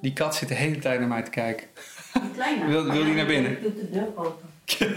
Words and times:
Die 0.00 0.12
kat 0.12 0.34
zit 0.34 0.48
de 0.48 0.54
hele 0.54 0.78
tijd 0.78 0.98
naar 0.98 1.08
mij 1.08 1.22
te 1.22 1.30
kijken. 1.30 1.66
Kleiner. 2.34 2.66
Wil- 2.70 2.84
wil 2.84 3.04
die 3.04 3.14
naar 3.14 3.26
binnen? 3.26 3.50
Ik 3.52 3.62
doe 3.62 3.74
de 3.74 3.90
deur 3.90 4.06
open. 4.14 4.48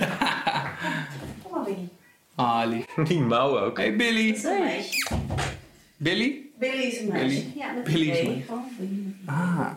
Kom 1.44 1.52
maar, 1.52 1.64
Billy. 1.64 1.90
Ah, 2.36 2.62
lief. 2.68 2.86
Die 3.08 3.20
mouw 3.20 3.60
ook. 3.60 3.78
Hey 3.78 3.96
Billy. 3.96 4.28
Dat 4.28 4.38
is 4.38 4.44
een 4.44 4.60
meisje. 4.60 5.16
Billy? 5.98 6.42
Billy 6.60 6.84
is 6.84 7.00
een 7.00 7.08
meisje. 7.08 7.42
Billy. 7.42 7.52
Ja, 7.58 7.72
met 7.72 7.84
Billy 7.84 8.10
is 8.10 8.20
een 8.20 8.46
Billy. 8.78 9.16
Ah. 9.26 9.72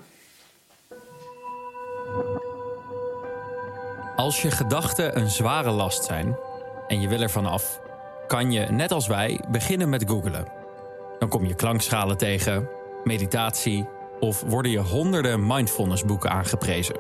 Als 4.17 4.43
je 4.43 4.51
gedachten 4.51 5.19
een 5.19 5.31
zware 5.31 5.71
last 5.71 6.05
zijn 6.05 6.37
en 6.89 7.01
je 7.01 7.09
wil 7.09 7.21
er 7.21 7.31
vanaf, 7.31 7.81
kan 8.27 8.53
je, 8.53 8.61
net 8.61 8.93
als 8.93 9.07
wij, 9.07 9.41
beginnen 9.51 9.89
met 9.89 10.05
googelen. 10.09 10.47
Dan 11.19 11.29
kom 11.29 11.45
je 11.45 11.55
klankschalen 11.55 12.17
tegen, 12.17 12.69
meditatie 13.05 13.87
of 14.21 14.43
worden 14.47 14.71
je 14.71 14.79
honderden 14.79 15.47
mindfulnessboeken 15.47 16.31
aangeprezen. 16.31 16.97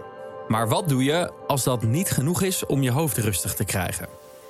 Maar 0.48 0.68
wat 0.68 0.88
doe 0.88 1.04
je 1.04 1.32
als 1.46 1.64
dat 1.64 1.82
niet 1.82 2.10
genoeg 2.10 2.42
is 2.42 2.66
om 2.66 2.82
je 2.82 2.90
hoofd 2.90 3.16
rustig 3.16 3.54
te 3.54 3.64
krijgen? 3.64 4.08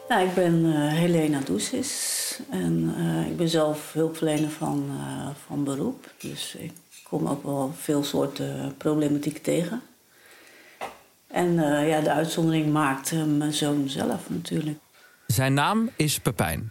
Nou, 0.09 0.27
ik 0.27 0.35
ben 0.35 0.65
eh, 0.65 0.93
Helena 0.93 1.41
Doesis 1.45 2.41
en 2.51 2.95
eh, 2.97 3.31
ik 3.31 3.37
ben 3.37 3.49
zelf 3.49 3.93
hulpverlener 3.93 4.51
van, 4.51 4.91
eh, 4.91 5.29
van 5.47 5.65
beroep. 5.65 6.13
Dus 6.19 6.57
ik 6.59 6.73
kom 7.03 7.27
ook 7.27 7.45
wel 7.45 7.73
veel 7.77 8.05
soorten 8.05 8.75
problematiek 8.77 9.43
tegen. 9.43 9.83
En 11.27 11.55
ja, 11.87 12.01
de 12.01 12.11
uitzondering 12.11 12.73
maakt 12.73 13.13
mijn 13.27 13.53
zoon 13.53 13.89
zelf 13.89 14.31
natuurlijk. 14.31 14.79
Zijn 15.33 15.55
naam 15.55 15.91
is 15.97 16.21
Pepijn. 16.21 16.71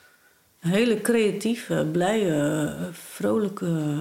Een 0.62 0.70
hele 0.70 1.02
creatieve, 1.02 1.88
blije, 1.92 2.76
eh, 2.80 2.86
vrolijke 2.92 3.94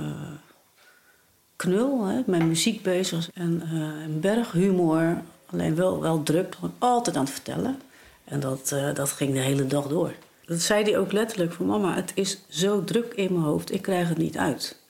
knul. 1.57 2.05
Hè, 2.05 2.21
met 2.27 2.47
muziek 2.47 2.83
bezig 2.83 3.31
en 3.35 3.63
eh, 3.63 4.05
een 4.05 4.21
berg 4.21 4.53
humor. 4.53 5.23
Alleen 5.47 5.75
wel, 5.75 6.01
wel 6.01 6.23
druk, 6.23 6.55
gewoon 6.55 6.75
altijd 6.79 7.17
aan 7.17 7.25
het 7.25 7.33
vertellen. 7.33 7.81
En 8.25 8.41
dat, 8.41 8.73
eh, 8.73 8.95
dat 8.95 9.11
ging 9.11 9.33
de 9.33 9.39
hele 9.39 9.67
dag 9.67 9.87
door. 9.87 10.13
Dat 10.45 10.61
zei 10.61 10.83
hij 10.83 10.99
ook 10.99 11.13
letterlijk 11.13 11.53
van 11.53 11.67
mama, 11.67 11.95
het 11.95 12.13
is 12.15 12.39
zo 12.49 12.85
druk 12.85 13.13
in 13.15 13.33
mijn 13.33 13.45
hoofd, 13.45 13.73
ik 13.73 13.83
krijg 13.83 14.09
het 14.09 14.19
niet 14.19 14.39
uit. 14.39 14.81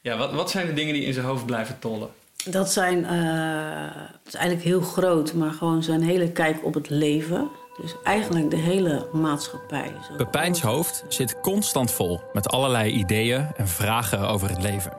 Ja, 0.00 0.16
wat, 0.16 0.32
wat 0.32 0.50
zijn 0.50 0.66
de 0.66 0.72
dingen 0.72 0.94
die 0.94 1.04
in 1.04 1.12
zijn 1.12 1.26
hoofd 1.26 1.46
blijven 1.46 1.78
tollen? 1.78 2.10
Dat 2.44 2.72
zijn, 2.72 3.04
eh, 3.04 4.04
het 4.12 4.26
is 4.26 4.34
eigenlijk 4.34 4.66
heel 4.66 4.80
groot, 4.80 5.32
maar 5.32 5.52
gewoon 5.52 5.82
zijn 5.82 6.02
hele 6.02 6.30
kijk 6.30 6.64
op 6.64 6.74
het 6.74 6.90
leven. 6.90 7.48
Dus 7.80 7.94
eigenlijk 8.02 8.50
de 8.50 8.56
hele 8.56 9.08
maatschappij. 9.12 9.92
Zo 10.08 10.16
Pepijns 10.16 10.60
hoofd 10.60 11.04
zit 11.08 11.40
constant 11.40 11.90
vol 11.90 12.20
met 12.32 12.48
allerlei 12.48 12.92
ideeën 12.92 13.48
en 13.56 13.68
vragen 13.68 14.28
over 14.28 14.48
het 14.48 14.62
leven. 14.62 14.92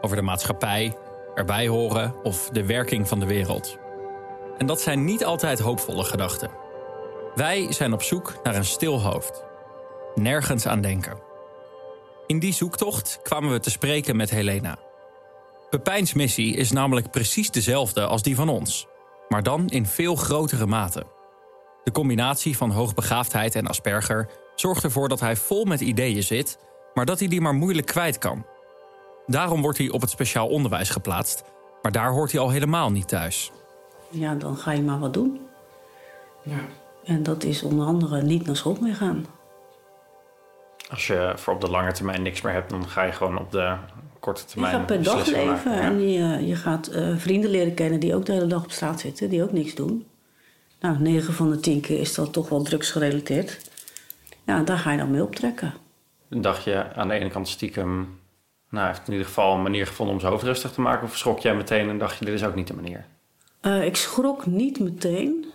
Over 0.00 0.16
de 0.16 0.22
maatschappij, 0.22 0.96
erbij 1.34 1.68
horen 1.68 2.14
of 2.22 2.48
de 2.48 2.66
werking 2.66 3.08
van 3.08 3.20
de 3.20 3.26
wereld. 3.26 3.78
En 4.58 4.66
dat 4.66 4.80
zijn 4.80 5.04
niet 5.04 5.24
altijd 5.24 5.58
hoopvolle 5.58 6.04
gedachten. 6.04 6.50
Wij 7.34 7.72
zijn 7.72 7.92
op 7.92 8.02
zoek 8.02 8.34
naar 8.42 8.54
een 8.54 8.64
stil 8.64 9.02
hoofd. 9.02 9.44
Nergens 10.14 10.66
aan 10.66 10.80
denken. 10.80 11.18
In 12.26 12.38
die 12.38 12.52
zoektocht 12.52 13.20
kwamen 13.22 13.52
we 13.52 13.60
te 13.60 13.70
spreken 13.70 14.16
met 14.16 14.30
Helena. 14.30 14.78
Pepijns 15.70 16.12
missie 16.12 16.56
is 16.56 16.72
namelijk 16.72 17.10
precies 17.10 17.50
dezelfde 17.50 18.06
als 18.06 18.22
die 18.22 18.36
van 18.36 18.48
ons, 18.48 18.86
maar 19.28 19.42
dan 19.42 19.68
in 19.68 19.86
veel 19.86 20.16
grotere 20.16 20.66
mate. 20.66 21.06
De 21.84 21.92
combinatie 21.92 22.56
van 22.56 22.70
hoogbegaafdheid 22.70 23.54
en 23.54 23.66
Asperger 23.66 24.28
zorgt 24.54 24.84
ervoor 24.84 25.08
dat 25.08 25.20
hij 25.20 25.36
vol 25.36 25.64
met 25.64 25.80
ideeën 25.80 26.22
zit, 26.22 26.58
maar 26.94 27.04
dat 27.04 27.18
hij 27.18 27.28
die 27.28 27.40
maar 27.40 27.54
moeilijk 27.54 27.86
kwijt 27.86 28.18
kan. 28.18 28.46
Daarom 29.26 29.62
wordt 29.62 29.78
hij 29.78 29.90
op 29.90 30.00
het 30.00 30.10
speciaal 30.10 30.48
onderwijs 30.48 30.90
geplaatst, 30.90 31.44
maar 31.82 31.92
daar 31.92 32.10
hoort 32.10 32.32
hij 32.32 32.40
al 32.40 32.50
helemaal 32.50 32.90
niet 32.90 33.08
thuis. 33.08 33.50
Ja, 34.10 34.34
dan 34.34 34.56
ga 34.56 34.72
je 34.72 34.82
maar 34.82 34.98
wat 34.98 35.14
doen. 35.14 35.40
Ja. 36.42 36.60
En 37.04 37.22
dat 37.22 37.44
is 37.44 37.62
onder 37.62 37.86
andere 37.86 38.22
niet 38.22 38.46
naar 38.46 38.56
school 38.56 38.76
meer 38.80 38.94
gaan. 38.94 39.26
Als 40.90 41.06
je 41.06 41.32
voor 41.36 41.54
op 41.54 41.60
de 41.60 41.70
lange 41.70 41.92
termijn 41.92 42.22
niks 42.22 42.40
meer 42.40 42.52
hebt, 42.52 42.70
dan 42.70 42.88
ga 42.88 43.02
je 43.02 43.12
gewoon 43.12 43.38
op 43.38 43.50
de 43.50 43.76
korte 44.20 44.40
Je 44.40 44.46
termijn 44.46 44.74
gaat 44.74 44.86
per 44.86 45.02
dag 45.02 45.26
leven 45.26 45.46
maken. 45.46 45.80
en 45.80 46.10
je, 46.10 46.46
je 46.46 46.56
gaat 46.56 46.86
eh, 46.86 47.16
vrienden 47.16 47.50
leren 47.50 47.74
kennen 47.74 48.00
die 48.00 48.14
ook 48.14 48.26
de 48.26 48.32
hele 48.32 48.46
dag 48.46 48.64
op 48.64 48.70
straat 48.70 49.00
zitten, 49.00 49.30
die 49.30 49.42
ook 49.42 49.52
niks 49.52 49.74
doen. 49.74 50.06
Nou, 50.82 50.98
9 50.98 51.34
van 51.34 51.50
de 51.50 51.60
10 51.60 51.80
keer 51.80 52.00
is 52.00 52.14
dat 52.14 52.32
toch 52.32 52.48
wel 52.48 52.62
drugsgerelateerd. 52.62 53.70
Ja, 54.46 54.62
daar 54.62 54.78
ga 54.78 54.92
je 54.92 54.98
dan 54.98 55.10
mee 55.10 55.22
optrekken. 55.22 55.74
Dan 56.28 56.40
dacht 56.40 56.64
je 56.64 56.94
aan 56.94 57.08
de 57.08 57.14
ene 57.14 57.30
kant 57.30 57.48
stiekem... 57.48 58.20
Nou, 58.70 58.84
hij 58.84 58.94
heeft 58.94 59.06
in 59.06 59.12
ieder 59.12 59.26
geval 59.26 59.54
een 59.54 59.62
manier 59.62 59.86
gevonden 59.86 60.14
om 60.14 60.20
zijn 60.20 60.32
hoofd 60.32 60.44
rustig 60.44 60.72
te 60.72 60.80
maken. 60.80 61.06
Of 61.06 61.16
schrok 61.16 61.38
jij 61.38 61.54
meteen 61.54 61.88
en 61.88 61.98
dacht 61.98 62.18
je, 62.18 62.24
dit 62.24 62.34
is 62.34 62.44
ook 62.44 62.54
niet 62.54 62.66
de 62.66 62.74
manier? 62.74 63.04
Eh, 63.60 63.84
ik 63.84 63.96
schrok 63.96 64.46
niet 64.46 64.80
meteen. 64.80 65.46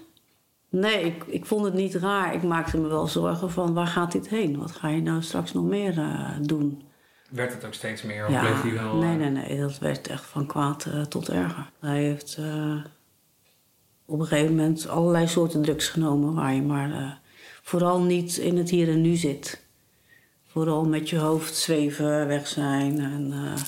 Nee, 0.70 1.04
ik, 1.04 1.24
ik 1.28 1.46
vond 1.46 1.66
het 1.66 1.74
niet 1.74 1.96
raar. 1.96 2.34
Ik 2.34 2.44
maakte 2.44 2.78
me 2.78 2.88
wel 2.88 3.08
zorgen 3.08 3.52
van 3.52 3.74
waar 3.74 3.88
gaat 3.88 4.12
dit 4.12 4.30
heen? 4.30 4.58
Wat 4.58 4.72
ga 4.72 4.88
je 4.88 5.02
nou 5.02 5.22
straks 5.22 5.54
nog 5.54 5.64
meer 5.64 5.98
eh, 5.98 6.30
doen? 6.42 6.82
Werd 7.30 7.54
het 7.54 7.66
ook 7.66 7.74
steeds 7.74 8.02
meer? 8.02 8.28
Of 8.28 8.40
bleef 8.40 8.62
hij 8.62 8.74
wel... 8.74 8.96
nee, 8.96 9.12
eh, 9.12 9.18
nee, 9.18 9.30
nee. 9.30 9.60
Dat 9.60 9.80
werd 9.80 10.08
echt 10.08 10.26
van 10.26 10.46
kwaad 10.46 10.88
tot 11.10 11.30
erger. 11.30 11.72
Hij 11.80 12.04
heeft 12.04 12.36
eh, 12.40 12.76
op 14.08 14.20
een 14.20 14.26
gegeven 14.26 14.56
moment 14.56 14.88
allerlei 14.88 15.28
soorten 15.28 15.62
drugs 15.62 15.88
genomen... 15.88 16.34
waar 16.34 16.54
je 16.54 16.62
maar 16.62 16.92
eh, 16.92 17.12
vooral 17.64 18.02
niet 18.02 18.38
in 18.38 18.58
het 18.58 18.70
hier 18.70 18.90
en 18.90 19.02
nu 19.02 19.16
zit. 19.16 19.66
Vooral 20.48 20.86
met 20.86 21.10
je 21.10 21.18
hoofd 21.18 21.56
zweven, 21.56 22.28
weg 22.28 22.48
zijn... 22.48 23.00
en 23.00 23.32
eh, 23.32 23.62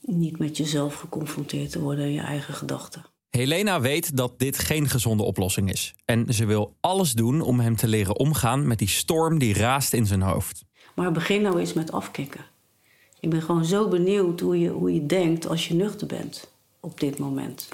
niet 0.00 0.38
met 0.38 0.56
jezelf 0.56 0.94
geconfronteerd 0.94 1.70
te 1.70 1.80
worden 1.80 2.04
in 2.04 2.12
je 2.12 2.20
eigen 2.20 2.54
gedachten. 2.54 3.04
Helena 3.30 3.80
weet 3.80 4.16
dat 4.16 4.38
dit 4.38 4.58
geen 4.58 4.88
gezonde 4.88 5.22
oplossing 5.22 5.72
is. 5.72 5.94
En 6.04 6.34
ze 6.34 6.46
wil 6.46 6.76
alles 6.80 7.12
doen 7.12 7.40
om 7.40 7.60
hem 7.60 7.76
te 7.76 7.88
leren 7.88 8.18
omgaan 8.18 8.66
met 8.66 8.78
die 8.78 8.88
storm 8.88 9.38
die 9.38 9.54
raast 9.54 9.92
in 9.92 10.06
zijn 10.06 10.22
hoofd. 10.22 10.64
Maar 10.94 11.12
begin 11.12 11.42
nou 11.42 11.60
eens 11.60 11.72
met 11.72 11.92
afkicken. 11.92 12.44
Ik 13.20 13.30
ben 13.30 13.42
gewoon 13.42 13.64
zo 13.64 13.88
benieuwd 13.88 14.40
hoe 14.40 14.60
je, 14.60 14.68
hoe 14.68 14.94
je 14.94 15.06
denkt 15.06 15.48
als 15.48 15.68
je 15.68 15.74
nuchter 15.74 16.06
bent 16.06 16.50
op 16.80 17.00
dit 17.00 17.18
moment. 17.18 17.68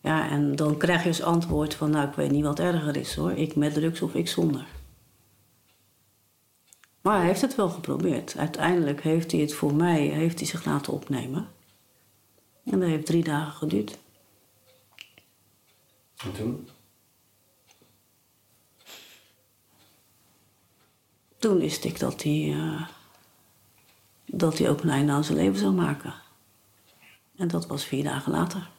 Ja, 0.00 0.30
en 0.30 0.56
dan 0.56 0.76
krijg 0.76 1.02
je 1.02 1.08
als 1.08 1.22
antwoord 1.22 1.74
van, 1.74 1.90
nou, 1.90 2.08
ik 2.08 2.14
weet 2.14 2.30
niet 2.30 2.44
wat 2.44 2.58
erger 2.58 2.96
is 2.96 3.14
hoor. 3.14 3.32
Ik 3.32 3.56
met 3.56 3.74
drugs 3.74 4.02
of 4.02 4.14
ik 4.14 4.28
zonder. 4.28 4.66
Maar 7.00 7.16
hij 7.16 7.26
heeft 7.26 7.40
het 7.40 7.54
wel 7.54 7.68
geprobeerd. 7.68 8.36
Uiteindelijk 8.36 9.02
heeft 9.02 9.32
hij 9.32 9.40
het 9.40 9.54
voor 9.54 9.74
mij, 9.74 10.00
heeft 10.00 10.38
hij 10.38 10.48
zich 10.48 10.64
laten 10.64 10.92
opnemen. 10.92 11.48
En 12.64 12.80
dat 12.80 12.88
heeft 12.88 13.06
drie 13.06 13.24
dagen 13.24 13.52
geduurd. 13.52 13.98
En 16.16 16.32
toen? 16.32 16.68
Toen 21.38 21.58
wist 21.58 21.84
ik 21.84 21.98
dat 21.98 22.22
hij, 22.22 22.52
eh, 22.52 22.88
dat 24.26 24.58
hij 24.58 24.70
ook 24.70 24.82
een 24.82 24.90
einde 24.90 25.12
aan 25.12 25.24
zijn 25.24 25.38
leven 25.38 25.58
zou 25.58 25.72
maken. 25.72 26.14
En 27.36 27.48
dat 27.48 27.66
was 27.66 27.84
vier 27.84 28.04
dagen 28.04 28.32
later. 28.32 28.70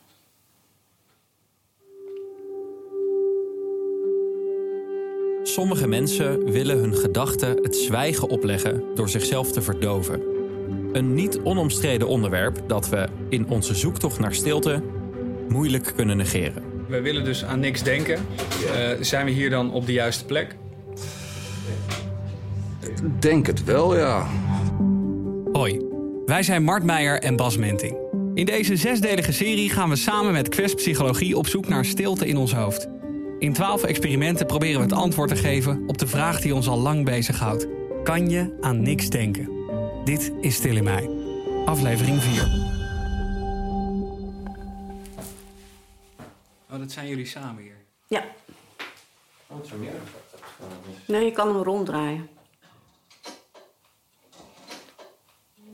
Sommige 5.43 5.87
mensen 5.87 6.51
willen 6.51 6.77
hun 6.77 6.95
gedachten 6.95 7.63
het 7.63 7.75
zwijgen 7.75 8.29
opleggen 8.29 8.83
door 8.95 9.09
zichzelf 9.09 9.51
te 9.51 9.61
verdoven. 9.61 10.21
Een 10.91 11.13
niet 11.13 11.39
onomstreden 11.43 12.07
onderwerp 12.07 12.61
dat 12.67 12.89
we 12.89 13.07
in 13.29 13.49
onze 13.49 13.75
zoektocht 13.75 14.19
naar 14.19 14.33
stilte 14.33 14.81
moeilijk 15.49 15.93
kunnen 15.95 16.17
negeren. 16.17 16.63
We 16.87 17.01
willen 17.01 17.23
dus 17.23 17.45
aan 17.45 17.59
niks 17.59 17.83
denken. 17.83 18.15
Eh, 18.73 18.89
zijn 18.99 19.25
we 19.25 19.31
hier 19.31 19.49
dan 19.49 19.71
op 19.71 19.85
de 19.85 19.93
juiste 19.93 20.25
plek? 20.25 20.55
Denk 23.19 23.47
het 23.47 23.63
wel, 23.63 23.97
ja. 23.97 24.27
Hoi, 25.51 25.81
wij 26.25 26.43
zijn 26.43 26.63
Mart 26.63 26.83
Meijer 26.83 27.19
en 27.19 27.35
Bas 27.35 27.57
Menting. 27.57 27.97
In 28.33 28.45
deze 28.45 28.75
zesdelige 28.75 29.31
serie 29.31 29.69
gaan 29.69 29.89
we 29.89 29.95
samen 29.95 30.31
met 30.31 30.49
Quest 30.49 30.75
Psychologie 30.75 31.37
op 31.37 31.47
zoek 31.47 31.67
naar 31.67 31.85
stilte 31.85 32.27
in 32.27 32.37
ons 32.37 32.53
hoofd. 32.53 32.98
In 33.39 33.53
twaalf 33.53 33.83
experimenten 33.83 34.45
proberen 34.45 34.75
we 34.75 34.81
het 34.81 34.93
antwoord 34.93 35.29
te 35.29 35.35
geven 35.35 35.83
op 35.87 35.97
de 35.97 36.07
vraag 36.07 36.41
die 36.41 36.55
ons 36.55 36.67
al 36.67 36.77
lang 36.77 37.05
bezighoudt. 37.05 37.67
Kan 38.03 38.29
je 38.29 38.57
aan 38.61 38.81
niks 38.81 39.09
denken? 39.09 39.49
Dit 40.03 40.33
is 40.41 40.55
Stil 40.55 40.75
in 40.75 40.83
Mij, 40.83 41.09
aflevering 41.65 42.21
4. 42.21 42.43
Oh, 46.71 46.79
dat 46.79 46.91
zijn 46.91 47.07
jullie 47.07 47.25
samen 47.25 47.63
hier. 47.63 47.77
Ja. 48.07 48.23
Nee, 51.07 51.25
je 51.25 51.31
kan 51.31 51.47
hem 51.47 51.63
ronddraaien. 51.63 52.29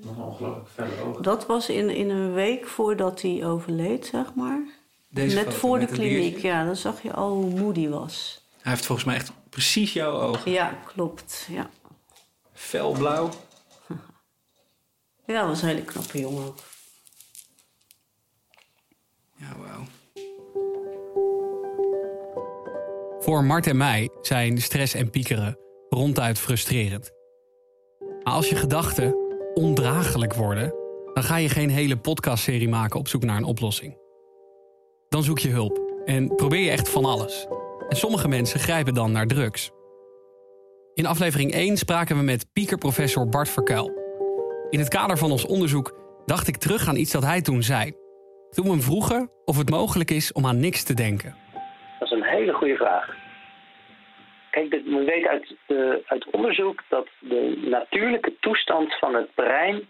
Nog 0.04 0.18
ongelooflijk 0.18 0.68
verder 0.68 1.02
ogen. 1.02 1.24
Dat 1.24 1.46
was 1.46 1.70
in, 1.70 1.90
in 1.90 2.10
een 2.10 2.34
week 2.34 2.68
voordat 2.68 3.22
hij 3.22 3.46
overleed, 3.46 4.06
zeg 4.06 4.34
maar. 4.34 4.84
Deze 5.16 5.36
Net 5.36 5.44
foto 5.44 5.58
voor 5.58 5.80
de 5.80 5.86
kliniek, 5.86 6.38
ja. 6.38 6.66
Dan 6.66 6.76
zag 6.76 7.02
je 7.02 7.14
al 7.14 7.34
hoe 7.34 7.50
moe 7.50 7.74
die 7.74 7.90
was. 7.90 8.42
Hij 8.62 8.72
heeft 8.72 8.86
volgens 8.86 9.08
mij 9.08 9.16
echt 9.16 9.32
precies 9.50 9.94
jouw 9.94 10.12
ogen. 10.12 10.52
Ja, 10.52 10.80
klopt. 10.86 11.48
Ja, 11.50 11.70
Felblauw. 12.54 13.30
ja 15.26 15.40
dat 15.40 15.48
was 15.48 15.62
een 15.62 15.68
hele 15.68 15.82
knappe 15.82 16.20
jongen 16.20 16.46
ook. 16.46 16.58
Ja, 19.36 19.56
wauw. 19.58 19.84
Voor 23.20 23.44
Mart 23.44 23.68
en 23.68 23.78
mij 23.78 24.10
zijn 24.22 24.62
stress 24.62 24.94
en 24.94 25.10
piekeren 25.10 25.58
ronduit 25.90 26.40
frustrerend. 26.40 27.12
Maar 28.24 28.34
als 28.34 28.50
je 28.50 28.56
gedachten 28.56 29.16
ondraaglijk 29.54 30.34
worden, 30.34 30.74
dan 31.14 31.24
ga 31.24 31.38
je 31.38 31.50
geen 31.50 31.70
hele 31.70 31.98
podcastserie 31.98 32.70
maken 32.70 33.00
op 33.00 33.08
zoek 33.08 33.24
naar 33.24 33.38
een 33.38 33.44
oplossing. 33.44 34.04
Dan 35.16 35.24
zoek 35.24 35.40
je 35.40 35.50
hulp 35.50 35.80
en 36.06 36.36
probeer 36.36 36.60
je 36.60 36.70
echt 36.70 36.92
van 36.92 37.06
alles. 37.06 37.48
En 37.90 37.96
sommige 37.96 38.28
mensen 38.28 38.60
grijpen 38.60 38.94
dan 38.94 39.12
naar 39.12 39.28
drugs. 39.28 39.72
In 40.94 41.06
aflevering 41.06 41.52
1 41.52 41.78
spraken 41.78 42.18
we 42.18 42.24
met 42.24 42.50
piekerprofessor 42.54 43.30
Bart 43.30 43.50
Verkuil. 43.50 43.92
In 44.70 44.80
het 44.80 44.88
kader 44.88 45.18
van 45.18 45.32
ons 45.32 45.46
onderzoek 45.46 45.98
dacht 46.26 46.48
ik 46.48 46.58
terug 46.58 46.88
aan 46.88 46.96
iets 46.96 47.12
dat 47.12 47.24
hij 47.24 47.42
toen 47.42 47.62
zei. 47.64 47.92
Toen 48.50 48.66
we 48.66 48.72
hem 48.72 48.82
vroegen 48.82 49.30
of 49.46 49.58
het 49.58 49.70
mogelijk 49.70 50.12
is 50.12 50.34
om 50.34 50.46
aan 50.46 50.60
niks 50.60 50.84
te 50.84 50.94
denken. 50.94 51.36
Dat 52.00 52.12
is 52.12 52.18
een 52.18 52.24
hele 52.24 52.54
goede 52.54 52.76
vraag. 52.76 53.16
Kijk, 54.52 54.70
we 54.70 55.04
weten 55.06 55.30
uit, 55.30 55.56
uit 56.06 56.32
onderzoek 56.32 56.84
dat 56.90 57.08
de 57.20 57.68
natuurlijke 57.70 58.34
toestand 58.40 58.98
van 59.00 59.16
het 59.16 59.34
brein 59.36 59.88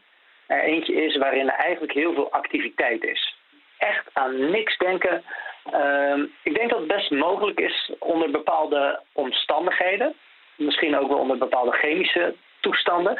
er 0.48 0.64
eentje 0.64 0.94
is 0.94 1.18
waarin 1.18 1.48
er 1.50 1.58
eigenlijk 1.58 1.94
heel 1.94 2.14
veel 2.14 2.32
activiteit 2.32 3.04
is. 3.04 3.35
Echt 3.78 4.10
aan 4.14 4.52
niks 4.52 4.78
denken. 4.78 5.24
Ehm, 5.72 6.22
ik 6.44 6.56
denk 6.56 6.70
dat 6.70 6.80
het 6.80 6.88
best 6.88 7.12
mogelijk 7.12 7.60
is 7.60 7.92
onder 8.00 8.32
bepaalde 8.32 9.02
omstandigheden. 9.12 10.16
Misschien 10.58 10.98
ook 10.98 11.08
wel 11.08 11.18
onder 11.18 11.38
bepaalde 11.38 11.72
chemische 11.72 12.36
toestanden. 12.60 13.18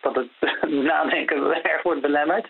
Dat 0.00 0.14
het 0.14 0.30
nadenken 0.92 1.62
erg 1.62 1.82
wordt 1.82 2.00
belemmerd. 2.00 2.46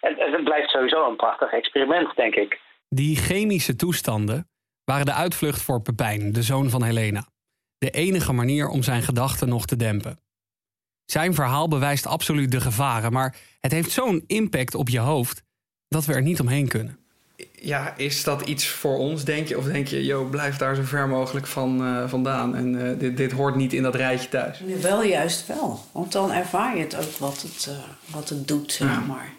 En, 0.00 0.18
en 0.18 0.32
het 0.32 0.44
blijft 0.44 0.70
sowieso 0.70 1.08
een 1.08 1.16
prachtig 1.16 1.52
experiment, 1.52 2.16
denk 2.16 2.34
ik. 2.34 2.60
Die 2.88 3.16
chemische 3.16 3.76
toestanden 3.76 4.48
waren 4.84 5.06
de 5.06 5.12
uitvlucht 5.12 5.62
voor 5.62 5.82
Pepijn, 5.82 6.32
de 6.32 6.42
zoon 6.42 6.70
van 6.70 6.82
Helena. 6.82 7.24
De 7.78 7.90
enige 7.90 8.32
manier 8.32 8.68
om 8.68 8.82
zijn 8.82 9.02
gedachten 9.02 9.48
nog 9.48 9.66
te 9.66 9.76
dempen. 9.76 10.18
Zijn 11.04 11.34
verhaal 11.34 11.68
bewijst 11.68 12.06
absoluut 12.06 12.50
de 12.50 12.60
gevaren, 12.60 13.12
maar 13.12 13.36
het 13.60 13.72
heeft 13.72 13.90
zo'n 13.90 14.24
impact 14.26 14.74
op 14.74 14.88
je 14.88 14.98
hoofd 14.98 15.42
dat 15.90 16.04
we 16.04 16.12
er 16.14 16.22
niet 16.22 16.40
omheen 16.40 16.68
kunnen. 16.68 16.96
Ja, 17.60 17.94
is 17.96 18.24
dat 18.24 18.42
iets 18.46 18.66
voor 18.66 18.98
ons, 18.98 19.24
denk 19.24 19.48
je? 19.48 19.58
Of 19.58 19.64
denk 19.64 19.86
je, 19.88 20.04
joh, 20.04 20.30
blijf 20.30 20.56
daar 20.56 20.74
zo 20.74 20.82
ver 20.82 21.08
mogelijk 21.08 21.46
van, 21.46 21.84
eh, 21.84 22.08
vandaan. 22.08 22.56
En 22.56 22.86
eh, 22.90 22.98
dit, 22.98 23.16
dit 23.16 23.32
hoort 23.32 23.56
niet 23.56 23.72
in 23.72 23.82
dat 23.82 23.94
rijtje 23.94 24.28
thuis. 24.28 24.60
Nu 24.60 24.80
wel 24.80 25.02
juist 25.02 25.46
wel. 25.46 25.84
Want 25.92 26.12
dan 26.12 26.32
ervaar 26.32 26.76
je 26.76 26.82
het 26.82 26.96
ook 26.96 27.16
wat 27.18 27.42
het, 27.42 27.66
eh, 27.68 27.74
wat 28.14 28.28
het 28.28 28.48
doet, 28.48 28.72
zeg 28.72 28.88
Ja. 28.88 29.00
maar. 29.00 29.32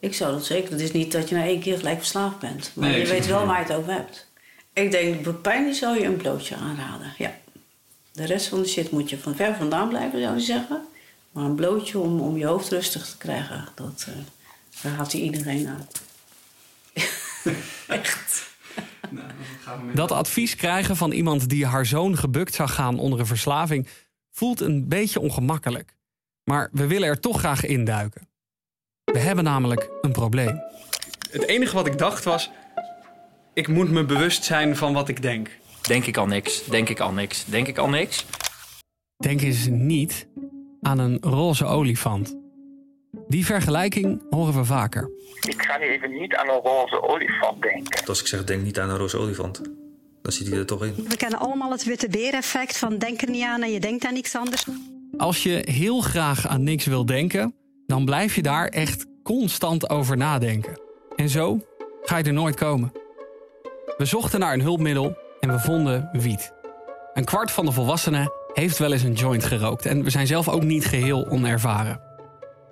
Ik 0.00 0.14
zou 0.14 0.32
dat 0.32 0.44
zeker. 0.44 0.70
Het 0.70 0.80
is 0.80 0.92
niet 0.92 1.12
dat 1.12 1.28
je 1.28 1.34
na 1.34 1.44
één 1.44 1.60
keer 1.60 1.76
gelijk 1.78 1.98
verslaafd 1.98 2.38
bent. 2.38 2.70
Maar 2.74 2.88
Nee, 2.88 3.00
je 3.00 3.06
weet 3.06 3.26
wel 3.26 3.46
waar 3.46 3.58
je 3.60 3.66
het 3.66 3.76
over 3.76 3.92
hebt. 3.92 4.26
Ik 4.72 4.90
denk, 4.90 5.22
bij 5.22 5.32
pijn 5.32 5.74
zou 5.74 5.98
je 6.00 6.04
een 6.04 6.16
blootje 6.16 6.56
aanraden. 6.56 7.12
Ja. 7.18 7.34
De 8.12 8.24
rest 8.26 8.46
van 8.46 8.62
de 8.62 8.68
shit 8.68 8.90
moet 8.90 9.10
je 9.10 9.18
van 9.18 9.34
ver 9.36 9.54
vandaan 9.54 9.88
blijven, 9.88 10.20
zou 10.20 10.34
je 10.34 10.40
zeggen. 10.40 10.80
Maar 11.32 11.44
een 11.44 11.54
blootje 11.54 11.98
om, 11.98 12.20
om 12.20 12.36
je 12.36 12.46
hoofd 12.46 12.68
rustig 12.68 13.06
te 13.06 13.16
krijgen, 13.16 13.68
dat 13.74 14.06
uh, 14.86 14.96
raadt 14.96 15.12
hij 15.12 15.20
iedereen 15.20 15.68
aan. 15.68 15.86
Echt. 17.86 18.54
Dat 19.94 20.10
advies 20.12 20.56
krijgen 20.56 20.96
van 20.96 21.12
iemand 21.12 21.48
die 21.48 21.66
haar 21.66 21.86
zoon 21.86 22.16
gebukt 22.16 22.54
zou 22.54 22.68
gaan 22.68 22.98
onder 22.98 23.20
een 23.20 23.26
verslaving 23.26 23.88
voelt 24.30 24.60
een 24.60 24.88
beetje 24.88 25.20
ongemakkelijk. 25.20 25.96
Maar 26.44 26.68
we 26.72 26.86
willen 26.86 27.08
er 27.08 27.20
toch 27.20 27.38
graag 27.38 27.64
induiken. 27.64 28.28
We 29.04 29.18
hebben 29.18 29.44
namelijk 29.44 29.90
een 30.00 30.12
probleem. 30.12 30.62
Het 31.30 31.46
enige 31.46 31.74
wat 31.74 31.86
ik 31.86 31.98
dacht 31.98 32.24
was... 32.24 32.50
ik 33.54 33.68
moet 33.68 33.90
me 33.90 34.04
bewust 34.04 34.44
zijn 34.44 34.76
van 34.76 34.92
wat 34.92 35.08
ik 35.08 35.22
denk. 35.22 35.50
Denk 35.82 36.06
ik 36.06 36.16
al 36.16 36.26
niks? 36.26 36.64
Denk 36.64 36.88
ik 36.88 37.00
al 37.00 37.12
niks? 37.12 37.44
Denk 37.44 37.66
ik 37.66 37.78
al 37.78 37.88
niks? 37.88 38.26
Denk 39.16 39.40
eens 39.40 39.66
niet 39.66 40.26
aan 40.82 40.98
een 40.98 41.18
roze 41.20 41.64
olifant. 41.64 42.36
Die 43.28 43.46
vergelijking 43.46 44.22
horen 44.30 44.54
we 44.54 44.64
vaker. 44.64 45.10
Ik 45.40 45.62
ga 45.62 45.78
nu 45.78 45.84
even 45.84 46.10
niet 46.10 46.34
aan 46.34 46.48
een 46.48 46.60
roze 46.62 47.02
olifant 47.02 47.62
denken. 47.62 48.06
Als 48.06 48.20
ik 48.20 48.26
zeg 48.26 48.44
denk 48.44 48.62
niet 48.62 48.78
aan 48.78 48.90
een 48.90 48.96
roze 48.96 49.18
olifant, 49.18 49.60
dan 50.22 50.32
zit 50.32 50.48
hij 50.48 50.58
er 50.58 50.66
toch 50.66 50.84
in. 50.84 50.94
We 51.08 51.16
kennen 51.16 51.38
allemaal 51.38 51.70
het 51.70 51.84
witte 51.84 52.08
beer-effect 52.08 52.78
van 52.78 52.98
denk 52.98 53.22
er 53.22 53.30
niet 53.30 53.42
aan 53.42 53.62
en 53.62 53.72
je 53.72 53.80
denkt 53.80 54.04
aan 54.04 54.12
niks 54.12 54.36
anders. 54.36 54.66
Als 55.16 55.42
je 55.42 55.62
heel 55.70 56.00
graag 56.00 56.46
aan 56.46 56.62
niks 56.62 56.84
wil 56.84 57.06
denken, 57.06 57.54
dan 57.86 58.04
blijf 58.04 58.34
je 58.34 58.42
daar 58.42 58.68
echt 58.68 59.06
constant 59.22 59.90
over 59.90 60.16
nadenken. 60.16 60.80
En 61.16 61.28
zo 61.28 61.60
ga 62.02 62.16
je 62.16 62.24
er 62.24 62.32
nooit 62.32 62.54
komen. 62.54 62.92
We 63.96 64.04
zochten 64.04 64.40
naar 64.40 64.52
een 64.52 64.60
hulpmiddel 64.60 65.16
en 65.40 65.52
we 65.52 65.58
vonden 65.58 66.08
wiet. 66.12 66.52
Een 67.14 67.24
kwart 67.24 67.50
van 67.50 67.64
de 67.64 67.72
volwassenen 67.72 68.32
heeft 68.52 68.78
wel 68.78 68.92
eens 68.92 69.02
een 69.02 69.12
joint 69.12 69.44
gerookt 69.44 69.86
en 69.86 70.02
we 70.02 70.10
zijn 70.10 70.26
zelf 70.26 70.48
ook 70.48 70.62
niet 70.62 70.86
geheel 70.86 71.26
onervaren. 71.28 72.05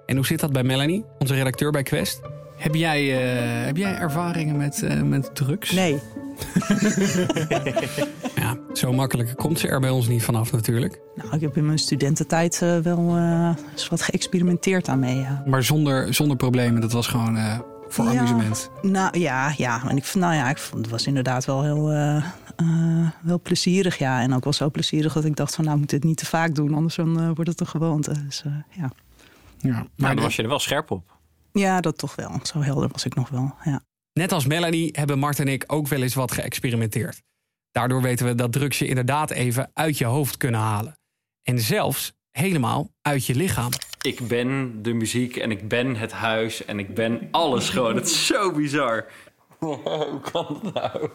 En 0.07 0.17
hoe 0.17 0.27
zit 0.27 0.41
dat 0.41 0.53
bij 0.53 0.63
Melanie, 0.63 1.05
onze 1.19 1.35
redacteur 1.35 1.71
bij 1.71 1.83
Quest? 1.83 2.21
Heb 2.57 2.75
jij, 2.75 3.13
eh, 3.13 3.67
heb 3.67 3.77
jij 3.77 3.97
ervaringen 3.97 4.57
met, 4.57 4.83
eh, 4.83 5.03
met 5.03 5.35
drugs? 5.35 5.71
Nee. 5.71 6.01
Ja, 8.35 8.57
zo 8.73 8.93
makkelijk 8.93 9.37
komt 9.37 9.59
ze 9.59 9.69
er 9.69 9.81
bij 9.81 9.91
ons 9.91 10.09
niet 10.09 10.23
vanaf 10.23 10.53
natuurlijk. 10.53 11.01
Nou, 11.15 11.35
ik 11.35 11.41
heb 11.41 11.57
in 11.57 11.67
mijn 11.67 11.79
studententijd 11.79 12.61
uh, 12.63 12.79
wel 12.79 13.17
uh, 13.17 13.51
eens 13.73 13.89
wat 13.89 14.03
geëxperimenteerd 14.03 14.89
aan 14.89 14.99
mee. 14.99 15.17
Ja. 15.17 15.43
Maar 15.47 15.63
zonder, 15.63 16.15
zonder 16.15 16.37
problemen, 16.37 16.81
dat 16.81 16.93
was 16.93 17.07
gewoon 17.07 17.37
uh, 17.37 17.59
voor 17.89 18.05
ja, 18.05 18.19
amusement? 18.19 18.71
Nou 18.83 19.19
ja, 19.19 19.55
ja. 19.57 19.89
En 19.89 19.97
ik, 19.97 20.15
nou 20.15 20.35
ja, 20.35 20.51
ik 20.51 20.59
vond 20.59 20.83
het 20.83 20.91
was 20.91 21.07
inderdaad 21.07 21.45
wel 21.45 21.63
heel 21.63 21.93
uh, 21.93 22.25
wel 23.23 23.41
plezierig. 23.41 23.99
Ja. 23.99 24.21
En 24.21 24.35
ook 24.35 24.45
wel 24.45 24.53
zo 24.53 24.71
plezierig 24.71 25.13
dat 25.13 25.25
ik 25.25 25.37
dacht 25.37 25.55
van 25.55 25.65
nou 25.65 25.79
moet 25.79 25.91
dit 25.91 26.05
niet 26.05 26.17
te 26.17 26.27
vaak 26.27 26.55
doen. 26.55 26.75
Anders 26.75 26.95
dan 26.95 27.35
wordt 27.35 27.51
het 27.51 27.61
een 27.61 27.67
gewoonte. 27.67 28.25
Dus, 28.25 28.45
ja. 28.71 28.91
Ja, 29.69 29.87
maar, 29.97 30.15
dan 30.15 30.25
was 30.25 30.37
je 30.37 30.43
er 30.43 30.49
wel 30.49 30.59
scherp 30.59 30.91
op. 30.91 31.19
Ja, 31.53 31.81
dat 31.81 31.99
toch 31.99 32.15
wel. 32.15 32.41
Zo 32.43 32.61
helder 32.61 32.89
was 32.89 33.05
ik 33.05 33.15
nog 33.15 33.29
wel, 33.29 33.55
ja. 33.65 33.85
Net 34.13 34.33
als 34.33 34.47
Melanie 34.47 34.89
hebben 34.93 35.19
Mart 35.19 35.39
en 35.39 35.49
ik 35.49 35.65
ook 35.67 35.89
wel 35.89 36.03
eens 36.03 36.15
wat 36.15 36.33
geëxperimenteerd. 36.33 37.23
Daardoor 37.71 38.03
weten 38.03 38.27
we 38.27 38.35
dat 38.35 38.53
drugs 38.53 38.79
je 38.79 38.87
inderdaad 38.87 39.31
even 39.31 39.71
uit 39.73 39.99
je 39.99 40.05
hoofd 40.05 40.37
kunnen 40.37 40.61
halen. 40.61 40.99
En 41.43 41.61
zelfs 41.61 42.13
helemaal 42.31 42.91
uit 43.03 43.27
je 43.27 43.35
lichaam. 43.35 43.71
Ik 44.01 44.29
ben 44.29 44.83
de 44.83 44.93
muziek 44.93 45.37
en 45.37 45.51
ik 45.51 45.69
ben 45.69 45.97
het 45.97 46.13
huis 46.13 46.65
en 46.65 46.79
ik 46.79 46.95
ben 46.95 47.29
alles 47.31 47.69
gewoon. 47.69 47.95
Het 47.95 48.07
is 48.07 48.27
zo 48.27 48.53
bizar. 48.53 49.07
Hoe 49.59 50.21
kan 50.33 50.61
dat 50.63 50.75
nou? 50.75 51.11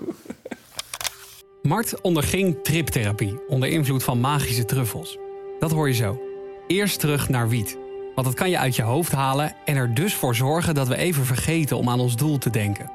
Mart 1.62 2.02
onderging 2.02 2.64
triptherapie 2.64 3.48
onder 3.48 3.70
invloed 3.70 4.04
van 4.04 4.20
magische 4.20 4.66
truffels. 4.66 5.18
Dat 5.60 5.72
hoor 5.72 5.88
je 5.88 5.94
zo. 5.94 6.22
Eerst 6.68 7.00
terug 7.00 7.30
naar 7.30 7.50
wiet. 7.50 7.78
Want 8.20 8.32
dat 8.32 8.40
kan 8.40 8.50
je 8.50 8.58
uit 8.58 8.76
je 8.76 8.82
hoofd 8.82 9.12
halen 9.12 9.54
en 9.66 9.76
er 9.76 9.94
dus 9.94 10.14
voor 10.14 10.36
zorgen 10.36 10.74
dat 10.74 10.88
we 10.88 10.96
even 10.96 11.26
vergeten 11.26 11.78
om 11.78 11.90
aan 11.90 12.00
ons 12.00 12.16
doel 12.16 12.38
te 12.38 12.50
denken. 12.50 12.92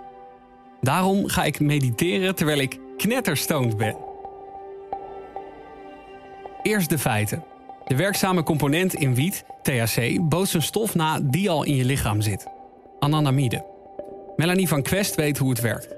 Daarom 0.80 1.28
ga 1.28 1.44
ik 1.44 1.60
mediteren 1.60 2.34
terwijl 2.34 2.58
ik 2.58 2.78
knetterstoned 2.96 3.76
ben. 3.76 3.96
Eerst 6.62 6.90
de 6.90 6.98
feiten. 6.98 7.44
De 7.86 7.96
werkzame 7.96 8.42
component 8.42 8.94
in 8.94 9.14
wiet, 9.14 9.44
THC, 9.62 10.28
bootst 10.28 10.54
een 10.54 10.62
stof 10.62 10.94
na 10.94 11.20
die 11.20 11.50
al 11.50 11.64
in 11.64 11.76
je 11.76 11.84
lichaam 11.84 12.20
zit. 12.20 12.46
Anandamide. 12.98 13.64
Melanie 14.36 14.68
van 14.68 14.82
Quest 14.82 15.14
weet 15.14 15.38
hoe 15.38 15.50
het 15.50 15.60
werkt. 15.60 15.88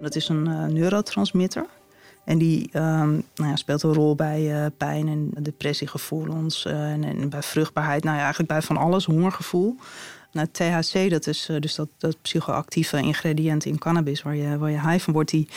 Dat 0.00 0.14
is 0.14 0.28
een 0.28 0.48
uh, 0.48 0.64
neurotransmitter. 0.64 1.66
En 2.26 2.38
die 2.38 2.70
um, 2.72 3.22
nou 3.34 3.50
ja, 3.50 3.56
speelt 3.56 3.82
een 3.82 3.92
rol 3.92 4.14
bij 4.14 4.64
uh, 4.64 4.66
pijn 4.76 5.08
en 5.08 5.30
depressiegevoelens 5.42 6.64
uh, 6.64 6.92
en, 6.92 7.04
en, 7.04 7.28
bij 7.28 7.42
vruchtbaarheid. 7.42 8.04
Nou 8.04 8.16
ja, 8.16 8.22
eigenlijk 8.22 8.52
bij 8.52 8.62
van 8.62 8.76
alles, 8.76 9.04
hongergevoel. 9.04 9.76
Nou, 10.32 10.48
THC, 10.52 11.10
dat 11.10 11.26
is 11.26 11.48
uh, 11.50 11.60
dus 11.60 11.74
dat, 11.74 11.88
dat 11.98 12.16
psychoactieve 12.22 13.00
ingrediënt 13.00 13.64
in 13.64 13.78
cannabis 13.78 14.22
waar 14.22 14.36
je, 14.36 14.58
waar 14.58 14.70
je 14.70 14.80
high 14.80 15.04
van 15.04 15.12
wordt, 15.12 15.30
die 15.30 15.48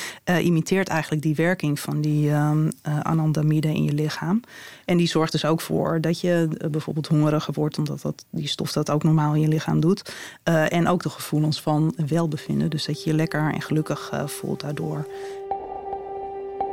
imiteert 0.41 0.87
eigenlijk 0.87 1.21
die 1.21 1.35
werking 1.35 1.79
van 1.79 2.01
die 2.01 2.31
um, 2.31 2.69
anandamide 2.83 3.67
in 3.67 3.83
je 3.83 3.93
lichaam. 3.93 4.41
En 4.85 4.97
die 4.97 5.07
zorgt 5.07 5.31
dus 5.31 5.45
ook 5.45 5.61
voor 5.61 6.01
dat 6.01 6.19
je 6.19 6.47
bijvoorbeeld 6.71 7.07
hongeriger 7.07 7.53
wordt, 7.53 7.77
omdat 7.77 8.01
dat, 8.01 8.25
die 8.29 8.47
stof 8.47 8.71
dat 8.71 8.89
ook 8.89 9.03
normaal 9.03 9.33
in 9.33 9.41
je 9.41 9.47
lichaam 9.47 9.79
doet. 9.79 10.13
en 10.43 10.87
ook 10.87 11.03
de 11.03 11.09
gevoelens 11.09 11.61
van 11.61 11.93
welbevinden, 12.07 12.69
dus 12.69 12.85
dat 12.85 13.03
je 13.03 13.09
je 13.09 13.15
lekker 13.15 13.53
en 13.53 13.61
gelukkig 13.61 14.11
voelt 14.25 14.59
daardoor. 14.59 15.07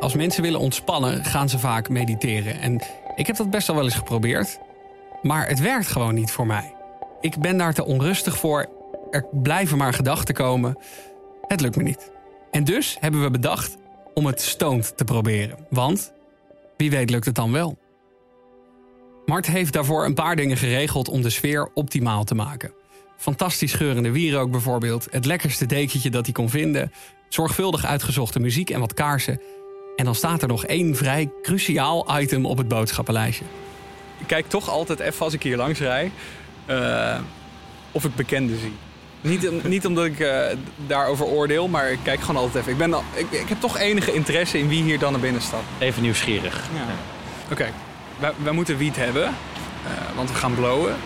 Als 0.00 0.14
mensen 0.14 0.42
willen 0.42 0.60
ontspannen, 0.60 1.24
gaan 1.24 1.48
ze 1.48 1.58
vaak 1.58 1.88
mediteren. 1.88 2.60
En 2.60 2.80
ik 3.14 3.26
heb 3.26 3.36
dat 3.36 3.50
best 3.50 3.66
wel 3.66 3.76
wel 3.76 3.84
eens 3.84 3.94
geprobeerd. 3.94 4.58
Maar 5.22 5.48
het 5.48 5.60
werkt 5.60 5.86
gewoon 5.86 6.14
niet 6.14 6.30
voor 6.30 6.46
mij. 6.46 6.74
Ik 7.20 7.38
ben 7.38 7.56
daar 7.56 7.74
te 7.74 7.84
onrustig 7.84 8.38
voor. 8.38 8.66
Er 9.10 9.26
blijven 9.32 9.78
maar 9.78 9.94
gedachten 9.94 10.34
komen. 10.34 10.78
Het 11.46 11.60
lukt 11.60 11.76
me 11.76 11.82
niet. 11.82 12.10
En 12.50 12.64
dus 12.64 12.96
hebben 13.00 13.22
we 13.22 13.30
bedacht: 13.30 13.76
om 14.14 14.26
het 14.26 14.40
stoned 14.40 14.96
te 14.96 15.04
proberen. 15.04 15.66
Want 15.70 16.12
wie 16.76 16.90
weet 16.90 17.10
lukt 17.10 17.26
het 17.26 17.34
dan 17.34 17.52
wel. 17.52 17.78
Mart 19.26 19.46
heeft 19.46 19.72
daarvoor 19.72 20.04
een 20.04 20.14
paar 20.14 20.36
dingen 20.36 20.56
geregeld 20.56 21.08
om 21.08 21.22
de 21.22 21.30
sfeer 21.30 21.70
optimaal 21.74 22.24
te 22.24 22.34
maken. 22.34 22.72
Fantastisch 23.16 23.72
geurende 23.72 24.10
wierook 24.10 24.50
bijvoorbeeld, 24.50 25.06
het 25.10 25.24
lekkerste 25.24 25.66
dekentje 25.66 26.10
dat 26.10 26.24
hij 26.24 26.32
kon 26.32 26.50
vinden, 26.50 26.92
zorgvuldig 27.28 27.84
uitgezochte 27.84 28.40
muziek 28.40 28.70
en 28.70 28.80
wat 28.80 28.94
kaarsen. 28.94 29.40
En 29.96 30.04
dan 30.04 30.14
staat 30.14 30.42
er 30.42 30.48
nog 30.48 30.64
één 30.64 30.96
vrij 30.96 31.30
cruciaal 31.42 32.20
item 32.20 32.46
op 32.46 32.58
het 32.58 32.68
boodschappenlijstje. 32.68 33.44
Ik 34.18 34.26
kijk 34.26 34.48
toch 34.48 34.68
altijd 34.68 35.00
even 35.00 35.24
als 35.24 35.32
ik 35.32 35.42
hier 35.42 35.56
langs 35.56 35.80
rij 35.80 36.12
uh, 36.66 37.18
of 37.92 38.04
ik 38.04 38.14
bekenden 38.14 38.58
zie. 38.60 38.72
Niet, 39.20 39.64
niet 39.64 39.86
omdat 39.86 40.04
ik 40.04 40.18
uh, 40.18 40.40
daarover 40.86 41.26
oordeel, 41.26 41.68
maar 41.68 41.90
ik 41.90 41.98
kijk 42.02 42.20
gewoon 42.20 42.36
altijd 42.36 42.56
even. 42.56 42.72
Ik, 42.72 42.78
ben 42.78 42.94
al, 42.94 43.02
ik, 43.14 43.30
ik, 43.30 43.48
heb 43.48 43.60
toch 43.60 43.78
enige 43.78 44.12
interesse 44.12 44.58
in 44.58 44.68
wie 44.68 44.82
hier 44.82 44.98
dan 44.98 45.12
naar 45.12 45.20
binnen 45.20 45.42
staat. 45.42 45.62
Even 45.78 46.02
nieuwsgierig. 46.02 46.54
Ja. 46.74 46.80
Oké, 47.44 47.52
okay. 47.52 47.72
wij, 48.18 48.32
wij, 48.42 48.52
moeten 48.52 48.76
wiet 48.76 48.96
hebben, 48.96 49.22
uh, 49.22 50.16
want 50.16 50.28
we 50.28 50.34
gaan 50.34 50.54
blowen. 50.54 50.96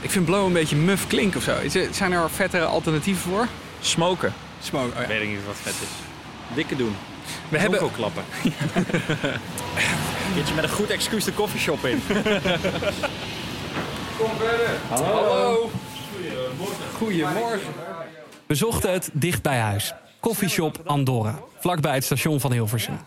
Ik 0.00 0.10
vind 0.10 0.24
blowen 0.24 0.46
een 0.46 0.52
beetje 0.52 0.76
muf 0.76 1.06
klink 1.06 1.36
of 1.36 1.42
zo. 1.42 1.56
Zijn 1.90 2.12
er 2.12 2.30
vettere 2.30 2.64
alternatieven 2.64 3.30
voor? 3.30 3.46
Smoken. 3.80 4.32
Smoken, 4.60 4.90
oh 4.90 4.94
ja. 4.94 5.02
Ik 5.02 5.18
weet 5.18 5.28
niet 5.28 5.38
wat 5.46 5.56
vet 5.56 5.72
is. 5.72 6.54
Dikke 6.54 6.76
doen. 6.76 6.96
We 7.48 7.58
hebben 7.58 7.80
ook 7.80 7.92
klappen. 7.92 8.22
Beetje 10.34 10.54
met 10.54 10.64
een 10.64 10.70
goed 10.70 10.90
excuus 10.90 11.24
de 11.24 11.32
koffieshop 11.32 11.84
in. 11.84 12.02
Kom 14.18 14.30
verder. 14.38 14.70
Hallo. 14.88 15.04
Hallo. 15.04 15.70
Goedemorgen. 16.96 17.72
We 18.46 18.54
zochten 18.54 18.92
het 18.92 19.10
dicht 19.12 19.42
bij 19.42 19.58
huis. 19.58 19.94
Koffieshop 20.20 20.80
Andorra, 20.84 21.38
vlakbij 21.58 21.94
het 21.94 22.04
station 22.04 22.40
van 22.40 22.52
Hilversum. 22.52 22.98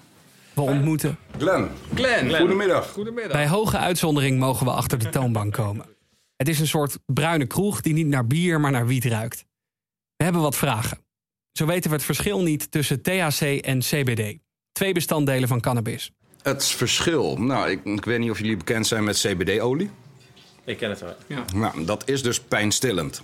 We 0.53 0.61
ontmoeten... 0.61 1.17
Glenn. 1.37 1.69
Glenn. 1.93 2.35
Goedemiddag. 2.35 2.89
Goedemiddag. 2.91 3.31
Bij 3.31 3.47
hoge 3.47 3.77
uitzondering 3.77 4.39
mogen 4.39 4.65
we 4.65 4.71
achter 4.71 4.99
de 4.99 5.09
toonbank 5.09 5.53
komen. 5.53 5.85
Het 6.35 6.47
is 6.47 6.59
een 6.59 6.67
soort 6.67 6.97
bruine 7.05 7.45
kroeg 7.45 7.81
die 7.81 7.93
niet 7.93 8.07
naar 8.07 8.27
bier, 8.27 8.59
maar 8.59 8.71
naar 8.71 8.87
wiet 8.87 9.05
ruikt. 9.05 9.45
We 10.15 10.23
hebben 10.23 10.41
wat 10.41 10.55
vragen. 10.55 10.97
Zo 11.57 11.65
weten 11.65 11.89
we 11.89 11.95
het 11.95 12.05
verschil 12.05 12.41
niet 12.41 12.71
tussen 12.71 13.01
THC 13.01 13.41
en 13.41 13.79
CBD. 13.79 14.37
Twee 14.71 14.93
bestanddelen 14.93 15.47
van 15.47 15.59
cannabis. 15.59 16.11
Het 16.41 16.65
verschil. 16.65 17.37
Nou, 17.37 17.69
ik, 17.69 17.85
ik 17.85 18.05
weet 18.05 18.19
niet 18.19 18.31
of 18.31 18.39
jullie 18.39 18.57
bekend 18.57 18.87
zijn 18.87 19.03
met 19.03 19.17
CBD-olie. 19.17 19.89
Ik 20.65 20.77
ken 20.77 20.89
het 20.89 20.99
wel. 20.99 21.15
Ja. 21.27 21.45
Nou, 21.53 21.85
dat 21.85 22.09
is 22.09 22.23
dus 22.23 22.39
pijnstillend. 22.39 23.21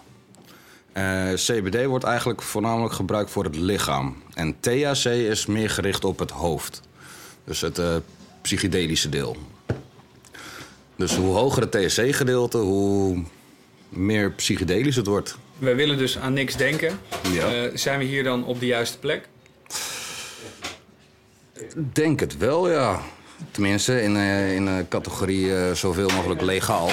Uh, 0.93 1.33
CBD 1.33 1.85
wordt 1.85 2.05
eigenlijk 2.05 2.41
voornamelijk 2.41 2.93
gebruikt 2.93 3.31
voor 3.31 3.43
het 3.43 3.55
lichaam. 3.55 4.23
En 4.33 4.59
THC 4.59 5.05
is 5.05 5.45
meer 5.45 5.69
gericht 5.69 6.05
op 6.05 6.19
het 6.19 6.31
hoofd. 6.31 6.81
Dus 7.43 7.61
het 7.61 7.79
uh, 7.79 7.95
psychedelische 8.41 9.09
deel. 9.09 9.37
Dus 10.95 11.15
hoe 11.15 11.35
hoger 11.35 11.61
het 11.61 11.71
THC-gedeelte, 11.71 12.57
hoe 12.57 13.23
meer 13.89 14.31
psychedelisch 14.31 14.95
het 14.95 15.07
wordt. 15.07 15.37
We 15.63 15.75
willen 15.75 15.97
dus 15.97 16.17
aan 16.17 16.33
niks 16.33 16.55
denken. 16.55 16.99
Ja. 17.31 17.53
Uh, 17.53 17.71
zijn 17.73 17.99
we 17.99 18.05
hier 18.05 18.23
dan 18.23 18.45
op 18.45 18.59
de 18.59 18.65
juiste 18.65 18.99
plek? 18.99 19.27
Denk 21.93 22.19
het 22.19 22.37
wel, 22.37 22.71
ja. 22.71 22.99
Tenminste, 23.51 24.01
in, 24.01 24.15
uh, 24.15 24.55
in 24.55 24.65
de 24.65 24.85
categorie 24.89 25.45
uh, 25.45 25.71
zoveel 25.71 26.09
mogelijk 26.09 26.41
legaal. 26.41 26.89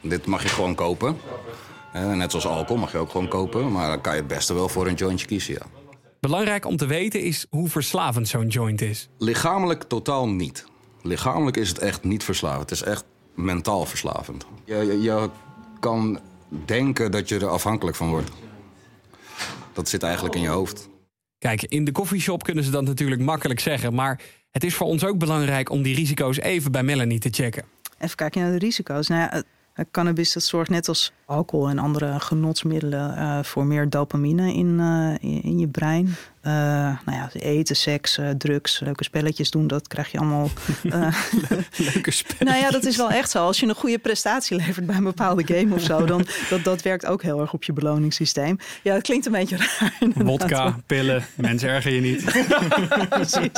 Dit 0.00 0.26
mag 0.26 0.42
je 0.42 0.48
gewoon 0.48 0.74
kopen. 0.74 1.16
net 1.92 2.30
zoals 2.30 2.46
alcohol 2.46 2.76
mag 2.76 2.92
je 2.92 2.98
ook 2.98 3.10
gewoon 3.10 3.28
kopen. 3.28 3.72
Maar 3.72 3.88
dan 3.88 4.00
kan 4.00 4.12
je 4.12 4.18
het 4.18 4.28
beste 4.28 4.54
wel 4.54 4.68
voor 4.68 4.86
een 4.86 4.94
jointje 4.94 5.26
kiezen, 5.26 5.54
ja. 5.54 5.66
Belangrijk 6.20 6.64
om 6.64 6.76
te 6.76 6.86
weten 6.86 7.20
is 7.20 7.46
hoe 7.50 7.68
verslavend 7.68 8.28
zo'n 8.28 8.46
joint 8.46 8.80
is. 8.80 9.08
Lichamelijk 9.18 9.82
totaal 9.82 10.28
niet. 10.28 10.64
Lichamelijk 11.02 11.56
is 11.56 11.68
het 11.68 11.78
echt 11.78 12.04
niet 12.04 12.24
verslavend. 12.24 12.70
Het 12.70 12.80
is 12.80 12.86
echt 12.86 13.04
mentaal 13.34 13.86
verslavend. 13.86 14.46
Je, 14.64 14.74
je, 14.74 15.00
je 15.00 15.30
kan 15.80 16.20
denken 16.64 17.10
dat 17.10 17.28
je 17.28 17.38
er 17.38 17.48
afhankelijk 17.48 17.96
van 17.96 18.08
wordt. 18.08 18.30
Dat 19.72 19.88
zit 19.88 20.02
eigenlijk 20.02 20.34
in 20.34 20.40
je 20.40 20.48
hoofd. 20.48 20.88
Kijk, 21.38 21.62
in 21.62 21.84
de 21.84 21.92
koffieshop 21.92 22.42
kunnen 22.42 22.64
ze 22.64 22.70
dat 22.70 22.84
natuurlijk 22.84 23.20
makkelijk 23.20 23.60
zeggen. 23.60 23.94
Maar 23.94 24.20
het 24.50 24.64
is 24.64 24.74
voor 24.74 24.86
ons 24.86 25.04
ook 25.04 25.18
belangrijk 25.18 25.70
om 25.70 25.82
die 25.82 25.94
risico's 25.94 26.38
even 26.38 26.72
bij 26.72 26.82
Melanie 26.82 27.18
te 27.18 27.28
checken. 27.30 27.64
Even 27.98 28.16
kijken 28.16 28.40
naar 28.40 28.52
de 28.52 28.58
risico's. 28.58 29.08
Nou 29.08 29.20
ja, 29.20 29.42
Cannabis 29.90 30.32
dat 30.32 30.42
zorgt 30.42 30.70
net 30.70 30.88
als 30.88 31.12
alcohol 31.24 31.68
en 31.68 31.78
andere 31.78 32.20
genotsmiddelen 32.20 33.16
uh, 33.16 33.42
voor 33.42 33.66
meer 33.66 33.88
dopamine 33.88 34.54
in, 34.54 34.78
uh, 34.78 35.14
in, 35.20 35.42
in, 35.42 35.58
je 35.58 35.68
brein. 35.68 36.14
Uh, 36.46 36.52
nou 36.52 36.98
ja, 37.06 37.30
eten, 37.32 37.76
seks, 37.76 38.18
drugs, 38.38 38.80
leuke 38.80 39.04
spelletjes 39.04 39.50
doen, 39.50 39.66
dat 39.66 39.88
krijg 39.88 40.12
je 40.12 40.18
allemaal. 40.18 40.48
leuke 41.92 42.10
spelletjes. 42.10 42.38
Nou 42.38 42.58
ja, 42.58 42.70
dat 42.70 42.84
is 42.84 42.96
wel 42.96 43.10
echt 43.10 43.30
zo. 43.30 43.44
Als 43.44 43.60
je 43.60 43.66
een 43.66 43.74
goede 43.74 43.98
prestatie 43.98 44.56
levert 44.56 44.86
bij 44.86 44.96
een 44.96 45.04
bepaalde 45.04 45.54
game 45.54 45.74
of 45.74 45.80
zo, 45.80 46.04
dan 46.12 46.26
dat, 46.50 46.64
dat 46.64 46.82
werkt 46.82 47.06
ook 47.06 47.22
heel 47.22 47.40
erg 47.40 47.52
op 47.52 47.64
je 47.64 47.72
beloningssysteem. 47.72 48.58
Ja, 48.82 48.94
dat 48.94 49.02
klinkt 49.02 49.26
een 49.26 49.32
beetje 49.32 49.56
raar. 49.56 49.92
Wodka, 50.14 50.76
pillen, 50.86 51.24
mensen 51.34 51.68
erger 51.68 51.92
je 51.92 52.00
niet. 52.00 52.24
Precies. 53.08 53.50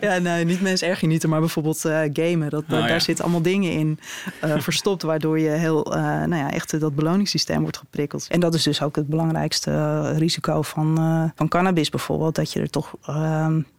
ja, 0.00 0.18
nee, 0.18 0.44
niet 0.44 0.60
mensen 0.60 0.88
erger 0.88 1.08
je 1.08 1.12
niet, 1.12 1.26
maar 1.26 1.40
bijvoorbeeld 1.40 1.80
gamen. 2.12 2.50
Dat, 2.50 2.62
oh, 2.62 2.70
daar 2.70 2.88
ja. 2.88 2.98
zitten 2.98 3.24
allemaal 3.24 3.42
dingen 3.42 3.72
in 3.72 3.98
verstopt, 4.40 5.02
waardoor 5.02 5.38
je 5.38 5.50
heel, 5.50 5.82
nou 6.26 6.36
ja, 6.36 6.50
echt 6.50 6.80
dat 6.80 6.94
beloningssysteem 6.94 7.60
wordt 7.60 7.76
geprikkeld. 7.76 8.26
En 8.28 8.40
dat 8.40 8.54
is 8.54 8.62
dus 8.62 8.82
ook 8.82 8.96
het 8.96 9.08
belangrijkste 9.08 10.00
risico 10.12 10.62
van, 10.62 11.32
van 11.42 11.60
cannabis 11.60 11.88
bijvoorbeeld. 11.88 12.34
Dat 12.34 12.52
je 12.52 12.60
er 12.60 12.70
toch, 12.70 12.94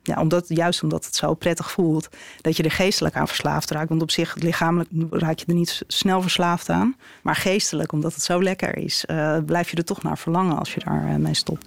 ja, 0.03 0.19
omdat, 0.19 0.45
juist 0.47 0.83
omdat 0.83 1.05
het 1.05 1.15
zo 1.15 1.33
prettig 1.33 1.71
voelt, 1.71 2.09
dat 2.41 2.57
je 2.57 2.63
er 2.63 2.71
geestelijk 2.71 3.15
aan 3.15 3.27
verslaafd 3.27 3.71
raakt. 3.71 3.89
Want 3.89 4.01
op 4.01 4.11
zich, 4.11 4.35
lichamelijk 4.35 4.89
raak 5.09 5.39
je 5.39 5.45
er 5.45 5.53
niet 5.53 5.83
snel 5.87 6.21
verslaafd 6.21 6.69
aan. 6.69 6.95
Maar 7.21 7.35
geestelijk, 7.35 7.91
omdat 7.91 8.13
het 8.13 8.23
zo 8.23 8.43
lekker 8.43 8.77
is, 8.77 9.05
uh, 9.07 9.37
blijf 9.45 9.69
je 9.69 9.77
er 9.77 9.85
toch 9.85 10.03
naar 10.03 10.17
verlangen 10.17 10.57
als 10.57 10.73
je 10.73 10.79
daarmee 10.85 11.17
mee 11.17 11.33
stopt. 11.33 11.65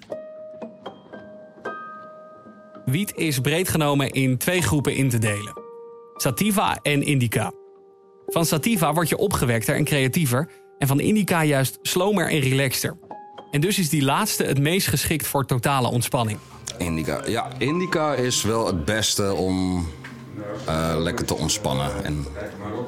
Wiet 2.84 3.14
is 3.14 3.40
breed 3.40 3.68
genomen 3.68 4.10
in 4.10 4.36
twee 4.38 4.62
groepen 4.62 4.94
in 4.94 5.08
te 5.08 5.18
delen: 5.18 5.52
sativa 6.16 6.78
en 6.82 7.02
indica. 7.02 7.52
Van 8.26 8.44
sativa 8.44 8.92
word 8.92 9.08
je 9.08 9.16
opgewekter 9.16 9.76
en 9.76 9.84
creatiever, 9.84 10.50
en 10.78 10.86
van 10.86 11.00
indica 11.00 11.44
juist 11.44 11.78
slomer 11.82 12.30
en 12.30 12.38
relaxter. 12.38 12.96
En 13.56 13.62
dus 13.62 13.78
is 13.78 13.88
die 13.88 14.02
laatste 14.02 14.44
het 14.44 14.58
meest 14.58 14.86
geschikt 14.88 15.26
voor 15.26 15.46
totale 15.46 15.88
ontspanning. 15.88 16.38
Indica. 16.78 17.20
Ja, 17.26 17.48
indica 17.58 18.14
is 18.14 18.42
wel 18.42 18.66
het 18.66 18.84
beste 18.84 19.34
om 19.34 19.88
uh, 20.68 20.94
lekker 20.96 21.24
te 21.24 21.34
ontspannen 21.34 22.04
en 22.04 22.26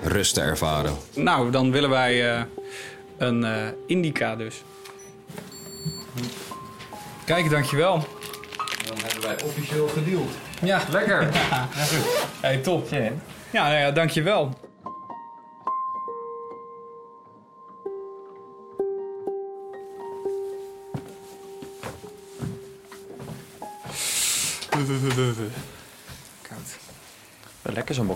rust 0.03 0.35
te 0.35 0.41
ervaren. 0.41 0.93
Nou, 1.15 1.51
dan 1.51 1.71
willen 1.71 1.91
wij 1.91 2.35
uh, 2.35 2.43
een 3.19 3.43
uh, 3.43 3.57
indica 3.87 4.37
dus. 4.37 4.63
Kijk, 7.25 7.51
dankjewel. 7.51 8.07
Dan 8.87 8.97
hebben 9.05 9.23
wij 9.23 9.43
officieel 9.45 9.89
gedeeld. 9.89 10.31
Ja, 10.63 10.83
lekker. 10.91 11.23
Ja, 11.51 11.69
goed. 11.73 12.27
Hey, 12.41 12.57
top. 12.57 12.89
Ja, 13.51 13.69
nou 13.69 13.75
ja, 13.75 13.91
dankjewel. 13.91 14.68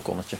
Balkonnetje. 0.03 0.37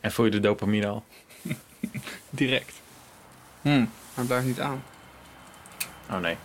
En 0.00 0.12
voel 0.12 0.24
je 0.24 0.30
de 0.30 0.40
dopamine 0.40 0.86
al? 0.86 1.04
Direct. 2.30 2.80
Hmm, 3.62 3.90
maar 4.14 4.24
blijft 4.24 4.46
niet 4.46 4.60
aan. 4.60 4.82
Oh 6.10 6.18
nee. 6.18 6.36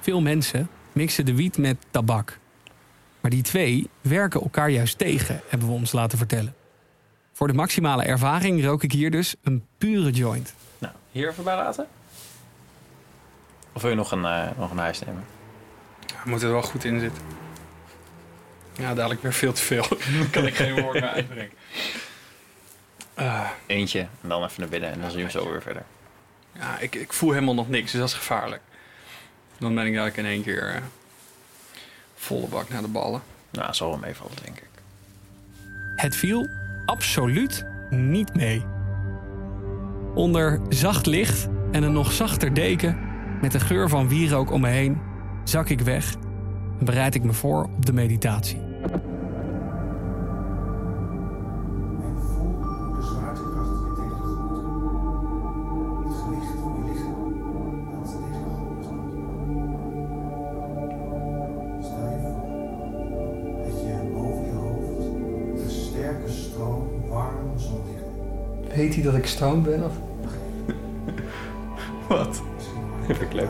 Veel 0.00 0.20
mensen 0.20 0.70
mixen 0.92 1.26
de 1.26 1.34
wiet 1.34 1.58
met 1.58 1.76
tabak. 1.90 2.40
Maar 3.22 3.30
die 3.30 3.42
twee 3.42 3.88
werken 4.00 4.40
elkaar 4.40 4.70
juist 4.70 4.98
tegen, 4.98 5.40
hebben 5.48 5.68
we 5.68 5.74
ons 5.74 5.92
laten 5.92 6.18
vertellen. 6.18 6.54
Voor 7.32 7.46
de 7.46 7.52
maximale 7.52 8.02
ervaring 8.02 8.64
rook 8.64 8.82
ik 8.82 8.92
hier 8.92 9.10
dus 9.10 9.34
een 9.42 9.66
pure 9.78 10.10
joint. 10.10 10.54
Nou, 10.78 10.94
hier 11.10 11.28
even 11.28 11.44
bij 11.44 11.56
laten? 11.56 11.86
Of 13.72 13.82
wil 13.82 13.90
je 13.90 13.96
nog 13.96 14.12
een, 14.12 14.22
uh, 14.22 14.46
nog 14.58 14.70
een 14.70 14.78
huis 14.78 14.98
nemen? 14.98 15.24
Ja, 16.06 16.16
moet 16.24 16.42
er 16.42 16.50
wel 16.50 16.62
goed 16.62 16.84
in 16.84 17.00
zitten. 17.00 17.22
Ja, 18.72 18.94
dadelijk 18.94 19.22
weer 19.22 19.32
veel 19.32 19.52
te 19.52 19.62
veel. 19.62 19.86
Dan 19.88 20.30
kan 20.30 20.46
ik 20.46 20.54
geen 20.54 20.80
woord 20.80 21.00
meer 21.00 21.08
uitbrengen. 21.08 21.52
Uh, 23.18 23.50
Eentje 23.66 24.00
en 24.00 24.28
dan 24.28 24.44
even 24.44 24.60
naar 24.60 24.68
binnen 24.68 24.90
en 24.92 25.00
dan 25.00 25.10
zien 25.10 25.24
we 25.24 25.30
zo 25.30 25.50
weer 25.50 25.62
verder. 25.62 25.84
Ja, 26.52 26.78
ik, 26.78 26.94
ik 26.94 27.12
voel 27.12 27.32
helemaal 27.32 27.54
nog 27.54 27.68
niks, 27.68 27.90
dus 27.90 28.00
dat 28.00 28.08
is 28.08 28.14
gevaarlijk. 28.14 28.62
Dan 29.58 29.74
ben 29.74 29.86
ik 29.86 29.96
eigenlijk 29.96 30.16
in 30.16 30.26
één 30.26 30.42
keer 30.42 30.74
uh, 30.74 30.82
volle 32.22 32.48
bak 32.48 32.68
naar 32.68 32.82
de 32.82 32.88
ballen. 32.88 33.22
Nou, 33.50 33.74
zal 33.74 33.88
wel 33.88 33.98
meevallen, 33.98 34.36
denk 34.44 34.56
ik. 34.56 34.68
Het 35.96 36.16
viel 36.16 36.48
absoluut 36.84 37.66
niet 37.90 38.34
mee. 38.34 38.64
Onder 40.14 40.60
zacht 40.68 41.06
licht 41.06 41.48
en 41.70 41.82
een 41.82 41.92
nog 41.92 42.12
zachter 42.12 42.54
deken, 42.54 42.98
met 43.40 43.52
de 43.52 43.60
geur 43.60 43.88
van 43.88 44.08
wierook 44.08 44.50
om 44.50 44.60
me 44.60 44.68
heen, 44.68 45.00
zak 45.44 45.68
ik 45.68 45.80
weg 45.80 46.14
en 46.78 46.84
bereid 46.84 47.14
ik 47.14 47.22
me 47.22 47.32
voor 47.32 47.64
op 47.64 47.86
de 47.86 47.92
meditatie. 47.92 48.71
Weet 68.82 68.94
hij 68.94 69.02
dat 69.02 69.14
ik 69.14 69.26
stroom 69.26 69.62
ben? 69.62 69.84
Of? 69.84 69.92
Wat? 72.08 72.42
Even 73.08 73.28
klep. 73.28 73.48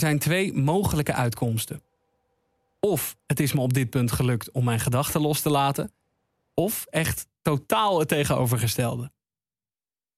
Zijn 0.00 0.18
twee 0.18 0.52
mogelijke 0.52 1.12
uitkomsten. 1.12 1.82
Of 2.80 3.16
het 3.26 3.40
is 3.40 3.52
me 3.52 3.60
op 3.60 3.72
dit 3.72 3.90
punt 3.90 4.12
gelukt 4.12 4.50
om 4.50 4.64
mijn 4.64 4.80
gedachten 4.80 5.20
los 5.20 5.40
te 5.40 5.50
laten, 5.50 5.92
of 6.54 6.86
echt 6.90 7.26
totaal 7.42 7.98
het 7.98 8.08
tegenovergestelde. 8.08 9.10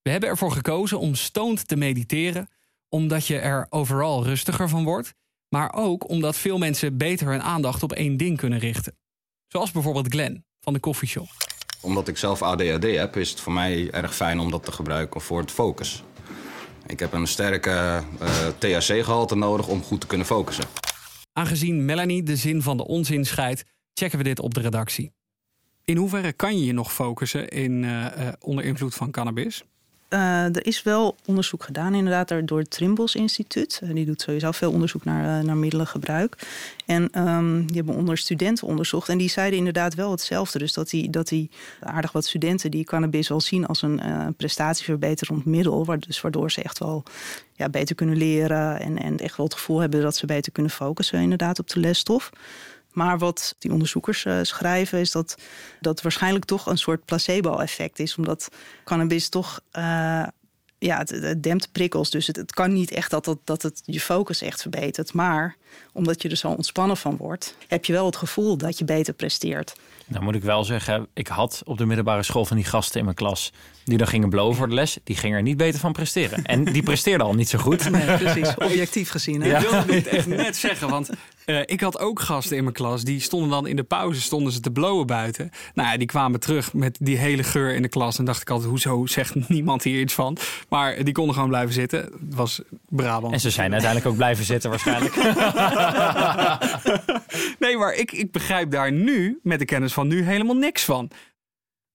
We 0.03 0.11
hebben 0.11 0.29
ervoor 0.29 0.53
gekozen 0.53 0.99
om 0.99 1.15
stoned 1.15 1.69
te 1.69 1.77
mediteren, 1.77 2.49
omdat 2.89 3.27
je 3.27 3.39
er 3.39 3.67
overal 3.71 4.25
rustiger 4.25 4.69
van 4.69 4.85
wordt, 4.85 5.15
maar 5.49 5.73
ook 5.75 6.09
omdat 6.09 6.37
veel 6.37 6.59
mensen 6.59 6.97
beter 6.97 7.27
hun 7.27 7.43
aandacht 7.43 7.83
op 7.83 7.93
één 7.93 8.17
ding 8.17 8.37
kunnen 8.37 8.59
richten. 8.59 8.97
Zoals 9.47 9.71
bijvoorbeeld 9.71 10.09
Glenn 10.09 10.45
van 10.61 10.73
de 10.73 10.81
koffieshop. 10.81 11.29
Omdat 11.81 12.09
ik 12.09 12.17
zelf 12.17 12.43
ADHD 12.43 12.83
heb, 12.83 13.17
is 13.17 13.31
het 13.31 13.41
voor 13.41 13.53
mij 13.53 13.91
erg 13.91 14.15
fijn 14.15 14.39
om 14.39 14.51
dat 14.51 14.65
te 14.65 14.73
gebruiken 14.73 15.21
voor 15.21 15.41
het 15.41 15.51
focus. 15.51 16.03
Ik 16.87 16.99
heb 17.01 17.13
een 17.13 17.27
sterke 17.27 17.71
eh, 17.71 18.47
THC-gehalte 18.59 19.37
nodig 19.37 19.69
om 19.69 19.83
goed 19.83 20.01
te 20.01 20.07
kunnen 20.07 20.27
focussen. 20.27 20.65
Aangezien 21.33 21.85
Melanie 21.85 22.23
de 22.23 22.37
zin 22.37 22.63
van 22.63 22.77
de 22.77 22.87
onzin 22.87 23.25
scheidt, 23.25 23.65
checken 23.95 24.19
we 24.19 24.25
dit 24.25 24.41
op 24.41 24.55
de 24.55 24.61
redactie. 24.61 25.13
In 25.85 25.97
hoeverre 25.97 26.33
kan 26.33 26.59
je 26.59 26.65
je 26.65 26.73
nog 26.73 26.93
focussen 26.93 27.49
in, 27.49 27.85
eh, 27.85 28.29
eh, 28.29 28.33
onder 28.39 28.65
invloed 28.65 28.95
van 28.95 29.11
cannabis? 29.11 29.65
Eh, 30.13 30.45
er 30.45 30.67
is 30.67 30.83
wel 30.83 31.17
onderzoek 31.25 31.65
gedaan, 31.65 31.95
inderdaad, 31.95 32.49
door 32.49 32.59
het 32.59 32.71
Trimbos 32.71 33.15
Instituut. 33.15 33.81
Uh, 33.85 33.95
die 33.95 34.07
doet 34.07 34.21
sowieso 34.21 34.51
veel 34.51 34.73
onderzoek 34.73 35.05
naar, 35.05 35.39
uh, 35.39 35.47
naar 35.47 35.57
middelengebruik. 35.57 36.37
En 36.87 37.29
um, 37.29 37.67
die 37.67 37.77
hebben 37.77 37.95
onder 37.95 38.19
studenten 38.19 38.67
onderzocht. 38.67 39.09
En 39.09 39.19
die 39.19 39.31
zeiden 39.31 39.59
inderdaad 39.59 39.95
wel 39.95 40.11
hetzelfde. 40.11 40.59
Dus 40.59 40.73
dat 40.73 40.91
die, 40.91 41.11
dat 41.11 41.29
die 41.29 41.51
aardig 41.81 42.13
wat 42.13 42.25
studenten 42.25 42.71
die 42.71 42.85
cannabis 42.85 43.29
wel 43.29 43.41
zien 43.41 43.67
als 43.67 43.83
een 43.83 44.01
prestatieverbeterend 44.37 45.45
middel. 45.45 45.85
Dus 45.99 46.21
waardoor 46.21 46.51
ze 46.51 46.63
echt 46.63 46.79
wel 46.79 47.03
ja, 47.53 47.69
beter 47.69 47.95
kunnen 47.95 48.17
leren. 48.17 48.81
En, 48.81 48.99
en 48.99 49.19
echt 49.19 49.37
wel 49.37 49.47
het 49.47 49.55
gevoel 49.55 49.79
hebben 49.79 50.03
dat 50.03 50.17
ze 50.17 50.27
beter 50.27 50.53
kunnen 50.53 50.73
focussen, 50.73 51.21
inderdaad, 51.21 51.59
op 51.59 51.69
de 51.69 51.81
lesstof. 51.81 52.31
Maar 52.93 53.19
wat 53.19 53.55
die 53.59 53.73
onderzoekers 53.73 54.25
uh, 54.25 54.39
schrijven 54.43 54.99
is 54.99 55.11
dat 55.11 55.35
dat 55.81 56.03
waarschijnlijk 56.03 56.45
toch 56.45 56.67
een 56.67 56.79
soort 56.79 57.05
placebo-effect 57.05 57.99
is. 57.99 58.17
Omdat 58.17 58.49
cannabis 58.85 59.29
toch, 59.29 59.61
uh, 59.73 59.83
ja, 60.79 60.99
het, 60.99 61.11
het, 61.11 61.43
dempt 61.43 61.73
prikkels. 61.73 62.11
Dus 62.11 62.27
het, 62.27 62.37
het 62.37 62.53
kan 62.53 62.73
niet 62.73 62.91
echt 62.91 63.11
dat, 63.11 63.25
dat, 63.25 63.39
dat 63.45 63.63
het 63.63 63.83
je 63.85 64.01
focus 64.01 64.43
echt 64.43 64.61
verbetert. 64.61 65.13
Maar 65.13 65.57
omdat 65.93 66.23
je 66.23 66.29
er 66.29 66.37
zo 66.37 66.49
ontspannen 66.49 66.97
van 66.97 67.17
wordt, 67.17 67.57
heb 67.69 67.85
je 67.85 67.93
wel 67.93 68.07
het 68.07 68.17
gevoel 68.17 68.57
dat 68.57 68.79
je 68.79 68.85
beter 68.85 69.15
presteert. 69.15 69.75
Nou 70.07 70.25
moet 70.25 70.35
ik 70.35 70.43
wel 70.43 70.65
zeggen, 70.65 71.07
ik 71.15 71.27
had 71.27 71.63
op 71.65 71.79
de 71.79 71.87
middelbare 71.87 72.23
school 72.23 72.45
van 72.45 72.57
die 72.57 72.67
gasten 72.67 72.99
in 72.99 73.05
mijn 73.05 73.17
klas... 73.17 73.53
die 73.85 73.99
dan 73.99 74.07
gingen 74.07 74.29
blowen 74.29 74.57
voor 74.57 74.69
de 74.69 74.75
les, 74.75 74.99
die 75.05 75.17
gingen 75.17 75.37
er 75.37 75.43
niet 75.43 75.57
beter 75.57 75.81
van 75.81 75.93
presteren. 75.93 76.45
En 76.45 76.65
die 76.65 76.83
presteerden 76.83 77.27
al 77.27 77.35
niet 77.35 77.49
zo 77.49 77.59
goed. 77.59 77.91
Nee, 77.91 78.17
precies, 78.17 78.55
objectief 78.55 79.11
gezien. 79.11 79.43
Hè? 79.43 79.49
Ja. 79.49 79.59
Ik 79.59 79.69
wilde 79.69 79.87
dit 79.87 80.07
echt 80.07 80.27
net 80.27 80.57
zeggen, 80.57 80.89
want 80.89 81.11
uh, 81.47 81.61
ik 81.65 81.81
had 81.81 81.99
ook 81.99 82.21
gasten 82.21 82.57
in 82.57 82.63
mijn 82.63 82.75
klas... 82.75 83.03
die 83.03 83.21
stonden 83.21 83.51
dan 83.51 83.67
in 83.67 83.77
de 83.77 83.83
pauze 83.83 84.21
stonden 84.21 84.53
ze 84.53 84.61
te 84.61 84.71
blowen 84.71 85.07
buiten. 85.07 85.51
Nou 85.75 85.89
ja, 85.89 85.97
die 85.97 86.07
kwamen 86.07 86.41
terug 86.41 86.73
met 86.73 86.99
die 87.01 87.17
hele 87.17 87.43
geur 87.43 87.75
in 87.75 87.83
de 87.83 87.89
klas... 87.89 88.19
en 88.19 88.25
dacht 88.25 88.41
ik 88.41 88.51
altijd, 88.51 88.71
hoezo 88.71 89.07
zegt 89.07 89.49
niemand 89.49 89.83
hier 89.83 90.01
iets 90.01 90.15
van? 90.15 90.37
Maar 90.69 91.05
die 91.05 91.15
konden 91.15 91.35
gewoon 91.35 91.49
blijven 91.49 91.75
zitten. 91.75 92.01
Het 92.01 92.35
was 92.35 92.61
Brabant. 92.89 93.33
En 93.33 93.41
ze 93.41 93.51
zijn 93.51 93.73
uiteindelijk 93.73 94.11
ook 94.11 94.17
blijven 94.17 94.45
zitten 94.45 94.71
waarschijnlijk. 94.71 95.15
nee, 97.59 97.77
maar 97.77 97.95
ik, 97.95 98.13
ik 98.13 98.33
begrijp 98.33 98.71
daar 98.71 98.93
nu, 98.93 99.39
met 99.43 99.59
de 99.59 99.65
kennis 99.65 99.93
van 99.93 100.09
nu, 100.09 100.23
helemaal 100.23 100.57
niks 100.57 100.85
van. 100.85 101.11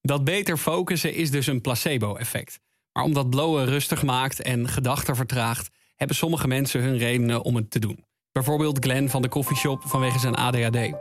Dat 0.01 0.23
beter 0.23 0.57
focussen 0.57 1.13
is 1.13 1.31
dus 1.31 1.47
een 1.47 1.61
placebo-effect. 1.61 2.59
Maar 2.91 3.03
omdat 3.03 3.29
blowen 3.29 3.65
rustig 3.65 4.03
maakt 4.03 4.41
en 4.41 4.67
gedachten 4.67 5.15
vertraagt, 5.15 5.69
hebben 5.95 6.15
sommige 6.15 6.47
mensen 6.47 6.81
hun 6.81 6.97
redenen 6.97 7.43
om 7.43 7.55
het 7.55 7.71
te 7.71 7.79
doen. 7.79 8.05
Bijvoorbeeld 8.31 8.83
Glenn 8.83 9.09
van 9.09 9.21
de 9.21 9.27
koffieshop 9.27 9.81
vanwege 9.85 10.19
zijn 10.19 10.35
ADHD. 10.35 10.93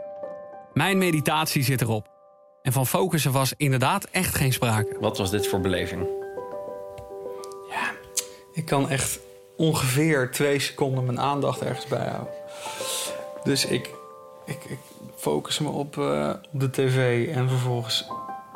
Mijn 0.73 0.97
meditatie 0.97 1.63
zit 1.63 1.81
erop. 1.81 2.15
En 2.61 2.73
van 2.73 2.87
focussen 2.87 3.31
was 3.31 3.53
inderdaad 3.57 4.03
echt 4.11 4.35
geen 4.35 4.53
sprake. 4.53 4.97
Wat 4.99 5.17
was 5.17 5.31
dit 5.31 5.47
voor 5.47 5.59
beleving? 5.59 6.07
Ja, 7.69 7.91
ik 8.53 8.65
kan 8.65 8.89
echt 8.89 9.19
ongeveer 9.57 10.31
twee 10.31 10.59
seconden 10.59 11.05
mijn 11.05 11.19
aandacht 11.19 11.61
ergens 11.61 11.85
bijhouden. 11.85 12.33
Dus 13.43 13.65
ik, 13.65 13.93
ik, 14.45 14.63
ik 14.67 14.79
focus 15.15 15.59
me 15.59 15.69
op, 15.69 15.95
uh, 15.95 16.33
op 16.53 16.59
de 16.59 16.69
tv 16.69 17.27
en 17.35 17.49
vervolgens 17.49 18.07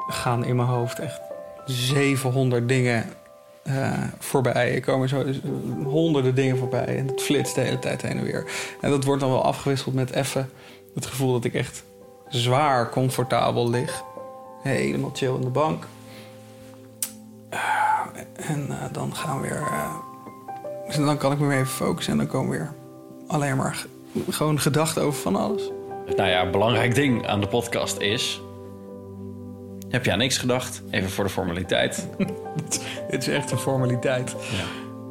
gaan 0.07 0.45
in 0.45 0.55
mijn 0.55 0.67
hoofd 0.67 0.99
echt 0.99 1.21
700 1.65 2.67
dingen 2.67 3.05
uh, 3.63 4.03
voorbij. 4.19 4.75
Er 4.75 4.81
komen 4.81 5.09
zo 5.09 5.25
honderden 5.83 6.35
dingen 6.35 6.57
voorbij 6.57 6.97
en 6.97 7.07
het 7.07 7.21
flitst 7.21 7.55
de 7.55 7.61
hele 7.61 7.79
tijd 7.79 8.01
heen 8.01 8.17
en 8.17 8.23
weer. 8.23 8.51
En 8.81 8.89
dat 8.89 9.03
wordt 9.03 9.21
dan 9.21 9.29
wel 9.29 9.43
afgewisseld 9.43 9.95
met 9.95 10.11
even 10.11 10.49
het 10.95 11.05
gevoel 11.05 11.31
dat 11.31 11.43
ik 11.43 11.53
echt 11.53 11.83
zwaar 12.27 12.89
comfortabel 12.89 13.69
lig. 13.69 14.03
Helemaal 14.61 15.11
chill 15.13 15.35
in 15.35 15.41
de 15.41 15.49
bank. 15.49 15.85
Uh, 17.53 17.59
en 18.35 18.69
dan 18.91 19.15
gaan 19.15 19.41
we 19.41 19.47
weer. 19.47 19.67
dus 20.85 20.95
dan 20.95 21.17
kan 21.17 21.31
ik 21.31 21.39
me 21.39 21.47
weer 21.47 21.57
even 21.57 21.67
focussen 21.67 22.13
en 22.13 22.19
dan 22.19 22.27
komen 22.27 22.49
weer 22.49 22.73
alleen 23.27 23.57
maar 23.57 23.85
gewoon 24.29 24.59
gedachten 24.59 25.01
over 25.01 25.21
van 25.21 25.35
alles. 25.35 25.71
Nou 26.15 26.29
ja, 26.29 26.43
een 26.43 26.51
belangrijk 26.51 26.95
ding 26.95 27.27
aan 27.27 27.41
de 27.41 27.47
podcast 27.47 27.99
is. 27.99 28.41
Heb 29.89 30.05
je 30.05 30.11
aan 30.11 30.17
niks 30.17 30.37
gedacht? 30.37 30.81
Even 30.89 31.09
voor 31.09 31.23
de 31.23 31.29
formaliteit. 31.29 32.07
Dit 33.09 33.21
is 33.21 33.27
echt 33.27 33.51
een 33.51 33.57
formaliteit. 33.57 34.31
Ja. 34.31 34.63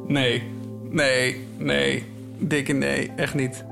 Nee, 0.07 0.43
nee, 0.89 1.47
nee. 1.57 2.05
Dikke 2.37 2.73
nee, 2.73 3.11
echt 3.15 3.33
niet. 3.33 3.65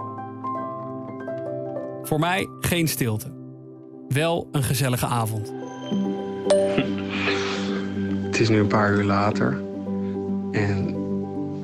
Voor 2.04 2.20
mij 2.20 2.48
geen 2.60 2.88
stilte. 2.88 3.32
Wel 4.10 4.48
een 4.52 4.64
gezellige 4.64 5.06
avond. 5.06 5.54
Het 8.26 8.40
is 8.40 8.50
nu 8.50 8.60
een 8.60 8.68
paar 8.68 8.92
uur 8.92 9.04
later. 9.04 9.62
En 10.52 10.96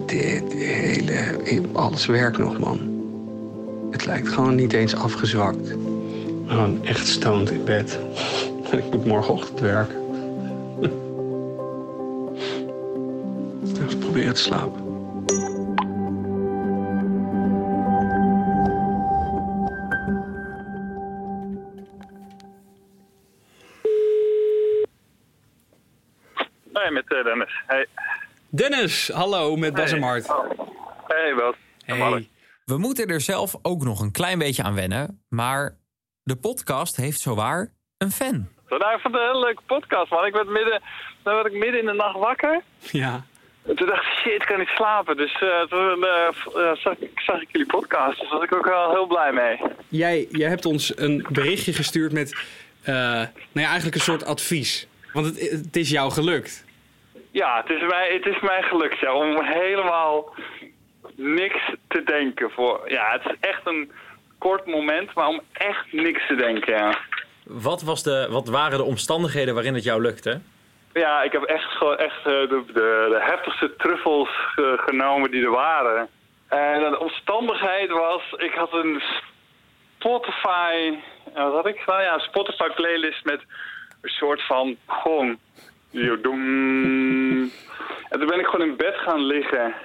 dit 0.06 0.54
hele. 0.54 1.62
Alles 1.74 2.06
werkt 2.06 2.38
nog, 2.38 2.60
man. 2.60 2.95
Het 3.96 4.06
lijkt 4.06 4.28
gewoon 4.28 4.56
niet 4.56 4.74
eens 4.74 4.96
afgezwakt. 4.96 5.68
Gewoon 6.48 6.86
echt 6.86 7.08
stoned 7.08 7.52
in 7.52 7.64
bed. 7.64 8.00
En 8.72 8.78
ik 8.84 8.92
moet 8.92 9.06
morgenochtend 9.06 9.60
werken. 9.60 9.96
Dus 13.86 13.96
probeer 13.96 14.34
te 14.34 14.42
slapen. 14.42 14.84
Nee, 26.74 26.92
met 26.92 27.04
uh, 27.08 27.24
Dennis. 27.24 27.62
Hey. 27.66 27.88
Dennis, 28.50 29.10
hallo, 29.14 29.56
met 29.56 29.74
Bas 29.74 29.92
en 29.92 30.00
Mart. 30.00 30.28
Hey, 31.08 31.36
Bas. 31.36 31.56
Hey. 31.86 32.34
We 32.66 32.78
moeten 32.78 33.08
er 33.08 33.22
zelf 33.22 33.56
ook 33.62 33.84
nog 33.84 34.00
een 34.00 34.12
klein 34.12 34.40
beetje 34.40 34.64
aan 34.64 34.76
wennen, 34.76 35.24
maar 35.30 35.78
de 36.24 36.36
podcast 36.36 36.96
heeft 36.96 37.20
zowaar 37.20 37.74
een 37.98 38.12
fan. 38.12 38.48
Nou, 38.70 38.94
ik 38.96 39.00
vond 39.02 39.14
het 39.14 39.24
een 39.24 39.30
hele 39.30 39.46
leuke 39.46 39.62
podcast, 39.66 40.12
man. 40.12 40.26
Ik 40.26 40.34
werd 40.34 40.48
midden, 40.48 40.82
dan 41.24 41.36
werd 41.36 41.46
ik 41.46 41.54
midden 41.54 41.80
in 41.80 41.86
de 41.86 41.94
nacht 41.94 42.18
wakker. 42.18 42.62
Ja. 42.92 43.26
En 43.66 43.76
toen 43.76 43.88
dacht 43.88 44.06
ik, 44.06 44.12
shit, 44.12 44.42
ik 44.42 44.48
kan 44.48 44.60
niet 44.60 44.68
slapen. 44.68 45.18
Dus 45.18 45.42
eh, 45.42 45.62
toen 45.62 46.04
eh, 46.04 46.28
eh, 46.28 46.76
zag, 46.76 46.98
ik, 46.98 47.20
zag 47.20 47.42
ik 47.42 47.48
jullie 47.52 47.68
podcast. 47.68 48.20
Dus 48.20 48.30
daar 48.30 48.40
was 48.40 48.48
ik 48.48 48.56
ook 48.56 48.66
wel 48.66 48.90
heel 48.92 49.08
blij 49.08 49.32
mee. 49.32 49.62
Jij, 49.88 50.28
jij 50.32 50.50
hebt 50.50 50.66
ons 50.66 50.98
een 50.98 51.26
berichtje 51.30 51.74
gestuurd 51.74 52.12
met 52.12 52.32
eh, 52.84 52.94
nou 52.94 53.28
ja, 53.54 53.66
eigenlijk 53.66 53.96
een 53.96 54.02
soort 54.02 54.26
advies. 54.26 54.88
Want 55.14 55.26
het, 55.26 55.50
het 55.50 55.76
is 55.76 55.90
jou 55.90 56.12
gelukt. 56.12 56.66
Ja, 57.32 57.62
het 57.62 57.70
is 57.70 57.82
mij, 57.90 58.14
het 58.14 58.26
is 58.26 58.42
mij 58.42 58.62
gelukt 58.62 59.00
ja, 59.00 59.14
om 59.14 59.44
helemaal 59.44 60.34
niks 61.16 61.74
te 61.88 62.04
denken. 62.04 62.52
Voor, 62.52 62.82
ja, 62.88 63.12
het 63.12 63.26
is 63.26 63.50
echt 63.50 63.62
een 63.64 63.92
kort 64.38 64.66
moment, 64.66 65.14
maar 65.14 65.28
om 65.28 65.42
echt 65.54 65.92
niks 65.92 66.28
te 66.28 66.36
denken, 66.36 66.74
ja. 66.74 66.98
Wat, 67.44 67.82
was 67.82 68.04
de, 68.04 68.28
wat 68.30 68.48
waren 68.48 68.78
de 68.78 68.84
omstandigheden 68.84 69.54
waarin 69.54 69.74
het 69.74 69.84
jou 69.84 70.02
lukte? 70.02 70.42
Ja, 70.94 71.24
ik 71.24 71.32
heb 71.32 71.44
echt, 71.44 71.72
gewoon 71.72 71.98
echt 71.98 72.18
eh, 72.18 72.24
de, 72.24 72.64
de, 72.68 73.08
de 73.10 73.20
heftigste 73.20 73.76
truffels 73.78 74.30
genomen 74.76 75.32
die 75.32 75.44
er 75.44 75.52
waren. 75.52 76.10
En 76.48 76.80
de 76.80 77.00
omstandigheid 77.00 77.90
was, 77.90 78.22
ik 78.38 78.54
had 78.54 78.74
een 78.74 79.02
Spotify, 79.98 80.94
eh, 81.34 81.44
wat 81.44 81.54
had 81.54 81.68
ik 81.68 81.80
gedaan? 81.80 82.02
Ja, 82.02 82.20
Spotify 82.20 82.70
playlist 82.70 83.26
met 83.26 83.42
een 84.02 84.10
soort 84.10 84.42
van 84.42 84.78
gong. 84.86 85.40
En 85.92 86.22
toen 88.20 88.28
ben 88.28 88.40
ik 88.40 88.46
gewoon 88.46 88.68
in 88.68 88.76
bed 88.76 88.96
gaan 88.96 89.26
liggen. 89.26 89.76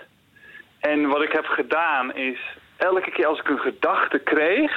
En 0.81 1.09
wat 1.09 1.23
ik 1.23 1.33
heb 1.33 1.45
gedaan 1.45 2.15
is, 2.15 2.39
elke 2.77 3.11
keer 3.11 3.27
als 3.27 3.39
ik 3.39 3.49
een 3.49 3.59
gedachte 3.59 4.19
kreeg, 4.19 4.73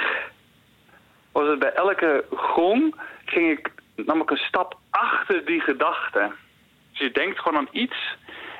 was 1.32 1.48
het 1.48 1.58
bij 1.58 1.72
elke 1.72 2.24
gong, 2.34 2.94
ging 3.24 3.58
ik, 3.58 3.70
nam 3.96 4.20
ik 4.20 4.30
een 4.30 4.36
stap 4.36 4.78
achter 4.90 5.44
die 5.44 5.60
gedachte. 5.60 6.32
Dus 6.90 7.00
je 7.00 7.10
denkt 7.10 7.38
gewoon 7.38 7.58
aan 7.58 7.68
iets. 7.72 8.16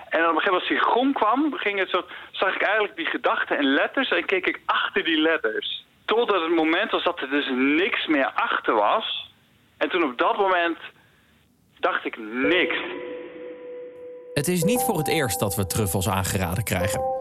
En 0.09 0.20
op 0.20 0.35
een 0.35 0.40
gegeven 0.40 0.52
moment 0.52 0.61
als 0.61 0.68
die 0.68 0.78
gong 0.78 1.14
kwam, 1.14 1.54
ging 1.54 1.78
het 1.78 1.90
zo, 1.90 2.04
zag 2.30 2.54
ik 2.54 2.62
eigenlijk 2.62 2.96
die 2.96 3.07
gedachten 3.07 3.59
in 3.59 3.64
letters 3.64 4.11
en 4.11 4.24
keek 4.24 4.46
ik 4.46 4.61
achter 4.66 5.04
die 5.04 5.20
letters. 5.20 5.85
Totdat 6.04 6.42
het 6.42 6.54
moment 6.54 6.90
was 6.90 7.04
dat 7.04 7.20
er 7.20 7.30
dus 7.30 7.48
niks 7.54 8.07
meer 8.07 8.30
achter 8.35 8.74
was. 8.74 9.33
En 9.76 9.88
toen 9.88 10.04
op 10.04 10.18
dat 10.18 10.37
moment 10.37 10.78
dacht 11.78 12.04
ik 12.04 12.18
niks. 12.18 12.76
Het 14.35 14.48
is 14.48 14.62
niet 14.62 14.83
voor 14.83 14.96
het 14.96 15.09
eerst 15.09 15.40
dat 15.40 15.57
we 15.57 15.66
truffels 15.66 16.09
aangeraden 16.09 16.64
krijgen. 16.64 17.13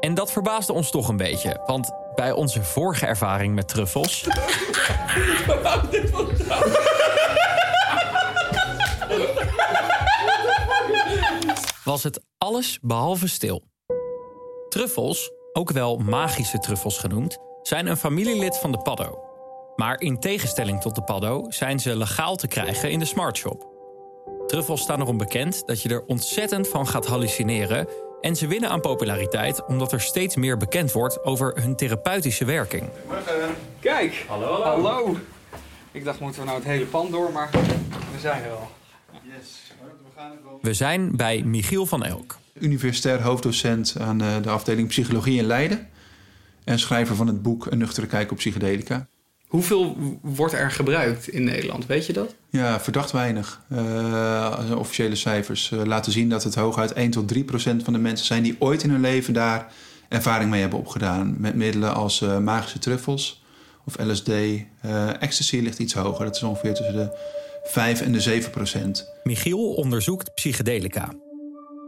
En 0.00 0.14
dat 0.14 0.32
verbaasde 0.32 0.72
ons 0.72 0.90
toch 0.90 1.08
een 1.08 1.16
beetje, 1.16 1.62
want 1.66 1.90
bij 2.14 2.32
onze 2.32 2.62
vorige 2.62 3.06
ervaring 3.06 3.54
met 3.54 3.68
truffels 3.68 4.26
was 11.84 12.02
het 12.02 12.24
alles 12.38 12.78
behalve 12.82 13.28
stil. 13.28 13.62
Truffels, 14.68 15.30
ook 15.52 15.70
wel 15.70 15.96
magische 15.96 16.58
truffels 16.58 16.98
genoemd, 16.98 17.38
zijn 17.62 17.86
een 17.86 17.96
familielid 17.96 18.58
van 18.58 18.72
de 18.72 18.78
paddo. 18.78 19.18
Maar 19.76 20.00
in 20.00 20.20
tegenstelling 20.20 20.80
tot 20.80 20.94
de 20.94 21.02
paddo 21.02 21.44
zijn 21.48 21.80
ze 21.80 21.96
legaal 21.96 22.36
te 22.36 22.46
krijgen 22.46 22.90
in 22.90 22.98
de 22.98 23.04
smartshop. 23.04 23.66
Truffels 24.46 24.80
staan 24.80 25.00
erom 25.00 25.16
bekend 25.16 25.66
dat 25.66 25.82
je 25.82 25.88
er 25.88 26.04
ontzettend 26.06 26.68
van 26.68 26.86
gaat 26.86 27.06
hallucineren. 27.06 27.88
En 28.20 28.36
ze 28.36 28.46
winnen 28.46 28.70
aan 28.70 28.80
populariteit 28.80 29.64
omdat 29.64 29.92
er 29.92 30.00
steeds 30.00 30.36
meer 30.36 30.56
bekend 30.56 30.92
wordt 30.92 31.24
over 31.24 31.52
hun 31.62 31.76
therapeutische 31.76 32.44
werking. 32.44 32.88
Kijk. 33.80 34.24
Hallo, 34.28 34.62
hallo. 34.62 35.16
Ik 35.92 36.04
dacht, 36.04 36.20
moeten 36.20 36.40
we 36.40 36.46
nou 36.46 36.58
het 36.58 36.68
hele 36.68 36.84
pand 36.84 37.10
door, 37.10 37.32
maar 37.32 37.50
we 38.12 38.18
zijn 38.20 38.42
er 38.42 38.50
al. 38.50 38.70
We 40.60 40.74
zijn 40.74 41.16
bij 41.16 41.42
Michiel 41.42 41.86
van 41.86 42.04
Elk. 42.04 42.36
Universitair 42.52 43.22
hoofddocent 43.22 43.96
aan 44.00 44.20
eh, 44.20 44.42
de 44.42 44.50
afdeling 44.50 44.88
Psychologie 44.88 45.38
in 45.38 45.44
Leiden. 45.44 45.88
En 46.64 46.78
schrijver 46.78 47.16
van 47.16 47.26
het 47.26 47.42
boek 47.42 47.66
Een 47.66 47.78
nuchtere 47.78 48.06
kijk 48.06 48.30
op 48.30 48.36
psychedelica. 48.36 49.06
Hoeveel 49.48 49.96
wordt 50.22 50.54
er 50.54 50.70
gebruikt 50.70 51.28
in 51.28 51.44
Nederland? 51.44 51.86
Weet 51.86 52.06
je 52.06 52.12
dat? 52.12 52.34
Ja, 52.50 52.80
verdacht 52.80 53.10
weinig. 53.10 53.62
Eh, 53.68 54.74
officiële 54.76 55.16
cijfers 55.16 55.70
eh, 55.72 55.84
laten 55.84 56.12
zien 56.12 56.28
dat 56.28 56.44
het 56.44 56.54
hooguit 56.54 56.92
1 56.92 57.10
tot 57.10 57.28
3 57.28 57.44
procent 57.44 57.82
van 57.82 57.92
de 57.92 57.98
mensen 57.98 58.26
zijn 58.26 58.42
die 58.42 58.56
ooit 58.58 58.82
in 58.82 58.90
hun 58.90 59.00
leven 59.00 59.34
daar 59.34 59.72
ervaring 60.08 60.50
mee 60.50 60.60
hebben 60.60 60.78
opgedaan. 60.78 61.34
Met 61.38 61.54
middelen 61.54 61.94
als 61.94 62.22
eh, 62.22 62.38
magische 62.38 62.78
truffels 62.78 63.42
of 63.84 63.98
LSD. 63.98 64.28
Eh, 64.28 65.22
ecstasy 65.22 65.58
ligt 65.58 65.78
iets 65.78 65.94
hoger. 65.94 66.24
Dat 66.24 66.36
is 66.36 66.42
ongeveer 66.42 66.74
tussen 66.74 66.94
de 66.94 67.16
5 67.64 68.00
en 68.00 68.12
de 68.12 68.20
7 68.20 68.50
procent. 68.50 69.12
Michiel 69.22 69.74
onderzoekt 69.74 70.34
psychedelica. 70.34 71.12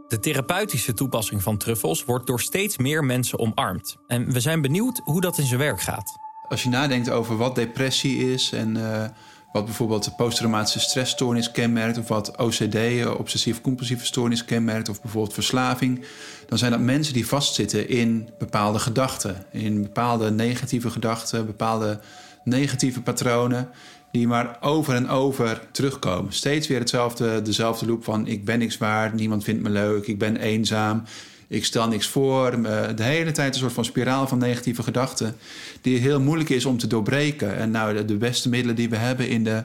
De 0.07 0.19
therapeutische 0.19 0.93
toepassing 0.93 1.43
van 1.43 1.57
truffels 1.57 2.05
wordt 2.05 2.27
door 2.27 2.41
steeds 2.41 2.77
meer 2.77 3.03
mensen 3.03 3.39
omarmd. 3.39 3.95
En 4.07 4.31
we 4.31 4.39
zijn 4.39 4.61
benieuwd 4.61 5.01
hoe 5.03 5.21
dat 5.21 5.37
in 5.37 5.45
zijn 5.45 5.59
werk 5.59 5.81
gaat. 5.81 6.20
Als 6.51 6.63
je 6.63 6.69
nadenkt 6.69 7.09
over 7.09 7.37
wat 7.37 7.55
depressie 7.55 8.33
is 8.33 8.51
en 8.51 8.77
eh, 8.77 9.03
wat 9.51 9.65
bijvoorbeeld 9.65 10.03
de 10.03 10.11
posttraumatische 10.11 10.79
stressstoornis 10.79 11.51
kenmerkt, 11.51 11.97
of 11.97 12.07
wat 12.07 12.37
OCD, 12.37 12.75
eh, 12.75 13.13
obsessief-compulsieve 13.17 14.05
stoornis 14.05 14.45
kenmerkt, 14.45 14.89
of 14.89 15.01
bijvoorbeeld 15.01 15.33
verslaving, 15.33 16.05
dan 16.47 16.57
zijn 16.57 16.71
dat 16.71 16.79
mensen 16.79 17.13
die 17.13 17.27
vastzitten 17.27 17.89
in 17.89 18.29
bepaalde 18.37 18.79
gedachten, 18.79 19.45
in 19.51 19.81
bepaalde 19.81 20.31
negatieve 20.31 20.89
gedachten, 20.89 21.45
bepaalde 21.45 21.99
negatieve 22.43 23.01
patronen, 23.01 23.69
die 24.11 24.27
maar 24.27 24.57
over 24.61 24.95
en 24.95 25.09
over 25.09 25.61
terugkomen. 25.71 26.33
Steeds 26.33 26.67
weer 26.67 26.79
hetzelfde, 26.79 27.41
dezelfde 27.41 27.85
loop 27.85 28.03
van 28.03 28.27
ik 28.27 28.45
ben 28.45 28.59
niks 28.59 28.77
waard, 28.77 29.13
niemand 29.13 29.43
vindt 29.43 29.63
me 29.63 29.69
leuk, 29.69 30.07
ik 30.07 30.17
ben 30.17 30.37
eenzaam, 30.37 31.03
ik 31.51 31.65
stel 31.65 31.87
niks 31.87 32.07
voor. 32.07 32.47
Eh, 32.51 32.87
De 32.95 33.03
hele 33.03 33.31
tijd 33.31 33.53
een 33.53 33.59
soort 33.59 33.73
van 33.73 33.85
spiraal 33.85 34.27
van 34.27 34.37
negatieve 34.37 34.83
gedachten. 34.83 35.35
Die 35.81 35.97
heel 35.99 36.19
moeilijk 36.19 36.49
is 36.49 36.65
om 36.65 36.77
te 36.77 36.87
doorbreken. 36.87 37.55
En 37.57 37.71
nou, 37.71 38.05
de- 38.05 38.15
beste 38.15 38.49
middelen 38.49 38.75
die 38.75 38.89
we 38.89 38.95
hebben 38.95 39.27
in 39.27 39.43
de 39.43 39.63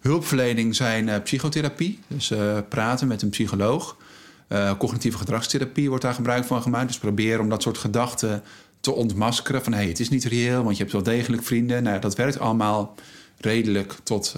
hulpverlening 0.00 0.76
zijn 0.76 1.08
eh, 1.08 1.22
psychotherapie. 1.22 1.98
Dus 2.06 2.30
eh, 2.30 2.58
praten 2.68 3.08
met 3.08 3.22
een 3.22 3.28
psycholoog. 3.30 3.96
Cognitieve 4.78 5.18
gedragstherapie 5.18 5.88
wordt 5.88 6.04
daar 6.04 6.14
gebruik 6.14 6.44
van 6.44 6.62
gemaakt. 6.62 6.86
Dus 6.86 6.98
proberen 6.98 7.40
om 7.40 7.48
dat 7.48 7.62
soort 7.62 7.78
gedachten 7.78 8.42
te 8.80 8.92
ontmaskeren. 8.92 9.62
Van 9.62 9.72
hé, 9.72 9.78
hey, 9.78 9.88
het 9.88 10.00
is 10.00 10.08
niet 10.08 10.24
reëel, 10.24 10.62
want 10.62 10.76
je 10.76 10.82
hebt 10.82 10.94
wel 10.94 11.02
degelijk 11.02 11.42
vrienden. 11.42 11.82
Nou, 11.82 12.00
dat 12.00 12.16
werkt 12.16 12.38
allemaal 12.38 12.94
redelijk 13.40 13.94
tot 14.02 14.36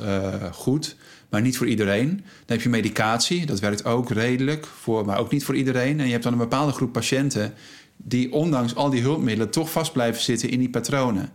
goed. 0.53 0.97
Maar 1.35 1.43
niet 1.43 1.57
voor 1.57 1.69
iedereen. 1.69 2.09
Dan 2.17 2.57
heb 2.57 2.61
je 2.61 2.69
medicatie, 2.69 3.47
dat 3.47 3.61
werkt 3.61 3.85
ook 3.85 4.11
redelijk, 4.11 4.67
voor, 4.67 5.05
maar 5.05 5.19
ook 5.19 5.31
niet 5.31 5.45
voor 5.45 5.57
iedereen. 5.57 6.01
En 6.01 6.07
je 6.07 6.13
hebt 6.13 6.23
dan 6.23 6.33
een 6.33 6.39
bepaalde 6.39 6.73
groep 6.73 6.93
patiënten 6.93 7.55
die 7.97 8.33
ondanks 8.33 8.75
al 8.75 8.91
die 8.91 9.03
hulpmiddelen 9.03 9.51
toch 9.51 9.71
vast 9.71 9.93
blijven 9.93 10.23
zitten 10.23 10.51
in 10.51 10.59
die 10.59 10.71
patronen. 10.71 11.29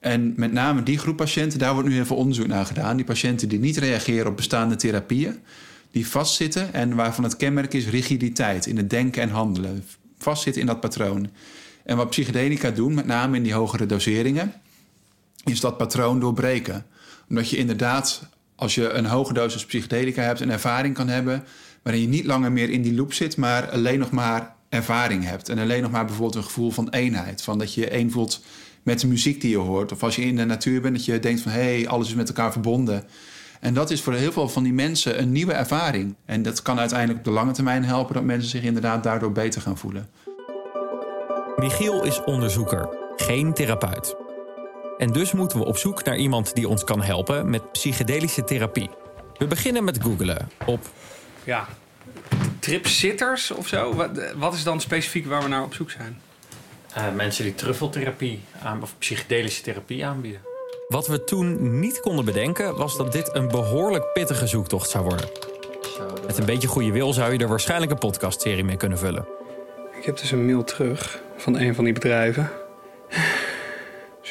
En 0.00 0.32
met 0.36 0.52
name 0.52 0.82
die 0.82 0.98
groep 0.98 1.16
patiënten, 1.16 1.58
daar 1.58 1.72
wordt 1.72 1.88
nu 1.88 1.94
heel 1.94 2.04
veel 2.04 2.16
onderzoek 2.16 2.46
naar 2.46 2.66
gedaan. 2.66 2.96
Die 2.96 3.04
patiënten 3.04 3.48
die 3.48 3.58
niet 3.58 3.76
reageren 3.76 4.26
op 4.26 4.36
bestaande 4.36 4.76
therapieën, 4.76 5.38
die 5.90 6.06
vastzitten 6.06 6.74
en 6.74 6.94
waarvan 6.94 7.24
het 7.24 7.36
kenmerk 7.36 7.74
is 7.74 7.88
rigiditeit 7.88 8.66
in 8.66 8.76
het 8.76 8.90
denken 8.90 9.22
en 9.22 9.30
handelen. 9.30 9.84
Vastzitten 10.18 10.60
in 10.60 10.66
dat 10.66 10.80
patroon. 10.80 11.30
En 11.84 11.96
wat 11.96 12.10
psychedelica 12.10 12.70
doen, 12.70 12.94
met 12.94 13.06
name 13.06 13.36
in 13.36 13.42
die 13.42 13.54
hogere 13.54 13.86
doseringen, 13.86 14.52
is 15.44 15.60
dat 15.60 15.76
patroon 15.76 16.20
doorbreken. 16.20 16.86
Omdat 17.28 17.50
je 17.50 17.56
inderdaad, 17.56 18.30
als 18.62 18.74
je 18.74 18.90
een 18.90 19.06
hoge 19.06 19.32
dosis 19.32 19.66
psychedelica 19.66 20.22
hebt, 20.22 20.40
een 20.40 20.50
ervaring 20.50 20.94
kan 20.94 21.08
hebben 21.08 21.44
waarin 21.82 22.02
je 22.02 22.08
niet 22.08 22.24
langer 22.24 22.52
meer 22.52 22.70
in 22.70 22.82
die 22.82 22.94
loop 22.94 23.12
zit, 23.12 23.36
maar 23.36 23.70
alleen 23.70 23.98
nog 23.98 24.10
maar 24.10 24.54
ervaring 24.68 25.24
hebt. 25.24 25.48
En 25.48 25.58
alleen 25.58 25.82
nog 25.82 25.90
maar 25.90 26.04
bijvoorbeeld 26.04 26.36
een 26.36 26.44
gevoel 26.44 26.70
van 26.70 26.88
eenheid. 26.88 27.42
Van 27.42 27.58
dat 27.58 27.74
je 27.74 27.88
één 27.88 28.10
voelt 28.10 28.44
met 28.82 29.00
de 29.00 29.06
muziek 29.06 29.40
die 29.40 29.50
je 29.50 29.56
hoort. 29.56 29.92
Of 29.92 30.02
als 30.02 30.16
je 30.16 30.22
in 30.22 30.36
de 30.36 30.44
natuur 30.44 30.80
bent, 30.80 30.96
dat 30.96 31.04
je 31.04 31.18
denkt 31.18 31.40
van 31.40 31.52
hé, 31.52 31.60
hey, 31.60 31.88
alles 31.88 32.08
is 32.08 32.14
met 32.14 32.28
elkaar 32.28 32.52
verbonden. 32.52 33.04
En 33.60 33.74
dat 33.74 33.90
is 33.90 34.02
voor 34.02 34.14
heel 34.14 34.32
veel 34.32 34.48
van 34.48 34.62
die 34.62 34.72
mensen 34.72 35.20
een 35.20 35.32
nieuwe 35.32 35.52
ervaring. 35.52 36.14
En 36.24 36.42
dat 36.42 36.62
kan 36.62 36.78
uiteindelijk 36.78 37.18
op 37.18 37.24
de 37.24 37.30
lange 37.30 37.52
termijn 37.52 37.84
helpen 37.84 38.14
dat 38.14 38.24
mensen 38.24 38.50
zich 38.50 38.62
inderdaad 38.62 39.02
daardoor 39.02 39.32
beter 39.32 39.60
gaan 39.60 39.78
voelen. 39.78 40.08
Michiel 41.56 42.04
is 42.04 42.24
onderzoeker, 42.24 42.88
geen 43.16 43.54
therapeut. 43.54 44.21
En 45.02 45.12
dus 45.12 45.32
moeten 45.32 45.58
we 45.58 45.64
op 45.64 45.76
zoek 45.76 46.04
naar 46.04 46.16
iemand 46.16 46.54
die 46.54 46.68
ons 46.68 46.84
kan 46.84 47.02
helpen 47.02 47.50
met 47.50 47.72
psychedelische 47.72 48.44
therapie. 48.44 48.90
We 49.36 49.46
beginnen 49.46 49.84
met 49.84 50.02
googelen 50.02 50.50
op 50.66 50.80
Ja. 51.44 51.68
Tripsitters 52.58 53.50
of 53.50 53.68
zo? 53.68 53.94
Wat, 53.94 54.10
wat 54.36 54.54
is 54.54 54.62
dan 54.62 54.80
specifiek 54.80 55.26
waar 55.26 55.42
we 55.42 55.48
naar 55.48 55.62
op 55.62 55.74
zoek 55.74 55.90
zijn? 55.90 56.20
Eh, 56.94 57.04
mensen 57.14 57.44
die 57.44 57.54
truffeltherapie 57.54 58.40
aan, 58.62 58.82
of 58.82 58.94
psychedelische 58.98 59.62
therapie 59.62 60.06
aanbieden. 60.06 60.40
Wat 60.88 61.06
we 61.06 61.24
toen 61.24 61.80
niet 61.80 62.00
konden 62.00 62.24
bedenken 62.24 62.76
was 62.76 62.96
dat 62.96 63.12
dit 63.12 63.34
een 63.34 63.48
behoorlijk 63.48 64.12
pittige 64.12 64.46
zoektocht 64.46 64.90
zou 64.90 65.04
worden. 65.04 65.28
Met 66.26 66.38
een 66.38 66.46
beetje 66.46 66.68
goede 66.68 66.92
wil 66.92 67.12
zou 67.12 67.32
je 67.32 67.38
er 67.38 67.48
waarschijnlijk 67.48 67.92
een 67.92 67.98
podcastserie 67.98 68.64
mee 68.64 68.76
kunnen 68.76 68.98
vullen. 68.98 69.26
Ik 69.98 70.04
heb 70.04 70.18
dus 70.18 70.30
een 70.30 70.46
mail 70.46 70.64
terug 70.64 71.22
van 71.36 71.58
een 71.58 71.74
van 71.74 71.84
die 71.84 71.92
bedrijven. 71.92 72.61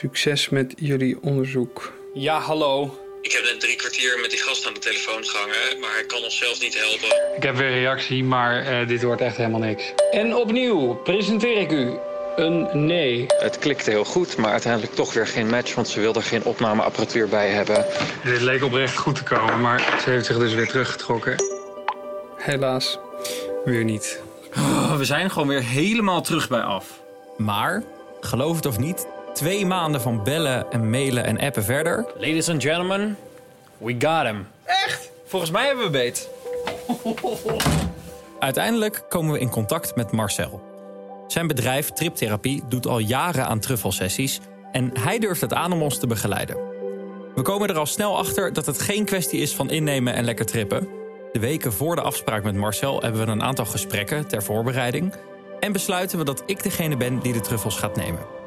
Succes 0.02 0.50
met 0.50 0.74
jullie 0.78 1.18
onderzoek. 1.22 1.94
Ja, 2.14 2.40
hallo. 2.40 3.00
Ik 3.22 3.32
heb 3.32 3.44
net 3.44 3.60
drie 3.60 3.76
kwartier 3.76 4.20
met 4.22 4.30
die 4.30 4.40
gast 4.40 4.68
aan 4.68 4.74
de 4.74 4.80
telefoon 4.80 5.24
gehangen, 5.24 5.80
maar 5.80 5.94
hij 5.94 6.06
kan 6.06 6.24
ons 6.24 6.38
zelf 6.38 6.62
niet 6.62 6.78
helpen. 6.80 7.36
Ik 7.36 7.44
heb 7.44 7.56
weer 7.56 7.70
reactie, 7.70 8.24
maar 8.24 8.66
eh, 8.66 8.88
dit 8.88 9.04
wordt 9.04 9.22
echt 9.22 9.38
helemaal 9.38 9.60
niks. 9.60 9.94
En 10.12 10.36
opnieuw 10.36 10.94
presenteer 10.94 11.58
ik 11.58 11.72
u 11.72 11.98
een 12.36 12.86
nee. 12.86 13.26
Het 13.28 13.58
klikte 13.58 13.90
heel 13.90 14.06
goed, 14.06 14.38
maar 14.38 14.52
uiteindelijk 14.52 14.94
toch 14.94 15.14
weer 15.14 15.28
geen 15.28 15.50
match, 15.50 15.76
want 15.76 15.88
ze 15.88 16.00
wilden 16.00 16.24
geen 16.24 16.44
opnameapparatuur 16.44 17.28
bij 17.28 17.50
hebben. 17.50 17.86
Dit 18.24 18.42
leek 18.42 18.64
oprecht 18.64 18.98
goed 18.98 19.16
te 19.16 19.24
komen, 19.24 19.62
maar 19.62 20.00
ze 20.04 20.10
heeft 20.10 20.26
zich 20.26 20.38
dus 20.38 20.54
weer 20.54 20.68
teruggetrokken. 20.68 21.36
Helaas, 22.36 23.00
weer 23.66 23.84
niet. 23.84 24.22
Oh, 24.56 24.98
we 24.98 25.06
zijn 25.06 25.32
gewoon 25.32 25.48
weer 25.48 25.64
helemaal 25.64 26.22
terug 26.22 26.50
bij 26.50 26.62
af. 26.62 27.00
Maar, 27.38 27.84
geloof 28.22 28.56
het 28.56 28.66
of 28.66 28.78
niet, 28.78 29.08
twee 29.34 29.66
maanden 29.66 30.02
van 30.02 30.24
bellen 30.24 30.72
en 30.72 30.90
mailen 30.90 31.26
en 31.26 31.40
appen 31.40 31.64
verder. 31.64 32.06
Ladies 32.14 32.50
and 32.50 32.62
gentlemen, 32.64 33.18
we 33.78 33.96
got 34.00 34.24
him. 34.24 34.48
Echt? 34.64 35.12
Volgens 35.26 35.52
mij 35.52 35.66
hebben 35.66 35.86
we 35.86 35.92
beet. 35.92 36.30
Uiteindelijk 38.40 39.06
komen 39.10 39.34
we 39.34 39.40
in 39.40 39.50
contact 39.50 39.96
met 39.96 40.12
Marcel. 40.12 40.62
Zijn 41.28 41.48
bedrijf 41.48 41.90
Triptherapie 41.90 42.64
doet 42.70 42.88
al 42.88 43.00
jaren 43.00 43.46
aan 43.46 43.60
truffelsessies 43.60 44.40
en 44.72 44.92
hij 45.00 45.20
durft 45.20 45.42
het 45.42 45.54
aan 45.54 45.72
om 45.72 45.82
ons 45.82 46.00
te 46.00 46.08
begeleiden. 46.08 46.58
We 47.36 47.42
komen 47.42 47.70
er 47.70 47.78
al 47.78 47.86
snel 47.86 48.18
achter 48.18 48.54
dat 48.54 48.66
het 48.66 48.82
geen 48.82 49.06
kwestie 49.06 49.40
is 49.40 49.56
van 49.56 49.70
innemen 49.70 50.14
en 50.14 50.24
lekker 50.24 50.46
trippen. 50.46 50.88
De 51.32 51.40
weken 51.40 51.74
voor 51.74 51.96
de 51.96 52.02
afspraak 52.02 52.44
met 52.44 52.56
Marcel 52.56 53.02
hebben 53.02 53.26
we 53.26 53.32
een 53.32 53.44
aantal 53.44 53.66
gesprekken 53.66 54.28
ter 54.28 54.44
voorbereiding 54.44 55.14
en 55.60 55.72
besluiten 55.72 56.18
we 56.18 56.24
dat 56.24 56.44
ik 56.46 56.64
degene 56.64 56.98
ben 56.98 57.20
die 57.20 57.34
de 57.34 57.40
truffels 57.40 57.78
gaat 57.78 57.96
nemen. 57.96 58.41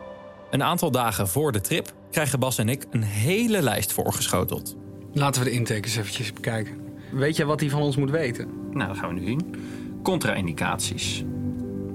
Een 0.50 0.62
aantal 0.62 0.90
dagen 0.90 1.28
voor 1.28 1.52
de 1.52 1.60
trip 1.60 1.92
krijgen 2.10 2.38
Bas 2.40 2.58
en 2.58 2.68
ik 2.68 2.86
een 2.90 3.02
hele 3.02 3.62
lijst 3.62 3.92
voorgeschoteld. 3.92 4.76
Laten 5.12 5.42
we 5.42 5.48
de 5.48 5.54
intakers 5.54 5.96
eventjes 5.96 6.32
bekijken. 6.32 6.72
Weet 7.12 7.36
je 7.36 7.44
wat 7.44 7.60
hij 7.60 7.70
van 7.70 7.82
ons 7.82 7.96
moet 7.96 8.10
weten? 8.10 8.48
Nou, 8.72 8.88
dat 8.88 8.98
gaan 8.98 9.14
we 9.14 9.20
nu 9.20 9.26
zien. 9.26 9.54
Contra-indicaties. 10.02 11.24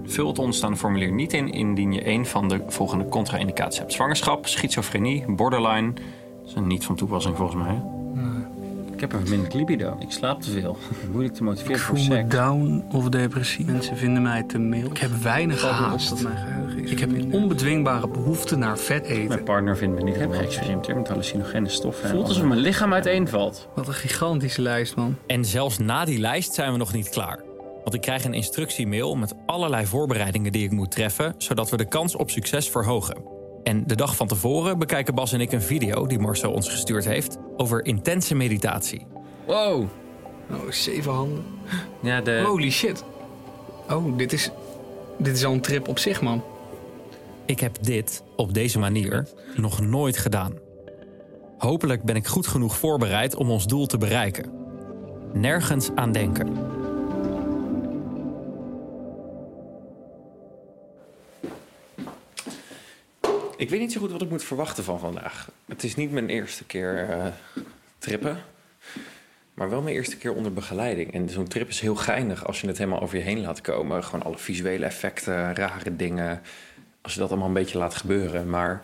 Vul 0.05 0.27
het 0.27 0.39
onderstaande 0.39 0.77
formulier 0.77 1.11
niet 1.11 1.33
in 1.33 1.51
indien 1.51 1.91
je 1.93 2.07
een 2.07 2.25
van 2.25 2.47
de 2.47 2.61
volgende 2.67 3.09
contra-indicaties 3.09 3.79
hebt. 3.79 3.93
Zwangerschap, 3.93 4.47
schizofrenie, 4.47 5.23
borderline. 5.27 5.93
Dat 6.45 6.55
is 6.55 6.61
niet 6.65 6.85
van 6.85 6.95
toepassing 6.95 7.35
volgens 7.35 7.63
mij. 7.63 7.81
Ik 8.93 8.99
heb 8.99 9.13
een 9.13 9.19
verminderd 9.19 9.53
libido. 9.53 9.95
Ik 9.99 10.11
slaap 10.11 10.41
te 10.41 10.51
veel. 10.51 10.77
Moeilijk 11.11 11.33
te 11.35 11.43
motiveren 11.43 11.75
Ik 11.75 11.81
voor 11.81 11.97
voel 11.97 12.07
me 12.07 12.13
seks. 12.13 12.35
down 12.35 12.83
of 12.91 13.09
depressief. 13.09 13.65
Mensen 13.65 13.97
vinden 13.97 14.21
mij 14.21 14.43
te 14.43 14.57
mild. 14.57 14.91
Ik 14.91 14.97
heb 14.97 15.11
weinig 15.11 15.61
haast. 15.61 16.09
Dat 16.09 16.21
mijn 16.21 16.37
geheugen 16.37 16.67
is. 16.68 16.68
Ik 16.83 16.99
heb 16.99 17.11
een 17.11 17.33
onbedwingbare 17.33 18.07
behoefte 18.07 18.55
naar 18.55 18.77
vet 18.77 19.05
eten. 19.05 19.27
Mijn 19.27 19.43
partner 19.43 19.77
vindt 19.77 19.95
me 19.95 20.03
niet 20.03 20.15
helemaal 20.15 20.39
geëxperimenteerd 20.39 20.97
met 20.97 21.07
hallucinogene 21.07 21.69
stoffen. 21.69 22.09
Voelt 22.09 22.27
alsof 22.27 22.43
mijn 22.43 22.59
lichaam 22.59 22.93
uiteenvalt. 22.93 23.67
Wat 23.75 23.87
een 23.87 23.93
gigantische 23.93 24.61
lijst, 24.61 24.95
man. 24.95 25.17
En 25.27 25.45
zelfs 25.45 25.77
na 25.77 26.05
die 26.05 26.19
lijst 26.19 26.53
zijn 26.53 26.71
we 26.71 26.77
nog 26.77 26.93
niet 26.93 27.09
klaar. 27.09 27.43
Want 27.83 27.93
ik 27.93 28.01
krijg 28.01 28.25
een 28.25 28.33
instructiemail 28.33 29.15
met 29.15 29.33
allerlei 29.45 29.85
voorbereidingen 29.85 30.51
die 30.51 30.63
ik 30.63 30.71
moet 30.71 30.91
treffen, 30.91 31.35
zodat 31.37 31.69
we 31.69 31.77
de 31.77 31.87
kans 31.87 32.15
op 32.15 32.29
succes 32.29 32.69
verhogen. 32.69 33.17
En 33.63 33.83
de 33.87 33.95
dag 33.95 34.15
van 34.15 34.27
tevoren 34.27 34.79
bekijken 34.79 35.15
Bas 35.15 35.33
en 35.33 35.41
ik 35.41 35.51
een 35.51 35.61
video 35.61 36.07
die 36.07 36.19
Marcel 36.19 36.51
ons 36.51 36.69
gestuurd 36.69 37.05
heeft 37.05 37.37
over 37.57 37.85
intense 37.85 38.35
meditatie. 38.35 39.05
Wow. 39.45 39.85
Oh, 40.51 40.71
zeven 40.71 41.11
handen. 41.11 41.43
Ja, 42.01 42.21
de... 42.21 42.43
Holy 42.45 42.71
shit. 42.71 43.03
Oh, 43.89 44.17
dit 44.17 44.33
is, 44.33 44.51
dit 45.17 45.35
is 45.35 45.45
al 45.45 45.53
een 45.53 45.61
trip 45.61 45.87
op 45.87 45.99
zich, 45.99 46.21
man. 46.21 46.43
Ik 47.49 47.59
heb 47.59 47.83
dit 47.83 48.23
op 48.35 48.53
deze 48.53 48.79
manier 48.79 49.27
nog 49.55 49.81
nooit 49.81 50.17
gedaan. 50.17 50.53
Hopelijk 51.57 52.03
ben 52.03 52.15
ik 52.15 52.27
goed 52.27 52.47
genoeg 52.47 52.77
voorbereid 52.77 53.35
om 53.35 53.49
ons 53.49 53.67
doel 53.67 53.85
te 53.85 53.97
bereiken. 53.97 54.51
Nergens 55.33 55.89
aan 55.95 56.11
denken. 56.11 56.47
Ik 63.57 63.69
weet 63.69 63.79
niet 63.79 63.91
zo 63.91 63.99
goed 63.99 64.11
wat 64.11 64.21
ik 64.21 64.29
moet 64.29 64.43
verwachten 64.43 64.83
van 64.83 64.99
vandaag. 64.99 65.51
Het 65.65 65.83
is 65.83 65.95
niet 65.95 66.11
mijn 66.11 66.29
eerste 66.29 66.65
keer 66.65 67.09
eh, 67.09 67.25
trippen. 67.97 68.37
Maar 69.53 69.69
wel 69.69 69.81
mijn 69.81 69.95
eerste 69.95 70.17
keer 70.17 70.33
onder 70.33 70.53
begeleiding. 70.53 71.13
En 71.13 71.29
zo'n 71.29 71.47
trip 71.47 71.67
is 71.67 71.79
heel 71.79 71.95
geinig 71.95 72.45
als 72.45 72.61
je 72.61 72.67
het 72.67 72.77
helemaal 72.77 73.01
over 73.01 73.17
je 73.17 73.23
heen 73.23 73.41
laat 73.41 73.61
komen. 73.61 74.03
Gewoon 74.03 74.25
alle 74.25 74.37
visuele 74.37 74.85
effecten, 74.85 75.55
rare 75.55 75.95
dingen. 75.95 76.41
Als 77.09 77.17
je 77.17 77.23
dat 77.23 77.33
allemaal 77.33 77.49
een 77.49 77.63
beetje 77.63 77.77
laat 77.77 77.95
gebeuren. 77.95 78.49
Maar 78.49 78.83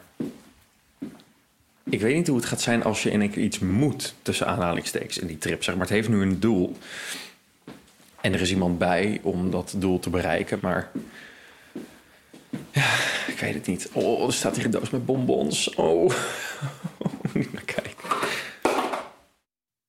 ik 1.84 2.02
weet 2.02 2.16
niet 2.16 2.28
hoe 2.28 2.38
het 2.38 2.46
gaat 2.46 2.62
zijn 2.62 2.84
als 2.84 3.04
je 3.04 3.12
in 3.12 3.22
één 3.22 3.30
keer 3.30 3.44
iets 3.44 3.60
moet 3.60 4.14
tussen 4.22 4.48
aanhalingstekens 4.48 5.18
in 5.18 5.28
die 5.28 5.38
trip. 5.38 5.64
Zeg 5.64 5.76
maar, 5.76 5.84
het 5.84 5.94
heeft 5.94 6.10
nu 6.10 6.22
een 6.22 6.40
doel. 6.40 6.78
En 8.22 8.34
er 8.34 8.42
is 8.42 8.52
iemand 8.52 8.78
bij 8.78 9.20
om 9.24 9.52
dat 9.52 9.76
doel 9.78 10.00
te 10.00 10.10
bereiken. 10.10 10.60
Maar 10.62 10.92
ja, 12.72 12.94
ik 13.28 13.38
weet 13.40 13.54
het 13.54 13.68
niet. 13.68 13.90
Oh, 13.94 14.26
er 14.26 14.34
staat 14.34 14.56
hier 14.56 14.66
een 14.66 14.72
doos 14.72 14.90
met 14.90 15.06
bonbons. 15.06 15.76
Oh, 15.76 16.14
niet 17.34 17.54
naar 17.54 17.66
kijken. 17.66 18.10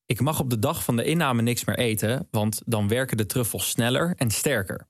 Ik 0.07 0.20
mag 0.20 0.40
op 0.40 0.51
de 0.51 0.59
dag 0.59 0.85
van 0.85 0.96
de 0.96 1.05
inname 1.05 1.42
niks 1.42 1.64
meer 1.64 1.79
eten, 1.79 2.29
want 2.31 2.62
dan 2.64 2.88
werken 2.88 3.16
de 3.16 3.27
truffels 3.27 3.68
sneller 3.68 4.14
en 4.16 4.31
sterker. 4.31 4.87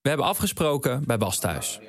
We 0.00 0.08
hebben 0.08 0.26
afgesproken 0.26 1.04
bij 1.06 1.18
Bas 1.18 1.38
thuis. 1.38 1.80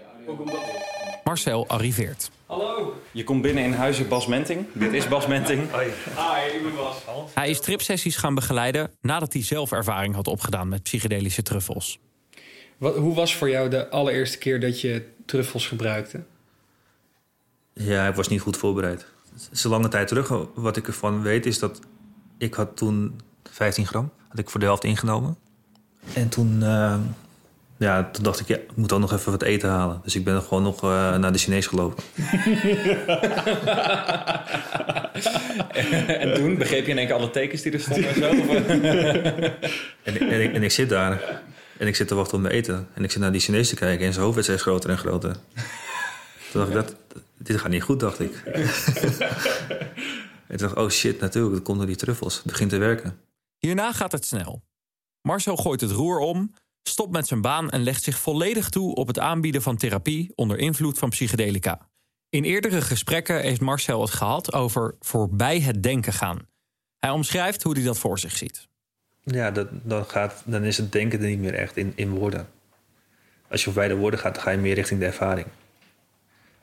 Marcel 1.24 1.68
arriveert. 1.68 2.32
Hallo. 2.46 3.02
Je 3.12 3.24
komt 3.24 3.42
binnen 3.42 3.64
in 3.64 3.74
huizen 3.74 4.08
Bas 4.08 4.28
Menting. 4.28 4.66
Dit 4.74 4.94
is 4.94 5.08
Bas 5.08 5.28
Menting. 5.28 5.62
Hi, 5.72 6.56
ik 6.56 6.64
ben 6.64 6.76
Bas. 6.76 6.96
Hij 7.34 7.50
is 7.50 7.60
tripsessies 7.60 8.16
gaan 8.16 8.36
begeleiden 8.36 8.92
nadat 9.02 9.34
hij 9.34 9.44
zelf 9.44 9.72
ervaring 9.72 10.16
had 10.16 10.28
opgedaan 10.28 10.68
met 10.68 10.84
psychedelische 10.84 11.42
truffels. 11.42 12.00
Wat, 12.78 12.96
hoe 12.96 13.16
was 13.16 13.36
voor 13.36 13.50
jou 13.50 13.70
de 13.70 13.90
allereerste 13.90 14.38
keer 14.38 14.60
dat 14.60 14.82
je 14.82 15.08
truffels 15.26 15.68
gebruikte? 15.68 16.24
Ja, 17.74 18.08
ik 18.08 18.16
was 18.16 18.28
niet 18.28 18.42
goed 18.42 18.58
voorbereid. 18.58 19.06
Het 19.34 19.50
is 19.52 19.64
een 19.64 19.70
lange 19.70 19.88
tijd 19.88 20.08
terug. 20.08 20.46
Wat 20.54 20.78
ik 20.78 20.88
ervan 20.88 21.22
weet 21.22 21.46
is 21.46 21.60
dat 21.60 21.80
ik 22.38 22.54
had 22.54 22.78
toen 22.78 23.20
15 23.44 23.86
gram. 23.86 24.12
Had 24.28 24.40
ik 24.40 24.50
voor 24.50 24.60
de 24.60 24.66
helft 24.66 24.84
ingenomen. 24.84 25.38
En 26.14 26.30
toen, 26.30 26.64
eh, 26.64 27.00
ja, 27.78 28.10
toen 28.12 28.24
dacht 28.24 28.40
ik, 28.40 28.48
ja, 28.48 28.56
ik 28.56 28.76
moet 28.76 28.94
ook 28.94 29.00
nog 29.00 29.14
even 29.14 29.32
wat 29.32 29.42
eten 29.44 29.70
halen. 29.70 30.00
Dus 30.04 30.16
ik 30.16 30.24
ben 30.24 30.42
gewoon 30.42 30.64
nog 30.64 30.84
eh, 30.84 31.18
naar 31.18 31.32
de 31.32 31.38
Chinees 31.38 31.68
gelopen. 31.68 32.04
en 36.08 36.34
toen 36.34 36.58
begreep 36.58 36.86
je 36.86 36.92
in 36.92 36.98
één 36.98 37.08
keer 37.08 37.16
alle 37.16 37.30
tekens 37.30 37.62
die 37.62 37.72
er 37.72 37.80
stonden 37.80 38.10
en 38.10 38.16
zo? 38.16 38.30
Of- 38.30 38.48
En, 40.04 40.16
ik- 40.16 40.22
en, 40.22 40.42
ik, 40.42 40.54
en 40.54 40.64
ik 40.64 40.72
zit 40.72 40.90
daar. 40.90 41.42
En 41.78 41.88
ik 41.88 41.96
zit 41.96 42.08
te 42.08 42.16
wachten 42.16 42.36
op 42.38 42.42
mijn 42.44 42.54
eten. 42.54 42.88
En 42.94 43.04
ik 43.04 43.12
zit 43.12 43.22
naar 43.22 43.32
die 43.32 43.42
Chinees 43.42 43.70
te 43.70 43.76
kijken. 43.76 44.06
En 44.06 44.12
zijn 44.14 44.24
hoofd 44.24 44.36
werd 44.36 44.48
steeds 44.48 44.62
groter 44.62 44.90
en 44.90 44.98
groter. 44.98 45.32
Toen 46.52 46.66
dacht 46.66 46.68
ik, 46.68 46.74
dat, 46.74 46.96
dit 47.38 47.60
gaat 47.60 47.70
niet 47.72 47.84
goed, 47.84 48.00
dacht 48.00 48.20
ik. 48.20 48.34
en 50.48 50.48
toen 50.48 50.58
dacht 50.58 50.72
ik, 50.72 50.78
oh 50.78 50.90
shit, 50.90 51.20
natuurlijk. 51.20 51.54
Dat 51.56 51.64
komt 51.64 51.78
door 51.78 51.88
die 51.88 51.96
truffels. 51.96 52.36
Het 52.36 52.46
begint 52.46 52.70
te 52.70 52.78
werken. 52.78 53.20
Hierna 53.58 53.92
gaat 53.94 54.12
het 54.12 54.26
snel. 54.26 54.62
Marcel 55.22 55.56
gooit 55.56 55.82
het 55.82 55.92
roer 55.92 56.20
om, 56.20 56.54
stopt 56.88 57.12
met 57.12 57.28
zijn 57.28 57.42
baan 57.42 57.70
en 57.70 57.84
legt 57.84 58.04
zich 58.04 58.20
volledig 58.20 58.70
toe 58.70 58.96
op 58.96 59.08
het 59.08 59.20
aanbieden 59.20 59.62
van 59.62 59.78
therapie 59.78 60.32
onder 60.36 60.58
invloed 60.58 60.98
van 60.98 61.10
psychedelica. 61.10 61.90
In 62.30 62.44
eerdere 62.44 62.82
gesprekken 62.82 63.42
heeft 63.42 63.62
Marcel 63.62 64.02
het 64.02 64.10
gehad 64.10 64.54
over 64.54 64.96
voorbij 65.00 65.60
het 65.60 65.84
denken 65.84 66.14
gaan. 66.14 66.48
Hij 66.98 67.10
omschrijft 67.10 67.64
hoe 67.64 67.74
hij 67.74 67.84
dat 67.84 67.98
voor 67.98 68.20
zich 68.20 68.38
ziet. 68.38 68.68
Ja, 69.24 69.52
dat, 69.52 69.68
dan, 69.72 70.06
gaat, 70.06 70.42
dan 70.46 70.64
is 70.64 70.78
het 70.78 70.92
denken 70.92 71.20
er 71.20 71.28
niet 71.28 71.40
meer 71.40 71.54
echt 71.54 71.78
in, 71.78 71.94
in 71.96 72.10
woorden. 72.10 72.48
Als 73.50 73.60
je 73.60 73.66
voorbij 73.66 73.88
de 73.88 73.96
woorden 73.96 74.20
gaat, 74.20 74.34
dan 74.34 74.44
ga 74.44 74.52
je 74.52 74.58
meer 74.58 74.76
richting 74.76 75.00
de 75.00 75.06
ervaring. 75.06 75.48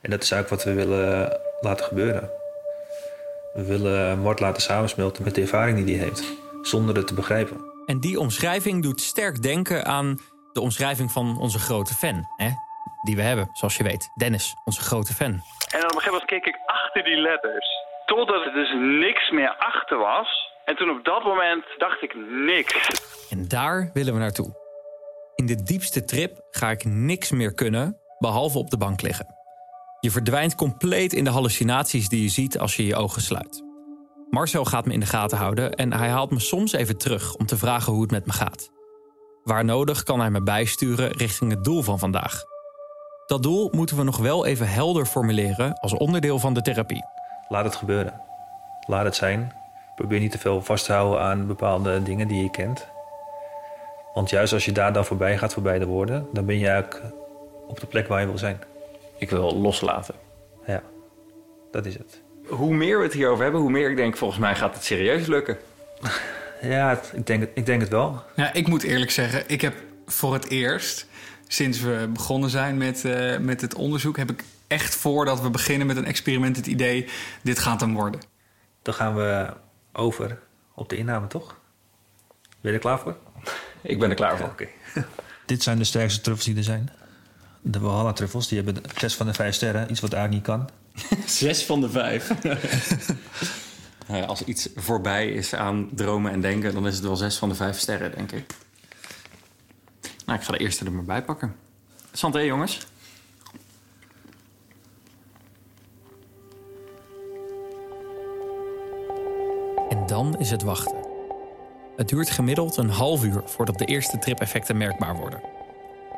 En 0.01 0.11
dat 0.11 0.23
is 0.23 0.31
eigenlijk 0.31 0.63
wat 0.63 0.73
we 0.73 0.85
willen 0.85 1.39
laten 1.61 1.85
gebeuren. 1.85 2.29
We 3.53 3.63
willen 3.63 4.19
Mort 4.19 4.39
laten 4.39 4.61
samensmelten 4.61 5.23
met 5.23 5.35
de 5.35 5.41
ervaring 5.41 5.85
die 5.85 5.97
hij 5.97 6.05
heeft, 6.05 6.23
zonder 6.61 6.95
het 6.95 7.07
te 7.07 7.13
begrijpen. 7.13 7.74
En 7.85 7.99
die 7.99 8.19
omschrijving 8.19 8.83
doet 8.83 9.01
sterk 9.01 9.41
denken 9.41 9.85
aan 9.85 10.19
de 10.53 10.61
omschrijving 10.61 11.11
van 11.11 11.37
onze 11.39 11.59
grote 11.59 11.93
fan. 11.93 12.27
Hè? 12.35 12.49
Die 13.01 13.15
we 13.15 13.21
hebben, 13.21 13.49
zoals 13.53 13.77
je 13.77 13.83
weet. 13.83 14.09
Dennis, 14.15 14.55
onze 14.63 14.81
grote 14.81 15.13
fan. 15.13 15.31
En 15.31 15.33
op 15.33 15.43
een 15.73 15.81
gegeven 15.81 16.11
moment 16.11 16.29
keek 16.29 16.45
ik 16.45 16.57
achter 16.65 17.03
die 17.03 17.17
letters. 17.17 17.67
Totdat 18.05 18.45
er 18.45 18.53
dus 18.53 18.73
niks 18.99 19.29
meer 19.29 19.55
achter 19.57 19.97
was. 19.97 20.53
En 20.65 20.75
toen 20.75 20.89
op 20.89 21.05
dat 21.05 21.23
moment 21.23 21.65
dacht 21.77 22.01
ik 22.01 22.15
niks. 22.29 22.89
En 23.29 23.47
daar 23.47 23.89
willen 23.93 24.13
we 24.13 24.19
naartoe. 24.19 24.63
In 25.35 25.45
de 25.45 25.63
diepste 25.63 26.05
trip 26.05 26.37
ga 26.49 26.69
ik 26.69 26.83
niks 26.85 27.31
meer 27.31 27.53
kunnen, 27.53 27.99
behalve 28.19 28.57
op 28.57 28.69
de 28.69 28.77
bank 28.77 29.01
liggen. 29.01 29.27
Je 29.99 30.11
verdwijnt 30.11 30.55
compleet 30.55 31.13
in 31.13 31.23
de 31.23 31.29
hallucinaties 31.29 32.09
die 32.09 32.21
je 32.21 32.29
ziet 32.29 32.59
als 32.59 32.75
je 32.75 32.85
je 32.85 32.95
ogen 32.95 33.21
sluit. 33.21 33.64
Marcel 34.29 34.65
gaat 34.65 34.85
me 34.85 34.93
in 34.93 34.99
de 34.99 35.05
gaten 35.05 35.37
houden 35.37 35.73
en 35.73 35.93
hij 35.93 36.09
haalt 36.09 36.31
me 36.31 36.39
soms 36.39 36.71
even 36.71 36.97
terug 36.97 37.35
om 37.35 37.45
te 37.45 37.57
vragen 37.57 37.93
hoe 37.93 38.01
het 38.01 38.11
met 38.11 38.25
me 38.25 38.33
gaat. 38.33 38.71
Waar 39.43 39.65
nodig 39.65 40.03
kan 40.03 40.19
hij 40.19 40.29
me 40.29 40.43
bijsturen 40.43 41.11
richting 41.11 41.51
het 41.51 41.63
doel 41.63 41.81
van 41.81 41.99
vandaag. 41.99 42.43
Dat 43.25 43.43
doel 43.43 43.69
moeten 43.71 43.97
we 43.97 44.03
nog 44.03 44.17
wel 44.17 44.45
even 44.45 44.69
helder 44.69 45.05
formuleren 45.05 45.73
als 45.79 45.93
onderdeel 45.93 46.39
van 46.39 46.53
de 46.53 46.61
therapie. 46.61 47.03
Laat 47.49 47.63
het 47.63 47.75
gebeuren. 47.75 48.21
Laat 48.87 49.05
het 49.05 49.15
zijn. 49.15 49.53
Probeer 49.95 50.19
niet 50.19 50.31
te 50.31 50.37
veel 50.37 50.61
vast 50.61 50.85
te 50.85 50.93
houden 50.93 51.21
aan 51.21 51.47
bepaalde 51.47 52.03
dingen 52.03 52.27
die 52.27 52.43
je 52.43 52.51
kent. 52.51 52.87
Want 54.13 54.29
juist 54.29 54.53
als 54.53 54.65
je 54.65 54.71
daar 54.71 54.93
dan 54.93 55.05
voorbij 55.05 55.37
gaat, 55.37 55.53
voorbij 55.53 55.79
de 55.79 55.85
woorden, 55.85 56.27
dan 56.33 56.45
ben 56.45 56.59
je 56.59 56.67
eigenlijk 56.67 57.01
op 57.67 57.79
de 57.79 57.85
plek 57.85 58.07
waar 58.07 58.19
je 58.19 58.27
wil 58.27 58.37
zijn. 58.37 58.59
Ik 59.17 59.29
wil 59.29 59.55
loslaten. 59.55 60.15
Ja, 60.65 60.81
dat 61.71 61.85
is 61.85 61.97
het. 61.97 62.24
Hoe 62.47 62.73
meer 62.73 62.97
we 62.97 63.03
het 63.03 63.13
hierover 63.13 63.43
hebben, 63.43 63.61
hoe 63.61 63.71
meer 63.71 63.89
ik 63.89 63.95
denk, 63.95 64.17
volgens 64.17 64.39
mij 64.39 64.55
gaat 64.55 64.73
het 64.75 64.83
serieus 64.83 65.25
lukken. 65.27 65.57
Ja, 66.61 66.89
het- 66.89 67.11
ik 67.15 67.27
denk 67.27 67.41
het, 67.41 67.49
ik 67.53 67.65
denk 67.65 67.81
het 67.81 67.89
wel. 67.89 68.23
Ja, 68.35 68.53
ik 68.53 68.67
moet 68.67 68.83
eerlijk 68.83 69.11
zeggen, 69.11 69.43
ik 69.47 69.61
heb 69.61 69.75
voor 70.05 70.33
het 70.33 70.49
eerst, 70.49 71.07
sinds 71.47 71.79
we 71.79 72.09
begonnen 72.13 72.49
zijn 72.49 72.77
met, 72.77 73.05
eh, 73.05 73.37
met 73.37 73.61
het 73.61 73.75
onderzoek, 73.75 74.17
heb 74.17 74.31
ik 74.31 74.43
echt 74.67 74.95
voordat 74.95 75.41
we 75.41 75.49
beginnen 75.49 75.87
met 75.87 75.97
een 75.97 76.05
experiment 76.05 76.55
het 76.55 76.67
idee, 76.67 77.07
dit 77.41 77.59
gaat 77.59 77.81
hem 77.81 77.93
worden. 77.93 78.21
Dan 78.81 78.93
gaan 78.93 79.15
we 79.15 79.53
over 79.93 80.39
op 80.73 80.89
de 80.89 80.97
inname, 80.97 81.27
toch? 81.27 81.55
Ben 82.61 82.71
je 82.71 82.71
er 82.71 82.79
klaar 82.79 82.99
voor? 82.99 83.17
Ik 83.81 83.99
ben 83.99 84.09
er 84.09 84.15
klaar 84.15 84.37
voor. 84.37 84.47
Oké. 84.47 84.67
Dit 85.45 85.63
zijn 85.63 85.77
de 85.77 85.83
sterkste 85.83 86.21
truffels 86.21 86.45
die 86.47 86.57
er 86.57 86.63
zijn. 86.63 86.89
De 87.61 87.79
Valhalla-truffels, 87.79 88.47
die 88.47 88.61
hebben 88.63 88.83
zes 88.97 89.15
van 89.15 89.25
de 89.25 89.33
vijf 89.33 89.55
sterren. 89.55 89.91
Iets 89.91 89.99
wat 89.99 90.13
eigenlijk 90.13 90.47
niet 90.47 90.55
kan. 90.57 90.69
Zes 91.25 91.65
van 91.65 91.81
de 91.81 91.89
vijf. 91.89 92.31
Nou 94.07 94.19
ja, 94.19 94.25
als 94.25 94.43
iets 94.43 94.69
voorbij 94.75 95.29
is 95.31 95.55
aan 95.55 95.89
dromen 95.91 96.31
en 96.31 96.41
denken, 96.41 96.73
dan 96.73 96.87
is 96.87 96.95
het 96.95 97.03
wel 97.03 97.15
zes 97.15 97.37
van 97.37 97.49
de 97.49 97.55
vijf 97.55 97.79
sterren, 97.79 98.11
denk 98.15 98.31
ik. 98.31 98.53
Nou, 100.25 100.39
ik 100.39 100.45
ga 100.45 100.51
de 100.51 100.57
eerste 100.57 100.85
er 100.85 100.91
maar 100.91 101.03
bij 101.03 101.23
pakken. 101.23 101.55
Santé, 102.11 102.39
jongens. 102.39 102.87
En 109.89 110.05
dan 110.05 110.39
is 110.39 110.49
het 110.49 110.61
wachten. 110.61 111.05
Het 111.95 112.09
duurt 112.09 112.29
gemiddeld 112.29 112.77
een 112.77 112.89
half 112.89 113.23
uur 113.23 113.41
voordat 113.45 113.77
de 113.77 113.85
eerste 113.85 114.17
tripeffecten 114.17 114.77
merkbaar 114.77 115.15
worden. 115.15 115.41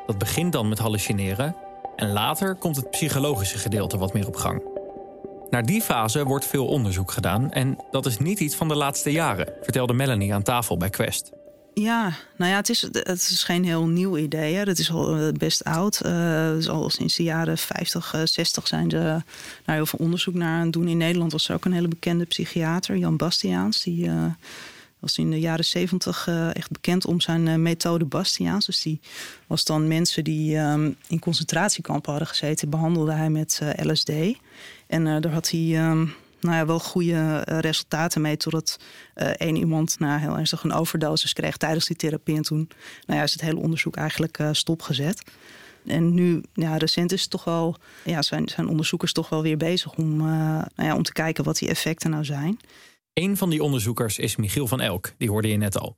Dat 0.06 0.18
begint 0.18 0.52
dan 0.52 0.68
met 0.68 0.78
hallucineren 0.78 1.56
en 1.98 2.12
later 2.12 2.54
komt 2.54 2.76
het 2.76 2.90
psychologische 2.90 3.58
gedeelte 3.58 3.98
wat 3.98 4.12
meer 4.12 4.26
op 4.26 4.36
gang. 4.36 4.62
Naar 5.50 5.66
die 5.66 5.82
fase 5.82 6.24
wordt 6.24 6.46
veel 6.46 6.66
onderzoek 6.66 7.10
gedaan 7.10 7.52
en 7.52 7.76
dat 7.90 8.06
is 8.06 8.18
niet 8.18 8.40
iets 8.40 8.54
van 8.54 8.68
de 8.68 8.76
laatste 8.76 9.12
jaren, 9.12 9.52
vertelde 9.62 9.92
Melanie 9.92 10.34
aan 10.34 10.42
tafel 10.42 10.76
bij 10.76 10.90
Quest. 10.90 11.32
Ja, 11.74 12.12
nou 12.36 12.50
ja, 12.50 12.56
het 12.56 12.68
is, 12.68 12.82
het 12.92 13.28
is 13.30 13.42
geen 13.42 13.64
heel 13.64 13.86
nieuw 13.86 14.16
idee. 14.16 14.54
Hè. 14.54 14.62
Het 14.62 14.78
is 14.78 14.90
al 14.90 15.16
eh, 15.16 15.32
best 15.32 15.64
oud. 15.64 16.00
Eh, 16.00 16.50
dus 16.50 16.68
al 16.68 16.90
sinds 16.90 17.16
de 17.16 17.22
jaren 17.22 17.58
50, 17.58 18.14
eh, 18.14 18.20
60 18.24 18.66
zijn 18.66 18.90
er 18.90 19.02
nou, 19.02 19.22
heel 19.64 19.86
veel 19.86 19.98
onderzoek 19.98 20.34
naar 20.34 20.58
aan 20.58 20.64
het 20.64 20.72
doen. 20.72 20.88
In 20.88 20.96
Nederland 20.96 21.32
was 21.32 21.48
er 21.48 21.54
ook 21.54 21.64
een 21.64 21.72
hele 21.72 21.88
bekende 21.88 22.24
psychiater, 22.24 22.96
Jan 22.96 23.16
Bastiaans. 23.16 23.82
Die 23.82 24.06
eh, 24.06 24.24
was 25.00 25.18
in 25.18 25.30
de 25.30 25.40
jaren 25.40 25.64
70 25.64 26.26
eh, 26.26 26.54
echt 26.54 26.70
bekend 26.70 27.06
om 27.06 27.20
zijn 27.20 27.48
eh, 27.48 27.54
methode 27.54 28.04
Bastiaans. 28.04 28.66
Dus 28.66 28.82
die 28.82 29.00
was 29.46 29.64
dan 29.64 29.88
mensen 29.88 30.24
die 30.24 30.56
ehm, 30.56 30.90
in 31.08 31.18
concentratiekampen 31.18 32.10
hadden 32.10 32.28
gezeten, 32.28 32.70
behandelde 32.70 33.12
hij 33.12 33.30
met 33.30 33.60
eh, 33.62 33.86
LSD. 33.86 34.10
En 34.86 35.04
daar 35.04 35.32
had 35.32 35.50
hij 35.50 35.60
ehm, 35.60 36.06
nou 36.40 36.56
ja, 36.56 36.66
wel 36.66 36.78
goede 36.78 37.40
resultaten 37.44 38.20
mee. 38.20 38.36
Totdat 38.36 38.78
één 39.14 39.56
iemand 39.56 39.98
nou, 39.98 40.20
heel 40.20 40.36
ernstig 40.36 40.62
een 40.62 40.72
overdosis 40.72 41.32
kreeg 41.32 41.56
tijdens 41.56 41.86
die 41.86 41.96
therapie. 41.96 42.36
En 42.36 42.42
toen 42.42 42.68
nou 43.06 43.18
ja, 43.18 43.24
is 43.24 43.32
het 43.32 43.40
hele 43.40 43.58
onderzoek 43.58 43.96
eigenlijk 43.96 44.40
stopgezet. 44.52 45.22
En 45.86 46.14
nu, 46.14 46.42
ja, 46.52 46.76
recent 46.76 47.12
is 47.12 47.26
toch 47.26 47.44
wel, 47.44 47.76
ja, 48.04 48.22
zijn, 48.22 48.48
zijn 48.48 48.68
onderzoekers 48.68 49.12
toch 49.12 49.28
wel 49.28 49.42
weer 49.42 49.56
bezig 49.56 49.94
om, 49.94 50.16
nou 50.16 50.64
ja, 50.76 50.94
om 50.94 51.02
te 51.02 51.12
kijken 51.12 51.44
wat 51.44 51.58
die 51.58 51.68
effecten 51.68 52.10
nou 52.10 52.24
zijn. 52.24 52.58
Een 53.18 53.36
van 53.36 53.50
die 53.50 53.62
onderzoekers 53.62 54.18
is 54.18 54.36
Michiel 54.36 54.66
van 54.66 54.80
Elk, 54.80 55.12
die 55.16 55.30
hoorde 55.30 55.48
je 55.48 55.56
net 55.56 55.78
al. 55.78 55.96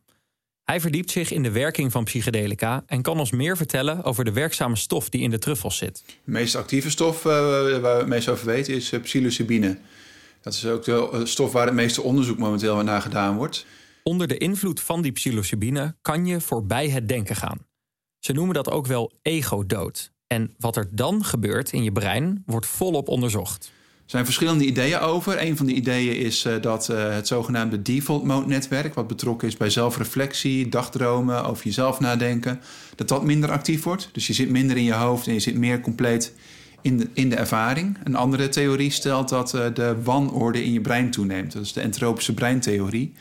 Hij 0.64 0.80
verdiept 0.80 1.11
zich 1.11 1.30
in 1.30 1.42
de 1.42 1.50
werking 1.50 1.92
van 1.92 2.04
psychedelica 2.04 2.83
en 2.87 3.02
kan 3.02 3.18
ons 3.18 3.30
meer 3.30 3.56
vertellen 3.56 4.04
over 4.04 4.24
de 4.24 4.33
werkzame 4.33 4.76
stof 4.76 5.09
die 5.09 5.20
in 5.20 5.30
de 5.30 5.38
truffels 5.38 5.76
zit. 5.76 6.02
De 6.06 6.30
meest 6.30 6.54
actieve 6.54 6.90
stof 6.90 7.24
eh, 7.24 7.33
waar 7.80 7.80
we 7.80 7.88
het 7.88 8.06
meest 8.06 8.28
over 8.28 8.46
weten 8.46 8.74
is 8.74 8.92
eh, 8.92 9.00
psilocybine. 9.00 9.78
Dat 10.40 10.52
is 10.52 10.66
ook 10.66 10.85
de 10.85 11.09
eh, 11.12 11.24
stof 11.24 11.52
waar 11.52 11.66
het 11.66 11.74
meeste 11.74 12.02
onderzoek 12.02 12.38
momenteel 12.38 12.83
naar 12.83 13.02
gedaan 13.02 13.37
wordt. 13.37 13.66
Onder 14.02 14.28
de 14.28 14.38
invloed 14.38 14.80
van 14.80 15.02
die 15.02 15.12
psilocybine 15.12 15.96
kan 16.02 16.26
je 16.26 16.40
voorbij 16.40 16.88
het 16.88 17.09
denken 17.09 17.37
gaan. 17.37 17.59
Ze 18.18 18.33
noemen 18.33 18.54
dat 18.54 18.70
ook 18.70 18.87
wel 18.87 19.12
ego-dood. 19.22 20.12
En 20.26 20.54
wat 20.59 20.76
er 20.76 20.88
dan 20.90 21.24
gebeurt 21.24 21.72
in 21.72 21.83
je 21.83 21.92
brein 21.92 22.42
wordt 22.46 22.66
volop 22.66 23.09
onderzocht. 23.09 23.72
Er 24.10 24.16
zijn 24.16 24.28
verschillende 24.28 24.64
ideeën 24.64 24.98
over. 24.98 25.42
Een 25.42 25.56
van 25.56 25.66
de 25.66 25.72
ideeën 25.72 26.16
is 26.16 26.44
eh, 26.44 26.54
dat 26.60 26.88
eh, 26.88 27.14
het 27.14 27.26
zogenaamde 27.26 27.82
default 27.82 28.24
mode 28.24 28.46
netwerk, 28.46 28.94
wat 28.94 29.06
betrokken 29.06 29.48
is 29.48 29.56
bij 29.56 29.70
zelfreflectie, 29.70 30.68
dagdromen, 30.68 31.44
over 31.44 31.64
jezelf 31.64 32.00
nadenken, 32.00 32.60
dat 32.94 33.08
dat 33.08 33.24
minder 33.24 33.50
actief 33.50 33.82
wordt. 33.82 34.08
Dus 34.12 34.26
je 34.26 34.32
zit 34.32 34.48
minder 34.48 34.76
in 34.76 34.84
je 34.84 34.92
hoofd 34.92 35.26
en 35.26 35.32
je 35.32 35.40
zit 35.40 35.56
meer 35.56 35.80
compleet 35.80 36.34
in 36.80 36.96
de, 36.96 37.08
in 37.12 37.30
de 37.30 37.36
ervaring. 37.36 37.98
Een 38.04 38.16
andere 38.16 38.48
theorie 38.48 38.90
stelt 38.90 39.28
dat 39.28 39.54
eh, 39.54 39.66
de 39.74 39.96
wanorde 40.02 40.64
in 40.64 40.72
je 40.72 40.80
brein 40.80 41.10
toeneemt. 41.10 41.52
Dat 41.52 41.62
is 41.62 41.72
de 41.72 41.80
entropische 41.80 42.34
breintheorie. 42.34 43.12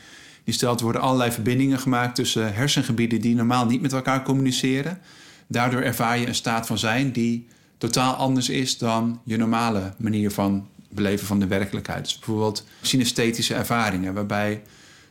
Die 0.44 0.54
stelt 0.54 0.78
er 0.78 0.84
worden 0.84 1.02
allerlei 1.02 1.30
verbindingen 1.30 1.78
gemaakt 1.78 2.14
tussen 2.14 2.54
hersengebieden 2.54 3.20
die 3.20 3.34
normaal 3.34 3.66
niet 3.66 3.82
met 3.82 3.92
elkaar 3.92 4.22
communiceren. 4.22 4.98
Daardoor 5.46 5.80
ervaar 5.80 6.18
je 6.18 6.26
een 6.26 6.34
staat 6.34 6.66
van 6.66 6.78
zijn 6.78 7.12
die 7.12 7.46
totaal 7.78 8.14
anders 8.14 8.48
is 8.48 8.78
dan 8.78 9.20
je 9.24 9.36
normale 9.36 9.94
manier 9.98 10.30
van 10.30 10.68
beleven 10.90 11.26
van 11.26 11.38
de 11.38 11.46
werkelijkheid. 11.46 12.04
Dus 12.04 12.18
bijvoorbeeld 12.18 12.64
synesthetische 12.82 13.54
ervaringen, 13.54 14.14
waarbij 14.14 14.62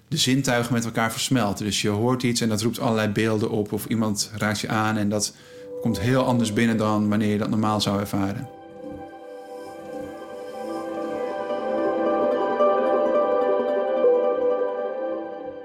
de 0.07 0.17
zintuigen 0.17 0.73
met 0.73 0.85
elkaar 0.85 1.11
versmelten. 1.11 1.65
Dus 1.65 1.81
je 1.81 1.89
hoort 1.89 2.23
iets 2.23 2.41
en 2.41 2.49
dat 2.49 2.61
roept 2.61 2.79
allerlei 2.79 3.07
beelden 3.07 3.49
op, 3.49 3.71
of 3.71 3.85
iemand 3.85 4.31
raakt 4.37 4.59
je 4.59 4.67
aan 4.67 4.97
en 4.97 5.09
dat 5.09 5.35
komt 5.81 5.99
heel 5.99 6.23
anders 6.25 6.53
binnen 6.53 6.77
dan 6.77 7.09
wanneer 7.09 7.31
je 7.31 7.37
dat 7.37 7.49
normaal 7.49 7.81
zou 7.81 7.99
ervaren. 7.99 8.49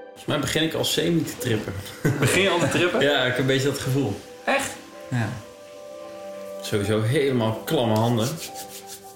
Volgens 0.04 0.26
mij 0.26 0.38
begin 0.38 0.62
ik 0.62 0.74
al 0.74 0.84
semi 0.84 1.22
te 1.22 1.38
trippen. 1.38 1.72
Begin 2.20 2.42
je 2.42 2.48
al 2.48 2.58
te 2.58 2.68
trippen? 2.68 3.00
Ja, 3.00 3.24
ik 3.24 3.30
heb 3.30 3.38
een 3.38 3.46
beetje 3.46 3.68
dat 3.68 3.78
gevoel. 3.78 4.20
Echt? 4.44 4.70
Ja. 5.10 5.28
Sowieso 6.62 7.02
helemaal 7.02 7.62
klamme 7.64 7.94
handen. 7.94 8.28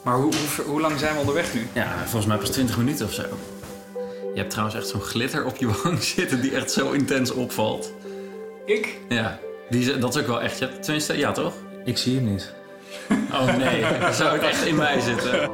Maar 0.03 0.17
hoe, 0.17 0.33
hoe, 0.57 0.65
hoe 0.67 0.81
lang 0.81 0.99
zijn 0.99 1.13
we 1.13 1.21
onderweg 1.21 1.55
nu? 1.55 1.67
Ja, 1.73 1.97
volgens 1.99 2.27
mij 2.27 2.37
pas 2.37 2.51
20 2.51 2.77
minuten 2.77 3.07
of 3.07 3.13
zo. 3.13 3.23
Je 4.35 4.45
hebt 4.45 4.51
trouwens 4.51 4.79
echt 4.79 4.89
zo'n 4.89 5.01
glitter 5.01 5.45
op 5.45 5.57
je 5.57 5.69
wang 5.83 6.03
zitten 6.17 6.41
die 6.41 6.55
echt 6.55 6.71
zo 6.71 6.93
intens 6.93 7.31
opvalt. 7.31 7.93
Ik? 8.65 8.99
Ja, 9.09 9.39
die, 9.71 9.99
dat 9.99 10.15
is 10.15 10.21
ook 10.21 10.27
wel 10.27 10.43
echt. 10.43 10.59
Je 10.59 10.65
hebt, 10.65 10.83
tenminste, 10.83 11.17
ja 11.17 11.33
toch? 11.33 11.55
Ik 11.85 11.97
zie 11.97 12.15
hem 12.15 12.25
niet. 12.25 12.53
Oh 13.33 13.57
nee, 13.57 13.81
dan 14.01 14.15
zou 14.15 14.33
het 14.33 14.43
echt 14.43 14.67
in 14.67 14.77
mij 14.77 15.01
zitten. 15.01 15.51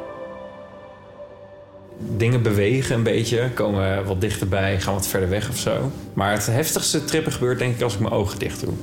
Dingen 1.99 2.43
bewegen 2.43 2.97
een 2.97 3.03
beetje, 3.03 3.51
komen 3.55 4.05
wat 4.05 4.21
dichterbij, 4.21 4.81
gaan 4.81 4.95
wat 4.95 5.07
verder 5.07 5.29
weg 5.29 5.49
of 5.49 5.59
zo. 5.59 5.91
Maar 6.13 6.33
het 6.33 6.47
heftigste 6.47 7.05
trippen 7.05 7.33
gebeurt 7.33 7.59
denk 7.59 7.75
ik 7.75 7.83
als 7.83 7.95
ik 7.95 8.01
mijn 8.01 8.13
ogen 8.13 8.39
dicht 8.39 8.61
doe. 8.61 8.75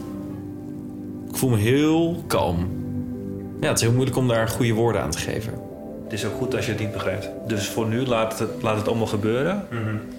Ik 1.30 1.36
voel 1.36 1.50
me 1.50 1.58
heel 1.58 2.24
kalm. 2.28 2.81
Ja, 3.62 3.68
het 3.68 3.78
is 3.78 3.82
heel 3.84 3.92
moeilijk 3.94 4.18
om 4.18 4.28
daar 4.28 4.48
goede 4.48 4.74
woorden 4.74 5.02
aan 5.02 5.12
te 5.12 5.18
geven. 5.18 5.54
Het 6.04 6.14
is 6.14 6.26
ook 6.26 6.38
goed 6.38 6.56
als 6.56 6.66
je 6.66 6.72
het 6.72 6.80
niet 6.82 6.92
begrijpt. 6.92 7.30
Dus 7.48 7.68
voor 7.68 7.88
nu 7.88 8.06
laat 8.06 8.40
het, 8.40 8.50
laat 8.62 8.78
het 8.78 8.88
allemaal 8.88 9.08
gebeuren. 9.08 9.66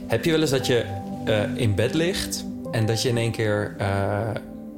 Heb 0.07 0.25
je 0.25 0.31
wel 0.31 0.41
eens 0.41 0.51
dat 0.51 0.67
je 0.67 0.85
eh, 1.25 1.41
in 1.55 1.75
bed 1.75 1.95
ligt 1.95 2.45
en 2.71 2.87
dat 2.87 3.03
je 3.03 3.09
in 3.09 3.17
één 3.17 3.31
keer 3.31 3.75
eh, 3.79 3.87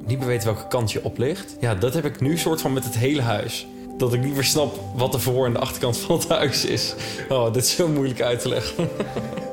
niet 0.05 0.17
meer 0.17 0.27
weet 0.27 0.43
welke 0.43 0.67
kant 0.67 0.91
je 0.91 1.03
op 1.03 1.17
ligt? 1.17 1.55
Ja, 1.59 1.75
dat 1.75 1.93
heb 1.93 2.05
ik 2.05 2.19
nu 2.21 2.37
soort 2.37 2.61
van 2.61 2.73
met 2.73 2.83
het 2.83 2.97
hele 2.97 3.21
huis. 3.21 3.67
Dat 3.97 4.13
ik 4.13 4.21
niet 4.23 4.33
meer 4.33 4.43
snap 4.43 4.79
wat 4.95 5.11
de 5.11 5.19
voor- 5.19 5.45
en 5.45 5.53
de 5.53 5.59
achterkant 5.59 5.97
van 5.97 6.15
het 6.15 6.27
huis 6.29 6.65
is. 6.65 6.95
Oh, 7.29 7.53
dit 7.53 7.63
is 7.63 7.75
zo 7.75 7.87
moeilijk 7.87 8.21
uit 8.21 8.39
te 8.39 8.49
leggen. 8.49 8.87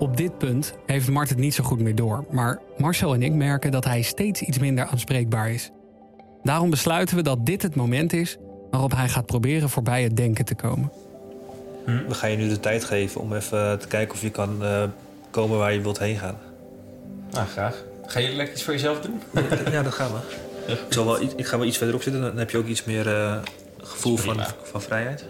Op 0.00 0.16
dit 0.16 0.38
punt 0.38 0.74
heeft 0.86 1.08
Mart 1.10 1.28
het 1.28 1.38
niet 1.38 1.54
zo 1.54 1.64
goed 1.64 1.80
meer 1.80 1.94
door, 1.94 2.24
maar 2.30 2.60
Marcel 2.78 3.14
en 3.14 3.22
ik 3.22 3.32
merken 3.32 3.70
dat 3.70 3.84
hij 3.84 4.02
steeds 4.02 4.40
iets 4.40 4.58
minder 4.58 4.84
aanspreekbaar 4.86 5.50
is. 5.50 5.70
Daarom 6.42 6.70
besluiten 6.70 7.16
we 7.16 7.22
dat 7.22 7.46
dit 7.46 7.62
het 7.62 7.74
moment 7.74 8.12
is 8.12 8.36
waarop 8.70 8.92
hij 8.92 9.08
gaat 9.08 9.26
proberen 9.26 9.68
voorbij 9.68 10.02
het 10.02 10.16
denken 10.16 10.44
te 10.44 10.54
komen. 10.54 10.90
We 11.84 12.14
gaan 12.14 12.30
je 12.30 12.36
nu 12.36 12.48
de 12.48 12.60
tijd 12.60 12.84
geven 12.84 13.20
om 13.20 13.32
even 13.34 13.78
te 13.78 13.86
kijken 13.86 14.14
of 14.14 14.22
je 14.22 14.30
kan 14.30 14.64
eh, 14.64 14.82
komen 15.30 15.58
waar 15.58 15.72
je 15.72 15.80
wilt 15.80 15.98
heen 15.98 16.16
gaan. 16.16 16.36
Ah, 17.32 17.46
graag. 17.46 17.84
Ga 18.06 18.18
je 18.18 18.28
lekker 18.32 18.54
iets 18.54 18.64
voor 18.64 18.72
jezelf 18.72 19.00
doen? 19.00 19.20
ja, 19.72 19.82
dat 19.82 19.92
gaan 19.92 20.10
we. 20.12 20.18
Ik, 20.72 20.78
zal 20.88 21.04
wel, 21.04 21.22
iets- 21.22 21.34
ik 21.34 21.46
ga 21.46 21.56
wel 21.58 21.66
iets 21.66 21.76
verderop 21.76 22.02
zitten, 22.02 22.22
dan 22.22 22.36
heb 22.36 22.50
je 22.50 22.58
ook 22.58 22.66
iets 22.66 22.84
meer 22.84 23.08
eh, 23.14 23.36
gevoel 23.82 24.16
van, 24.16 24.40
van 24.62 24.82
vrijheid. 24.82 25.24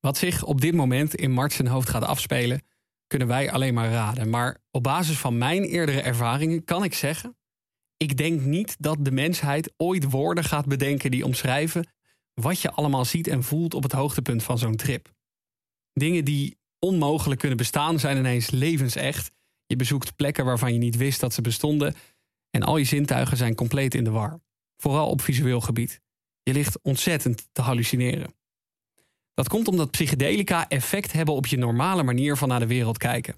Wat 0.00 0.16
zich 0.16 0.44
op 0.44 0.60
dit 0.60 0.74
moment 0.74 1.14
in 1.14 1.30
Mart 1.30 1.52
zijn 1.52 1.68
hoofd 1.68 1.88
gaat 1.88 2.04
afspelen, 2.04 2.62
kunnen 3.06 3.28
wij 3.28 3.50
alleen 3.50 3.74
maar 3.74 3.90
raden. 3.90 4.30
Maar 4.30 4.58
op 4.70 4.82
basis 4.82 5.18
van 5.18 5.38
mijn 5.38 5.62
eerdere 5.62 6.00
ervaringen 6.00 6.64
kan 6.64 6.84
ik 6.84 6.94
zeggen: 6.94 7.36
ik 7.96 8.16
denk 8.16 8.40
niet 8.40 8.76
dat 8.78 8.96
de 9.00 9.10
mensheid 9.10 9.72
ooit 9.76 10.10
woorden 10.10 10.44
gaat 10.44 10.66
bedenken 10.66 11.10
die 11.10 11.24
omschrijven 11.24 11.86
wat 12.34 12.60
je 12.60 12.70
allemaal 12.70 13.04
ziet 13.04 13.26
en 13.26 13.42
voelt 13.42 13.74
op 13.74 13.82
het 13.82 13.92
hoogtepunt 13.92 14.42
van 14.42 14.58
zo'n 14.58 14.76
trip. 14.76 15.12
Dingen 15.92 16.24
die 16.24 16.58
onmogelijk 16.78 17.40
kunnen 17.40 17.58
bestaan 17.58 17.98
zijn 17.98 18.16
ineens 18.16 18.50
levensecht. 18.50 19.30
Je 19.66 19.76
bezoekt 19.76 20.16
plekken 20.16 20.44
waarvan 20.44 20.72
je 20.72 20.78
niet 20.78 20.96
wist 20.96 21.20
dat 21.20 21.34
ze 21.34 21.40
bestonden 21.40 21.94
en 22.52 22.62
al 22.62 22.76
je 22.76 22.84
zintuigen 22.84 23.36
zijn 23.36 23.54
compleet 23.54 23.94
in 23.94 24.04
de 24.04 24.10
war. 24.10 24.40
Vooral 24.76 25.08
op 25.08 25.20
visueel 25.20 25.60
gebied. 25.60 26.00
Je 26.42 26.52
ligt 26.52 26.78
ontzettend 26.82 27.48
te 27.52 27.62
hallucineren. 27.62 28.34
Dat 29.34 29.48
komt 29.48 29.68
omdat 29.68 29.90
psychedelica 29.90 30.68
effect 30.68 31.12
hebben 31.12 31.34
op 31.34 31.46
je 31.46 31.58
normale 31.58 32.02
manier 32.02 32.36
van 32.36 32.48
naar 32.48 32.60
de 32.60 32.66
wereld 32.66 32.98
kijken. 32.98 33.34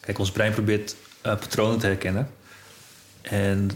Kijk, 0.00 0.18
ons 0.18 0.32
brein 0.32 0.52
probeert 0.52 0.96
uh, 1.26 1.38
patronen 1.38 1.78
te 1.78 1.86
herkennen. 1.86 2.30
En 3.22 3.70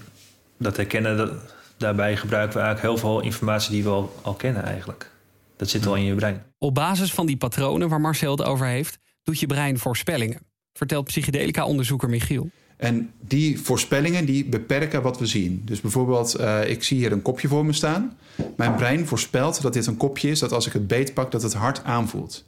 dat 0.57 0.77
herkennen, 0.77 1.17
dat, 1.17 1.55
daarbij 1.77 2.17
gebruiken 2.17 2.59
we 2.59 2.65
eigenlijk 2.65 2.95
heel 2.95 3.09
veel 3.09 3.21
informatie 3.21 3.71
die 3.71 3.83
we 3.83 3.89
al, 3.89 4.15
al 4.23 4.35
kennen 4.35 4.63
eigenlijk. 4.63 5.11
Dat 5.57 5.69
zit 5.69 5.87
al 5.87 5.97
in 5.97 6.05
je 6.05 6.15
brein. 6.15 6.43
Op 6.59 6.75
basis 6.75 7.13
van 7.13 7.27
die 7.27 7.37
patronen 7.37 7.89
waar 7.89 8.01
Marcel 8.01 8.31
het 8.31 8.43
over 8.43 8.67
heeft, 8.67 8.99
doet 9.23 9.41
je 9.41 9.47
brein 9.47 9.79
voorspellingen. 9.79 10.41
Vertelt 10.73 11.05
psychedelica-onderzoeker 11.05 12.09
Michiel. 12.09 12.51
En 12.83 13.11
die 13.21 13.61
voorspellingen 13.61 14.25
die 14.25 14.45
beperken 14.45 15.03
wat 15.03 15.19
we 15.19 15.27
zien. 15.27 15.63
Dus 15.65 15.81
bijvoorbeeld, 15.81 16.41
uh, 16.41 16.69
ik 16.69 16.83
zie 16.83 16.97
hier 16.99 17.13
een 17.13 17.23
kopje 17.23 17.49
voor 17.49 17.65
me 17.65 17.73
staan. 17.73 18.17
Mijn 18.57 18.75
brein 18.75 19.07
voorspelt 19.07 19.63
dat 19.63 19.73
dit 19.73 19.87
een 19.87 19.97
kopje 19.97 20.31
is 20.31 20.39
dat 20.39 20.53
als 20.53 20.67
ik 20.67 20.73
het 20.73 20.87
beetpak, 20.87 21.31
dat 21.31 21.43
het 21.43 21.55
hard 21.55 21.85
aanvoelt. 21.85 22.45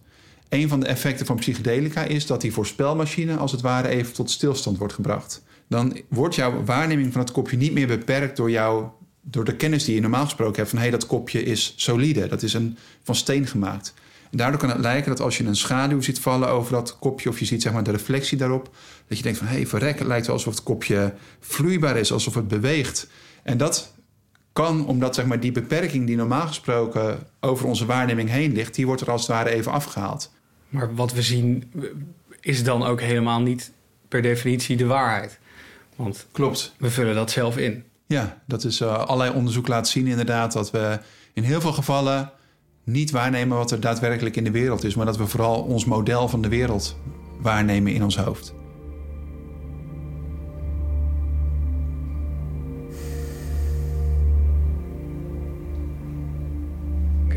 Een 0.49 0.69
van 0.69 0.81
de 0.81 0.87
effecten 0.87 1.27
van 1.27 1.37
psychedelica 1.37 2.03
is 2.03 2.27
dat 2.27 2.41
die 2.41 2.53
voorspelmachine 2.53 3.37
als 3.37 3.53
het 3.53 3.61
ware 3.61 3.89
even 3.89 4.13
tot 4.13 4.31
stilstand 4.31 4.79
wordt 4.79 4.95
gebracht. 4.95 5.43
Dan 5.69 6.01
wordt 6.09 6.35
jouw 6.35 6.65
waarneming 6.65 7.13
van 7.13 7.21
het 7.21 7.33
kopje 7.33 7.57
niet 7.57 7.73
meer 7.73 7.87
beperkt 7.87 8.37
door, 8.37 8.51
jou, 8.51 8.85
door 9.21 9.45
de 9.45 9.57
kennis 9.57 9.85
die 9.85 9.95
je 9.95 10.01
normaal 10.01 10.25
gesproken 10.25 10.57
hebt 10.57 10.69
van 10.69 10.79
hé, 10.79 10.85
hey, 10.85 10.99
dat 10.99 11.07
kopje 11.07 11.43
is 11.43 11.75
solide, 11.77 12.27
dat 12.27 12.43
is 12.43 12.55
een, 12.55 12.77
van 13.03 13.15
steen 13.15 13.47
gemaakt. 13.47 13.95
En 14.35 14.41
daardoor 14.41 14.61
kan 14.61 14.69
het 14.69 14.79
lijken 14.79 15.11
dat 15.11 15.21
als 15.21 15.39
je 15.39 15.45
een 15.45 15.57
schaduw 15.57 16.01
ziet 16.01 16.21
vallen 16.21 16.49
over 16.49 16.73
dat 16.73 16.99
kopje... 16.99 17.29
of 17.29 17.39
je 17.39 17.45
ziet 17.45 17.63
zeg 17.63 17.73
maar, 17.73 17.83
de 17.83 17.91
reflectie 17.91 18.39
daarop... 18.39 18.71
dat 19.09 19.17
je 19.17 19.23
denkt 19.23 19.39
van, 19.39 19.47
hé, 19.47 19.55
hey, 19.55 19.67
verrek, 19.67 19.99
het 19.99 20.07
lijkt 20.07 20.27
wel 20.27 20.37
alsof 20.37 20.55
het 20.55 20.63
kopje 20.63 21.15
vloeibaar 21.41 21.97
is... 21.97 22.13
alsof 22.13 22.35
het 22.35 22.49
beweegt. 22.49 23.09
En 23.43 23.59
dat 23.59 23.93
kan, 24.53 24.87
omdat 24.87 25.15
zeg 25.15 25.27
maar, 25.27 25.41
die 25.41 25.53
beperking 25.53 26.07
die 26.07 26.17
normaal 26.17 26.47
gesproken... 26.47 27.19
over 27.41 27.67
onze 27.67 27.87
waarneming 27.87 28.29
heen 28.29 28.53
ligt... 28.53 28.75
die 28.75 28.87
wordt 28.87 29.01
er 29.01 29.11
als 29.11 29.21
het 29.21 29.31
ware 29.31 29.51
even 29.51 29.73
afgehaald. 29.73 30.33
Maar 30.69 30.95
wat 30.95 31.13
we 31.13 31.23
zien 31.23 31.73
is 32.41 32.65
dan 32.65 32.85
ook 32.85 33.01
helemaal 33.01 33.41
niet 33.41 33.73
per 34.09 34.23
definitie 34.23 34.77
de 34.77 34.87
waarheid. 34.87 35.39
Want 35.97 36.27
Klopt. 36.33 36.75
we 36.79 36.91
vullen 36.91 37.15
dat 37.15 37.31
zelf 37.31 37.57
in. 37.57 37.85
Ja, 38.07 38.43
dat 38.47 38.65
is 38.65 38.81
uh, 38.81 38.99
allerlei 38.99 39.37
onderzoek 39.37 39.69
laat 39.69 39.89
zien 39.89 40.07
inderdaad... 40.07 40.53
dat 40.53 40.71
we 40.71 40.99
in 41.33 41.43
heel 41.43 41.61
veel 41.61 41.73
gevallen 41.73 42.31
niet 42.85 43.11
waarnemen 43.11 43.57
wat 43.57 43.71
er 43.71 43.81
daadwerkelijk 43.81 44.37
in 44.37 44.45
de 44.45 44.51
wereld 44.51 44.85
is, 44.85 44.95
maar 44.95 45.07
dat 45.07 45.17
we 45.17 45.27
vooral 45.27 45.63
ons 45.63 45.85
model 45.85 46.29
van 46.29 46.43
de 46.43 46.49
wereld 46.49 46.97
waarnemen 47.41 47.93
in 47.93 48.05
ons 48.05 48.17
hoofd. 48.17 48.55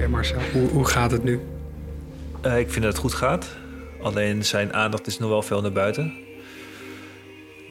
Marcel, 0.10 0.40
hoe, 0.54 0.68
hoe, 0.70 0.86
gaat 0.86 1.12
het 1.12 1.24
nu? 1.24 1.40
Uh, 2.46 2.60
ik 2.60 2.72
vind 2.72 2.84
dat 2.84 2.94
het 2.94 3.02
goed 3.02 3.14
gaat. 3.14 3.48
Alleen 4.02 4.46
zijn 4.46 4.74
aandacht 4.74 5.08
is 5.08 5.20
nog 5.20 5.30
wel 5.30 5.42
veel 5.42 5.62
naar 5.62 5.72
buiten. 5.72 6.14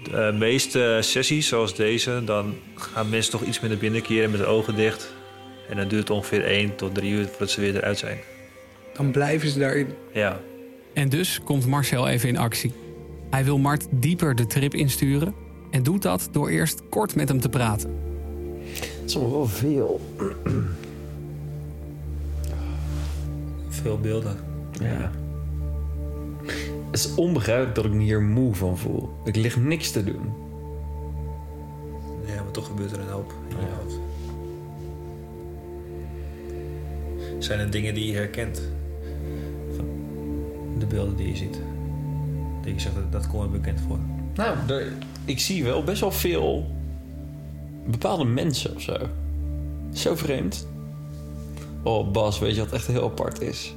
De 0.03 0.35
meeste 0.39 0.99
sessies, 1.01 1.49
zoals 1.49 1.75
deze, 1.75 2.23
dan 2.25 2.55
gaan 2.75 3.09
mensen 3.09 3.33
toch 3.33 3.43
iets 3.43 3.61
meer 3.61 3.71
naar 3.71 3.79
binnen 3.79 4.03
keren 4.03 4.31
met 4.31 4.41
de 4.41 4.47
ogen 4.47 4.77
dicht. 4.77 5.15
En 5.69 5.77
dan 5.77 5.89
duurt 5.89 6.01
het 6.01 6.11
ongeveer 6.11 6.45
1 6.45 6.77
tot 6.77 6.95
3 6.95 7.13
uur 7.13 7.27
voordat 7.27 7.51
ze 7.51 7.61
weer 7.61 7.77
eruit 7.77 7.99
zijn. 7.99 8.19
Dan 8.95 9.11
blijven 9.11 9.49
ze 9.49 9.59
daarin? 9.59 9.89
Ja. 10.13 10.41
En 10.95 11.09
dus 11.09 11.41
komt 11.45 11.67
Marcel 11.67 12.09
even 12.09 12.29
in 12.29 12.37
actie. 12.37 12.73
Hij 13.31 13.45
wil 13.45 13.59
Mart 13.59 13.87
dieper 13.91 14.35
de 14.35 14.47
trip 14.47 14.75
insturen 14.75 15.35
en 15.71 15.83
doet 15.83 16.03
dat 16.03 16.29
door 16.33 16.49
eerst 16.49 16.83
kort 16.89 17.15
met 17.15 17.29
hem 17.29 17.41
te 17.41 17.49
praten. 17.49 17.91
Het 18.81 19.03
is 19.05 19.15
nog 19.15 19.31
wel 19.31 19.47
veel. 19.47 20.01
Veel 23.87 24.01
beelden. 24.01 24.37
Ja. 24.81 25.11
Het 26.91 26.99
is 26.99 27.15
onbegrijpelijk 27.15 27.75
dat 27.75 27.85
ik 27.85 27.93
me 27.93 28.03
hier 28.03 28.23
moe 28.23 28.55
van 28.55 28.79
voel. 28.79 29.11
Ik 29.25 29.37
lig 29.37 29.57
niks 29.57 29.91
te 29.91 30.05
doen. 30.05 30.33
Ja, 32.27 32.43
maar 32.43 32.51
toch 32.51 32.67
gebeurt 32.67 32.93
er 32.93 33.01
een 33.01 33.09
hoop 33.09 33.33
in 33.49 33.57
je 33.57 33.67
hoofd. 33.83 33.99
Zijn 37.45 37.61
er 37.61 37.71
dingen 37.71 37.95
die 37.95 38.07
je 38.07 38.15
herkent? 38.15 38.63
Van 39.77 39.87
de 40.79 40.87
beelden 40.87 41.17
die 41.17 41.29
je 41.29 41.37
ziet. 41.37 41.61
Dat 42.65 42.73
je 42.73 42.81
zegt, 42.81 42.95
dat, 42.95 43.13
dat 43.13 43.29
komt 43.29 43.51
me 43.51 43.59
bekend 43.59 43.81
voor. 43.81 43.99
Nou, 44.35 44.57
ik 45.25 45.41
zie 45.41 45.65
wel 45.65 45.85
best 45.85 46.01
wel 46.01 46.13
veel 46.13 46.67
bepaalde 47.87 48.25
mensen 48.25 48.75
of 48.75 48.83
zo. 48.83 48.97
Zo 49.93 50.15
vreemd. 50.15 50.67
Oh, 51.87 52.11
Bas, 52.11 52.39
weet 52.39 52.55
je 52.55 52.61
wat 52.61 52.73
echt 52.73 52.87
heel 52.87 53.05
apart 53.05 53.41
is? 53.41 53.75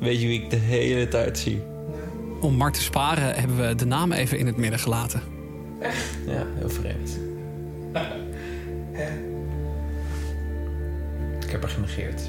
Weet 0.00 0.20
je 0.20 0.26
wie 0.26 0.42
ik 0.42 0.50
de 0.50 0.56
hele 0.56 1.08
tijd 1.08 1.38
zie? 1.38 1.62
Om 2.40 2.54
Mart 2.54 2.74
te 2.74 2.82
sparen 2.82 3.34
hebben 3.34 3.68
we 3.68 3.74
de 3.74 3.86
naam 3.86 4.12
even 4.12 4.38
in 4.38 4.46
het 4.46 4.56
midden 4.56 4.78
gelaten. 4.78 5.22
Echt? 5.80 6.04
Ja, 6.26 6.46
heel 6.54 6.68
vreemd. 6.68 7.18
ik 11.44 11.50
heb 11.50 11.62
er 11.62 11.68
genegeerd. 11.68 12.22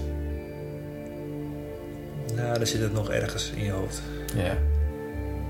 Nou, 2.36 2.57
dan 2.57 2.67
zit 2.67 2.82
het 2.82 2.93
nog 2.93 3.09
ergens 3.09 3.51
in 3.55 3.63
je 3.63 3.71
hoofd. 3.71 4.01
Ja. 4.36 4.57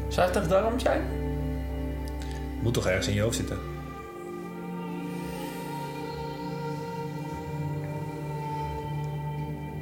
Zou 0.07 0.25
het 0.25 0.33
toch 0.33 0.47
daarom 0.47 0.79
zijn? 0.79 1.01
Moet 2.61 2.73
toch 2.73 2.87
ergens 2.87 3.07
in 3.07 3.13
je 3.13 3.21
hoofd 3.21 3.35
zitten? 3.35 3.57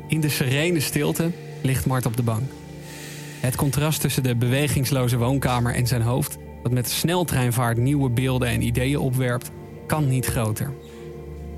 In 0.09 0.19
de 0.19 0.29
serene 0.29 0.79
stilte 0.79 1.31
ligt 1.61 1.85
Mart 1.85 2.05
op 2.05 2.15
de 2.15 2.23
bank. 2.23 2.51
Het 3.39 3.55
contrast 3.55 4.01
tussen 4.01 4.23
de 4.23 4.35
bewegingsloze 4.35 5.17
woonkamer 5.17 5.75
en 5.75 5.87
zijn 5.87 6.01
hoofd, 6.01 6.37
dat 6.63 6.71
met 6.71 6.89
sneltreinvaart 6.89 7.77
nieuwe 7.77 8.09
beelden 8.09 8.47
en 8.47 8.61
ideeën 8.61 8.97
opwerpt, 8.99 9.51
kan 9.87 10.07
niet 10.07 10.25
groter. 10.25 10.71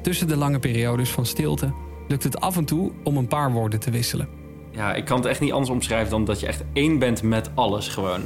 Tussen 0.01 0.27
de 0.27 0.35
lange 0.35 0.59
periodes 0.59 1.09
van 1.09 1.25
stilte 1.25 1.73
lukt 2.07 2.23
het 2.23 2.39
af 2.39 2.57
en 2.57 2.65
toe 2.65 2.91
om 3.03 3.17
een 3.17 3.27
paar 3.27 3.51
woorden 3.51 3.79
te 3.79 3.91
wisselen. 3.91 4.27
Ja, 4.71 4.93
ik 4.93 5.05
kan 5.05 5.17
het 5.17 5.25
echt 5.25 5.39
niet 5.39 5.51
anders 5.51 5.69
omschrijven 5.69 6.09
dan 6.09 6.25
dat 6.25 6.39
je 6.39 6.47
echt 6.47 6.63
één 6.73 6.99
bent 6.99 7.21
met 7.21 7.49
alles 7.53 7.87
gewoon. 7.87 8.21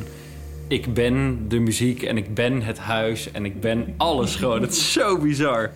Ik 0.67 0.93
ben 0.93 1.45
de 1.47 1.59
muziek 1.59 2.03
en 2.03 2.17
ik 2.17 2.33
ben 2.33 2.61
het 2.61 2.77
huis 2.77 3.31
en 3.31 3.45
ik 3.45 3.61
ben 3.61 3.93
alles 3.97 4.35
gewoon. 4.35 4.61
Het 4.61 4.71
is 4.71 4.91
zo 4.91 5.17
bizar. 5.17 5.71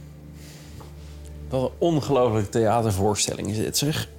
Wat 1.50 1.64
een 1.64 1.76
ongelooflijke 1.78 2.50
theatervoorstelling 2.50 3.50
is 3.50 3.58
dit, 3.58 3.78
zeg. 3.78 4.10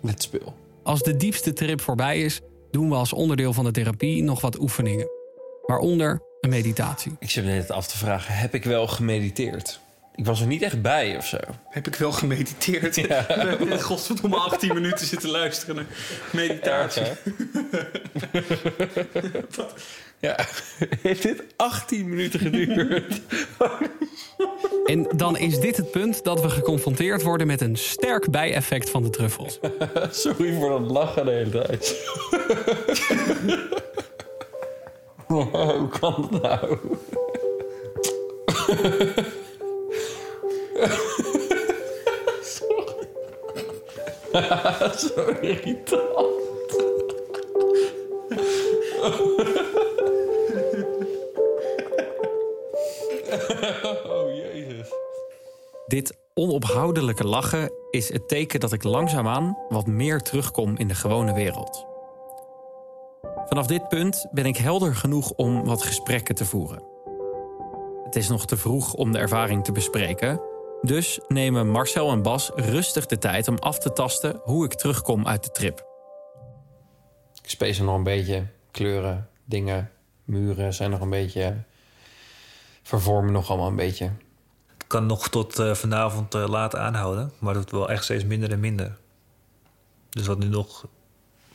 Met 0.00 0.22
speel. 0.22 0.54
Als 0.82 1.02
de 1.02 1.16
diepste 1.16 1.52
trip 1.52 1.80
voorbij 1.80 2.20
is, 2.20 2.40
doen 2.70 2.88
we 2.88 2.94
als 2.94 3.12
onderdeel 3.12 3.52
van 3.52 3.64
de 3.64 3.70
therapie 3.70 4.22
nog 4.22 4.40
wat 4.40 4.60
oefeningen. 4.60 5.08
Waaronder 5.66 6.22
een 6.40 6.50
meditatie. 6.50 7.16
Ik 7.18 7.30
zit 7.30 7.44
me 7.44 7.50
net 7.50 7.70
af 7.70 7.86
te 7.86 7.98
vragen, 7.98 8.34
heb 8.34 8.54
ik 8.54 8.64
wel 8.64 8.86
gemediteerd? 8.86 9.80
Ik 10.14 10.24
was 10.26 10.40
er 10.40 10.46
niet 10.46 10.62
echt 10.62 10.82
bij 10.82 11.16
of 11.16 11.26
zo. 11.26 11.38
Heb 11.68 11.86
ik 11.86 11.94
wel 11.94 12.12
gemediteerd? 12.12 12.94
Ja. 12.94 13.24
We 13.28 13.34
hebben 13.34 13.80
godverdomme 13.82 14.36
18 14.36 14.74
minuten 14.74 15.06
zitten 15.06 15.30
luisteren 15.30 15.74
naar 15.74 15.86
meditatie. 16.32 17.02
Ja, 19.56 19.66
ja. 20.20 20.36
heeft 21.02 21.22
dit 21.22 21.42
18 21.56 22.08
minuten 22.08 22.40
geduurd? 22.40 23.20
en 24.86 25.08
dan 25.16 25.36
is 25.36 25.60
dit 25.60 25.76
het 25.76 25.90
punt 25.90 26.24
dat 26.24 26.40
we 26.40 26.50
geconfronteerd 26.50 27.22
worden 27.22 27.46
met 27.46 27.60
een 27.60 27.76
sterk 27.76 28.30
bijeffect 28.30 28.90
van 28.90 29.02
de 29.02 29.10
truffels. 29.10 29.58
Sorry 30.10 30.52
voor 30.52 30.68
dat 30.68 30.90
lachen 30.90 31.24
de 31.24 31.30
hele 31.30 31.50
tijd. 31.50 32.08
Hoe 35.26 35.88
kan 36.00 36.28
dat 36.30 36.42
nou? 36.42 36.78
Sorry. 42.42 43.08
Zo 44.96 45.24
irritant. 45.40 46.39
Dit 55.90 56.18
onophoudelijke 56.34 57.26
lachen 57.26 57.72
is 57.90 58.12
het 58.12 58.28
teken 58.28 58.60
dat 58.60 58.72
ik 58.72 58.82
langzaamaan 58.82 59.58
wat 59.68 59.86
meer 59.86 60.20
terugkom 60.20 60.76
in 60.76 60.88
de 60.88 60.94
gewone 60.94 61.32
wereld. 61.32 61.86
Vanaf 63.46 63.66
dit 63.66 63.88
punt 63.88 64.26
ben 64.32 64.44
ik 64.44 64.56
helder 64.56 64.94
genoeg 64.94 65.30
om 65.30 65.64
wat 65.64 65.82
gesprekken 65.82 66.34
te 66.34 66.44
voeren. 66.44 66.82
Het 68.04 68.16
is 68.16 68.28
nog 68.28 68.46
te 68.46 68.56
vroeg 68.56 68.94
om 68.94 69.12
de 69.12 69.18
ervaring 69.18 69.64
te 69.64 69.72
bespreken, 69.72 70.40
dus 70.82 71.20
nemen 71.28 71.68
Marcel 71.68 72.10
en 72.10 72.22
Bas 72.22 72.50
rustig 72.54 73.06
de 73.06 73.18
tijd 73.18 73.48
om 73.48 73.56
af 73.58 73.78
te 73.78 73.92
tasten 73.92 74.40
hoe 74.42 74.64
ik 74.64 74.74
terugkom 74.74 75.26
uit 75.26 75.44
de 75.44 75.50
trip. 75.50 75.86
Ik 77.42 77.50
space 77.50 77.84
nog 77.84 77.94
een 77.94 78.02
beetje. 78.02 78.46
Kleuren, 78.70 79.28
dingen, 79.44 79.90
muren 80.24 80.74
zijn 80.74 80.90
nog 80.90 81.00
een 81.00 81.10
beetje... 81.10 81.56
Vervormen 82.82 83.32
nog 83.32 83.48
allemaal 83.50 83.68
een 83.68 83.76
beetje. 83.76 84.10
Kan 84.90 85.06
nog 85.06 85.28
tot 85.28 85.58
eh, 85.58 85.74
vanavond 85.74 86.34
eh, 86.34 86.48
laat 86.48 86.76
aanhouden, 86.76 87.32
maar 87.38 87.54
het 87.54 87.70
wordt 87.70 87.70
wel 87.70 87.90
echt 87.90 88.04
steeds 88.04 88.24
minder 88.24 88.50
en 88.50 88.60
minder. 88.60 88.96
Dus 90.08 90.26
wat 90.26 90.38
nu 90.38 90.46
nog 90.46 90.86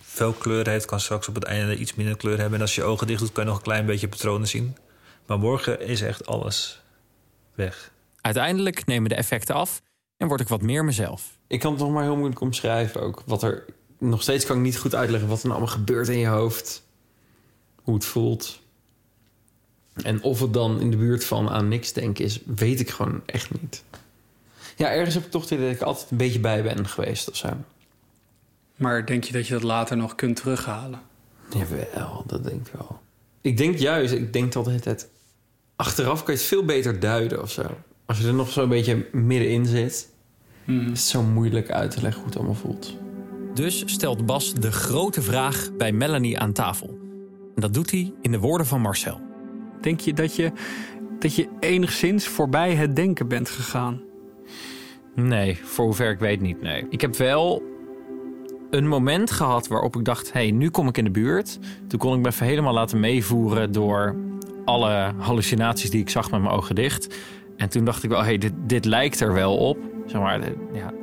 veel 0.02 0.34
kleur 0.34 0.70
heeft, 0.70 0.86
kan 0.86 1.00
straks 1.00 1.28
op 1.28 1.36
het 1.36 1.44
einde 1.44 1.78
iets 1.78 1.96
minder 1.96 2.18
kleur 2.18 2.38
hebben. 2.38 2.56
En 2.56 2.62
als 2.62 2.76
je 2.76 2.82
je 2.82 2.88
ogen 2.88 3.08
dicht 3.08 3.20
doet, 3.20 3.32
kan 3.32 3.44
je 3.44 3.50
nog 3.50 3.58
een 3.58 3.66
klein 3.66 3.86
beetje 3.86 4.08
patronen 4.08 4.48
zien. 4.48 4.78
Maar 5.26 5.40
morgen 5.40 5.82
is 5.82 6.02
echt 6.02 6.28
alles 6.28 6.82
weg. 7.54 7.92
Uiteindelijk 8.22 8.86
nemen 8.86 9.10
de 9.10 9.16
effecten 9.16 9.56
af 9.56 9.82
en 10.18 10.28
word 10.28 10.42
ik 10.42 10.48
wat 10.48 10.62
meer 10.62 10.86
mezelf. 10.86 11.38
Ik 11.48 11.60
kan 11.60 11.72
het 11.72 11.82
nog 11.82 11.92
maar 11.92 12.04
heel 12.04 12.16
moeilijk 12.16 12.42
omschrijven 12.42 13.02
ook. 13.02 13.24
Wat 13.26 13.44
er 13.44 13.66
nog 14.00 14.22
steeds 14.22 14.46
kan 14.46 14.58
ik 14.58 14.62
niet 14.62 14.78
goed 14.78 14.96
uitleggen 14.96 15.30
wat 15.30 15.42
er 15.42 15.48
nou 15.48 15.60
allemaal 15.60 15.78
gebeurt 15.78 16.08
in 16.08 16.20
je 16.20 16.28
hoofd. 16.28 16.88
Hoe 17.82 17.94
het 17.94 18.06
voelt. 18.06 18.64
En 20.04 20.24
of 20.24 20.40
het 20.40 20.54
dan 20.54 20.80
in 20.80 20.92
de 20.92 20.98
buurt 20.98 21.26
van 21.26 21.50
aan 21.50 21.68
niks 21.68 21.94
denken 21.94 22.26
is, 22.26 22.40
weet 22.46 22.80
ik 22.80 22.90
gewoon 22.90 23.22
echt 23.26 23.62
niet. 23.62 23.84
Ja, 24.76 24.92
ergens 24.92 25.16
heb 25.16 25.26
ik 25.26 25.32
toch 25.32 25.48
dat 25.48 25.60
ik 25.60 25.82
altijd 25.82 26.12
een 26.12 26.18
beetje 26.18 26.40
bij 26.40 26.64
ben 26.64 26.88
geweest 26.88 27.30
of 27.30 27.36
zo. 27.36 27.50
Maar 28.76 29.06
denk 29.06 29.24
je 29.24 29.34
dat 29.34 29.48
je 29.48 29.54
dat 29.54 29.64
later 29.64 29.98
nog 29.98 30.16
kunt 30.16 30.36
terughalen? 30.36 31.00
Jawel, 31.50 32.24
dat 32.28 32.44
denk 32.44 32.68
ik 32.68 32.74
wel. 32.74 33.00
Ik 33.42 33.58
denk 33.58 33.78
juist, 33.78 34.14
ik 34.14 34.34
denk 34.34 34.56
altijd 34.56 34.86
het... 34.86 35.10
Achteraf 35.76 36.24
kan 36.24 36.34
je 36.34 36.40
het 36.40 36.50
veel 36.50 36.66
beter 36.66 37.00
duiden 37.00 37.42
of 37.42 37.52
zo. 37.52 37.64
Als 38.06 38.20
je 38.20 38.28
er 38.28 38.34
nog 38.34 38.50
zo'n 38.50 38.70
beetje 38.70 39.08
middenin 39.12 39.66
zit... 39.66 40.10
is 40.66 40.86
het 40.86 41.00
zo 41.00 41.22
moeilijk 41.22 41.72
uit 41.72 41.92
te 41.92 42.02
leggen 42.02 42.20
hoe 42.20 42.30
het 42.30 42.38
allemaal 42.38 42.56
voelt. 42.56 42.96
Dus 43.54 43.84
stelt 43.86 44.26
Bas 44.26 44.54
de 44.54 44.72
grote 44.72 45.22
vraag 45.22 45.70
bij 45.78 45.92
Melanie 45.92 46.40
aan 46.40 46.54
tafel. 46.54 47.00
En 47.56 47.62
dat 47.62 47.74
doet 47.74 47.92
hij 47.92 48.14
in 48.22 48.32
de 48.32 48.40
woorden 48.40 48.68
van 48.68 48.82
Marcel. 48.82 49.25
Denk 49.82 50.00
je 50.00 50.14
dat 50.14 50.36
je, 50.36 50.52
dat 51.20 51.36
je 51.36 51.48
enigszins 51.60 52.28
voorbij 52.28 52.76
het 52.76 52.96
denken 52.96 53.28
bent 53.28 53.50
gegaan? 53.50 54.02
Nee, 55.16 55.60
voor 55.64 55.86
hoever 55.86 56.10
ik 56.10 56.20
weet 56.20 56.42
niet, 56.42 56.62
nee. 56.62 56.86
Ik 56.90 57.02
heb 57.02 57.16
wel 57.16 57.64
een 58.70 58.88
moment 58.88 59.32
gehad 59.32 59.68
waarop 59.68 59.96
ik 59.96 60.06
dacht... 60.06 60.34
hé, 60.34 60.40
hey, 60.40 60.52
nu 60.52 60.70
kom 60.70 60.88
ik 60.88 60.98
in 60.98 61.04
de 61.04 61.12
buurt. 61.12 61.60
Toen 61.88 62.00
kon 62.00 62.18
ik 62.18 62.22
me 62.22 62.46
helemaal 62.46 62.74
laten 62.74 63.00
meevoeren... 63.00 63.72
door 63.72 64.16
alle 64.66 65.14
hallucinaties 65.18 65.90
die 65.90 66.02
ik 66.02 66.10
zag 66.10 66.32
met 66.32 66.42
mijn 66.42 66.54
ogen 66.54 66.76
dicht. 66.76 67.16
En 67.58 67.70
toen 67.70 67.86
dacht 67.86 68.04
ik 68.04 68.10
wel, 68.10 68.20
hé, 68.20 68.26
hey, 68.26 68.38
dit, 68.38 68.54
dit 68.66 68.86
lijkt 68.86 69.20
er 69.20 69.34
wel 69.34 69.58
op. 69.58 69.78
Zeg 70.06 70.22
maar, 70.22 70.40
ja, 70.74 70.94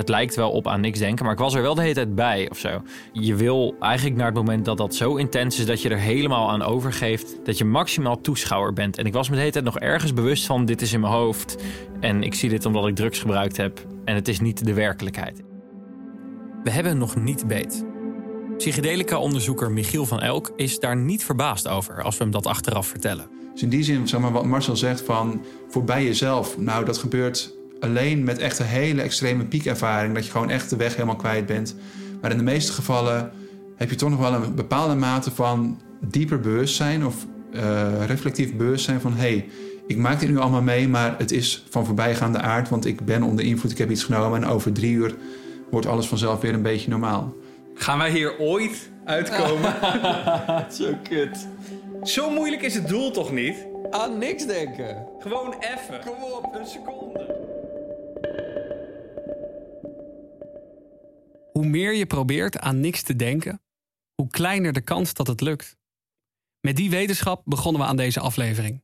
het 0.00 0.08
lijkt 0.08 0.34
wel 0.34 0.50
op 0.50 0.66
aan 0.66 0.80
niks 0.80 0.98
denken, 0.98 1.24
maar 1.24 1.34
ik 1.34 1.40
was 1.40 1.54
er 1.54 1.62
wel 1.62 1.74
de 1.74 1.80
hele 1.80 1.94
tijd 1.94 2.14
bij 2.14 2.50
of 2.50 2.58
zo. 2.58 2.82
Je 3.12 3.34
wil 3.34 3.76
eigenlijk 3.80 4.16
naar 4.16 4.26
het 4.26 4.34
moment 4.34 4.64
dat 4.64 4.76
dat 4.76 4.94
zo 4.94 5.16
intens 5.16 5.58
is 5.58 5.66
dat 5.66 5.82
je 5.82 5.88
er 5.88 5.98
helemaal 5.98 6.50
aan 6.50 6.62
overgeeft, 6.62 7.38
dat 7.44 7.58
je 7.58 7.64
maximaal 7.64 8.20
toeschouwer 8.20 8.72
bent. 8.72 8.98
En 8.98 9.06
ik 9.06 9.12
was 9.12 9.28
me 9.28 9.34
de 9.34 9.40
hele 9.40 9.52
tijd 9.52 9.64
nog 9.64 9.78
ergens 9.78 10.14
bewust 10.14 10.46
van: 10.46 10.64
dit 10.64 10.82
is 10.82 10.92
in 10.92 11.00
mijn 11.00 11.12
hoofd. 11.12 11.56
En 12.00 12.22
ik 12.22 12.34
zie 12.34 12.48
dit 12.48 12.66
omdat 12.66 12.86
ik 12.86 12.94
drugs 12.94 13.18
gebruikt 13.18 13.56
heb. 13.56 13.86
En 14.04 14.14
het 14.14 14.28
is 14.28 14.40
niet 14.40 14.64
de 14.64 14.74
werkelijkheid. 14.74 15.42
We 16.62 16.70
hebben 16.70 16.98
nog 16.98 17.16
niet 17.16 17.46
beet. 17.46 17.84
Psychedelica-onderzoeker 18.56 19.70
Michiel 19.70 20.06
van 20.06 20.20
Elk 20.20 20.52
is 20.56 20.78
daar 20.78 20.96
niet 20.96 21.24
verbaasd 21.24 21.68
over 21.68 22.02
als 22.02 22.16
we 22.16 22.22
hem 22.22 22.32
dat 22.32 22.46
achteraf 22.46 22.86
vertellen. 22.86 23.26
Dus 23.52 23.62
in 23.62 23.68
die 23.68 23.82
zin, 23.82 24.08
zeg 24.08 24.20
maar, 24.20 24.32
wat 24.32 24.44
Marcel 24.44 24.76
zegt 24.76 25.00
van 25.00 25.44
voorbij 25.68 26.04
jezelf. 26.04 26.58
Nou, 26.58 26.84
dat 26.84 26.98
gebeurt 26.98 27.58
alleen 27.80 28.24
met 28.24 28.38
echt 28.38 28.58
een 28.58 28.66
hele 28.66 29.02
extreme 29.02 29.44
piekervaring. 29.44 30.14
Dat 30.14 30.24
je 30.24 30.30
gewoon 30.30 30.50
echt 30.50 30.70
de 30.70 30.76
weg 30.76 30.92
helemaal 30.94 31.16
kwijt 31.16 31.46
bent. 31.46 31.74
Maar 32.20 32.30
in 32.30 32.36
de 32.36 32.42
meeste 32.42 32.72
gevallen 32.72 33.32
heb 33.76 33.90
je 33.90 33.96
toch 33.96 34.10
nog 34.10 34.18
wel 34.18 34.34
een 34.34 34.54
bepaalde 34.54 34.94
mate 34.94 35.30
van 35.30 35.80
dieper 36.00 36.40
bewustzijn 36.40 37.06
of 37.06 37.26
uh, 37.52 38.06
reflectief 38.06 38.54
bewustzijn 38.54 39.00
van 39.00 39.12
hé, 39.12 39.18
hey, 39.18 39.48
ik 39.86 39.96
maak 39.96 40.20
dit 40.20 40.28
nu 40.28 40.38
allemaal 40.38 40.62
mee, 40.62 40.88
maar 40.88 41.14
het 41.18 41.30
is 41.30 41.64
van 41.70 41.86
voorbijgaande 41.86 42.38
aard, 42.38 42.68
want 42.68 42.86
ik 42.86 43.04
ben 43.04 43.22
onder 43.22 43.44
invloed, 43.44 43.70
ik 43.70 43.78
heb 43.78 43.90
iets 43.90 44.04
genomen 44.04 44.42
en 44.42 44.48
over 44.48 44.72
drie 44.72 44.92
uur 44.92 45.14
wordt 45.70 45.86
alles 45.86 46.06
vanzelf 46.06 46.40
weer 46.40 46.54
een 46.54 46.62
beetje 46.62 46.90
normaal. 46.90 47.34
Gaan 47.74 47.98
wij 47.98 48.10
hier 48.10 48.38
ooit 48.38 48.90
uitkomen? 49.04 49.74
Zo 50.78 50.94
kut. 51.08 51.46
Zo 52.02 52.30
moeilijk 52.30 52.62
is 52.62 52.74
het 52.74 52.88
doel 52.88 53.10
toch 53.10 53.32
niet? 53.32 53.66
Aan 53.90 54.18
niks 54.18 54.46
denken. 54.46 55.06
Gewoon 55.18 55.54
even. 55.60 56.00
Kom 56.04 56.22
op, 56.32 56.54
een 56.54 56.66
seconde. 56.66 57.49
Hoe 61.52 61.66
meer 61.66 61.94
je 61.94 62.06
probeert 62.06 62.58
aan 62.58 62.80
niks 62.80 63.02
te 63.02 63.16
denken, 63.16 63.62
hoe 64.14 64.30
kleiner 64.30 64.72
de 64.72 64.80
kans 64.80 65.14
dat 65.14 65.26
het 65.26 65.40
lukt. 65.40 65.76
Met 66.60 66.76
die 66.76 66.90
wetenschap 66.90 67.42
begonnen 67.44 67.82
we 67.82 67.88
aan 67.88 67.96
deze 67.96 68.20
aflevering. 68.20 68.82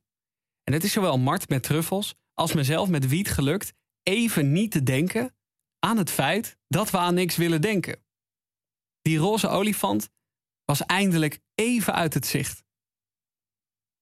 En 0.64 0.72
het 0.72 0.84
is 0.84 0.92
zowel 0.92 1.18
Mart 1.18 1.48
met 1.48 1.62
truffels 1.62 2.14
als 2.34 2.52
mezelf 2.52 2.88
met 2.88 3.08
wiet 3.08 3.30
gelukt 3.30 3.72
even 4.02 4.52
niet 4.52 4.70
te 4.70 4.82
denken 4.82 5.34
aan 5.78 5.96
het 5.96 6.10
feit 6.10 6.58
dat 6.68 6.90
we 6.90 6.98
aan 6.98 7.14
niks 7.14 7.36
willen 7.36 7.60
denken. 7.60 8.04
Die 9.02 9.18
roze 9.18 9.48
olifant 9.48 10.08
was 10.64 10.86
eindelijk 10.86 11.38
even 11.54 11.94
uit 11.94 12.14
het 12.14 12.26
zicht. 12.26 12.64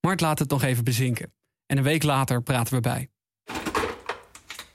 Mart 0.01 0.21
laat 0.21 0.39
het 0.39 0.51
nog 0.51 0.63
even 0.63 0.85
bezinken. 0.85 1.35
En 1.67 1.77
een 1.77 1.83
week 1.83 2.03
later 2.03 2.43
praten 2.43 2.75
we 2.75 2.81
bij. 2.81 3.11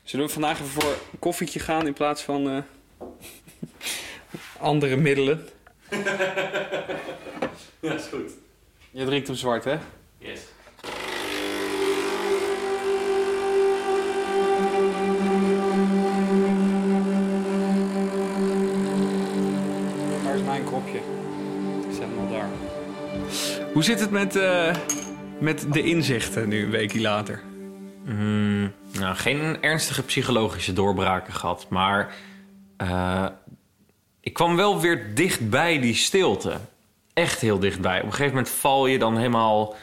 Zullen 0.04 0.26
we 0.26 0.32
vandaag 0.32 0.60
even 0.60 0.82
voor 0.82 0.92
een 1.12 1.20
koffietje 1.20 1.60
gaan 1.60 1.88
in 1.88 1.94
plaats 1.94 2.22
van 2.22 2.48
uh, 2.48 2.64
andere 4.60 4.96
middelen? 4.96 5.48
ja, 7.80 7.94
is 7.94 8.06
goed. 8.12 8.32
Je 8.92 9.06
drinkt 9.06 9.28
hem 9.28 9.36
zwart, 9.36 9.64
hè? 9.64 9.78
Yes. 10.18 10.42
Waar 20.24 20.36
is 20.36 20.42
mijn 20.42 20.64
kopje? 20.64 21.00
Zet 21.92 22.00
hem 22.00 22.20
al 22.20 22.30
daar. 22.30 22.50
Hoe 23.74 23.84
zit 23.84 24.00
het 24.00 24.12
met, 24.12 24.36
uh, 24.36 24.76
met 25.40 25.74
de 25.74 25.84
inzichten 25.84 26.50
nu, 26.50 26.64
een 26.64 26.72
weekje 26.72 27.02
later? 27.02 27.42
Mm, 28.06 28.72
nou, 28.92 29.16
geen 29.16 29.62
ernstige 29.62 30.04
psychologische 30.04 30.74
doorbraken 30.74 31.34
gehad. 31.34 31.66
Maar 31.70 32.16
uh, 32.82 33.26
ik 34.30 34.36
kwam 34.36 34.56
wel 34.56 34.80
weer 34.80 35.16
dichtbij 35.16 35.80
die 35.80 35.96
stilte. 35.96 36.58
Echt 37.14 37.42
heel 37.42 37.60
dichtbij. 37.60 37.98
Op 37.98 38.06
een 38.06 38.12
gegeven 38.12 38.34
moment 38.34 38.50
val 38.50 38.88
je 38.88 39.00
dan 39.00 39.18
helemaal 39.18 39.76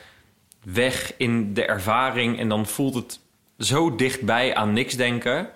weg 0.65 1.13
in 1.17 1.55
de 1.55 1.65
ervaring. 1.65 2.39
En 2.39 2.49
dan 2.49 2.67
voelt 2.67 2.95
het 2.95 3.21
zo 3.59 3.97
dichtbij 3.97 4.55
aan 4.55 4.73
niks 4.73 4.95
denken. 4.95 5.49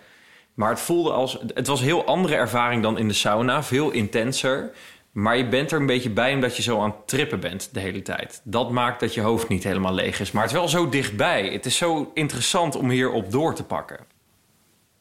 Maar 0.54 0.70
het 0.70 0.80
voelde 0.80 1.12
als. 1.12 1.38
Het 1.54 1.66
was 1.66 1.80
een 1.80 1.86
heel 1.86 2.04
andere 2.04 2.34
ervaring 2.34 2.82
dan 2.82 2.98
in 2.98 3.08
de 3.08 3.14
sauna. 3.14 3.62
Veel 3.62 3.90
intenser. 3.90 4.70
Maar 5.12 5.36
je 5.36 5.48
bent 5.48 5.70
er 5.70 5.80
een 5.80 5.86
beetje 5.86 6.10
bij 6.10 6.34
omdat 6.34 6.56
je 6.56 6.62
zo 6.62 6.80
aan 6.80 6.90
het 6.90 7.08
trippen 7.08 7.40
bent 7.40 7.68
de 7.72 7.80
hele 7.80 8.02
tijd. 8.02 8.40
Dat 8.44 8.70
maakt 8.70 9.00
dat 9.00 9.14
je 9.14 9.20
hoofd 9.20 9.48
niet 9.48 9.64
helemaal 9.64 9.94
leeg 9.94 10.20
is. 10.20 10.30
Maar 10.30 10.42
het 10.42 10.52
is 10.52 10.58
wel 10.58 10.68
zo 10.68 10.88
dichtbij. 10.88 11.48
Het 11.48 11.66
is 11.66 11.76
zo 11.76 12.10
interessant 12.14 12.76
om 12.76 12.90
hierop 12.90 13.30
door 13.32 13.54
te 13.54 13.64
pakken. 13.64 13.98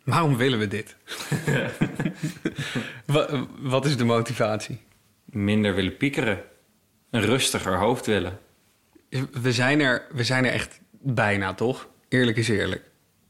Waarom 0.10 0.38
willen 0.38 0.60
we 0.60 0.68
dit? 0.68 0.96
wat, 3.60 3.86
is 3.86 3.98
de 3.98 4.06
motivatie? 4.06 4.82
Minder 5.26 5.76
willen 5.76 5.98
piekeren. 5.98 6.42
Een 7.10 7.22
rustiger 7.22 7.78
hoofd 7.78 8.06
willen. 8.06 8.40
We 9.42 9.52
zijn 9.54 9.80
er, 9.80 10.08
we 10.12 10.24
zijn 10.24 10.46
er 10.46 10.52
echt 10.52 10.80
bijna, 10.92 11.54
toch? 11.54 11.88
Eerlijk 12.08 12.38
is 12.38 12.50
eerlijk. 12.50 12.84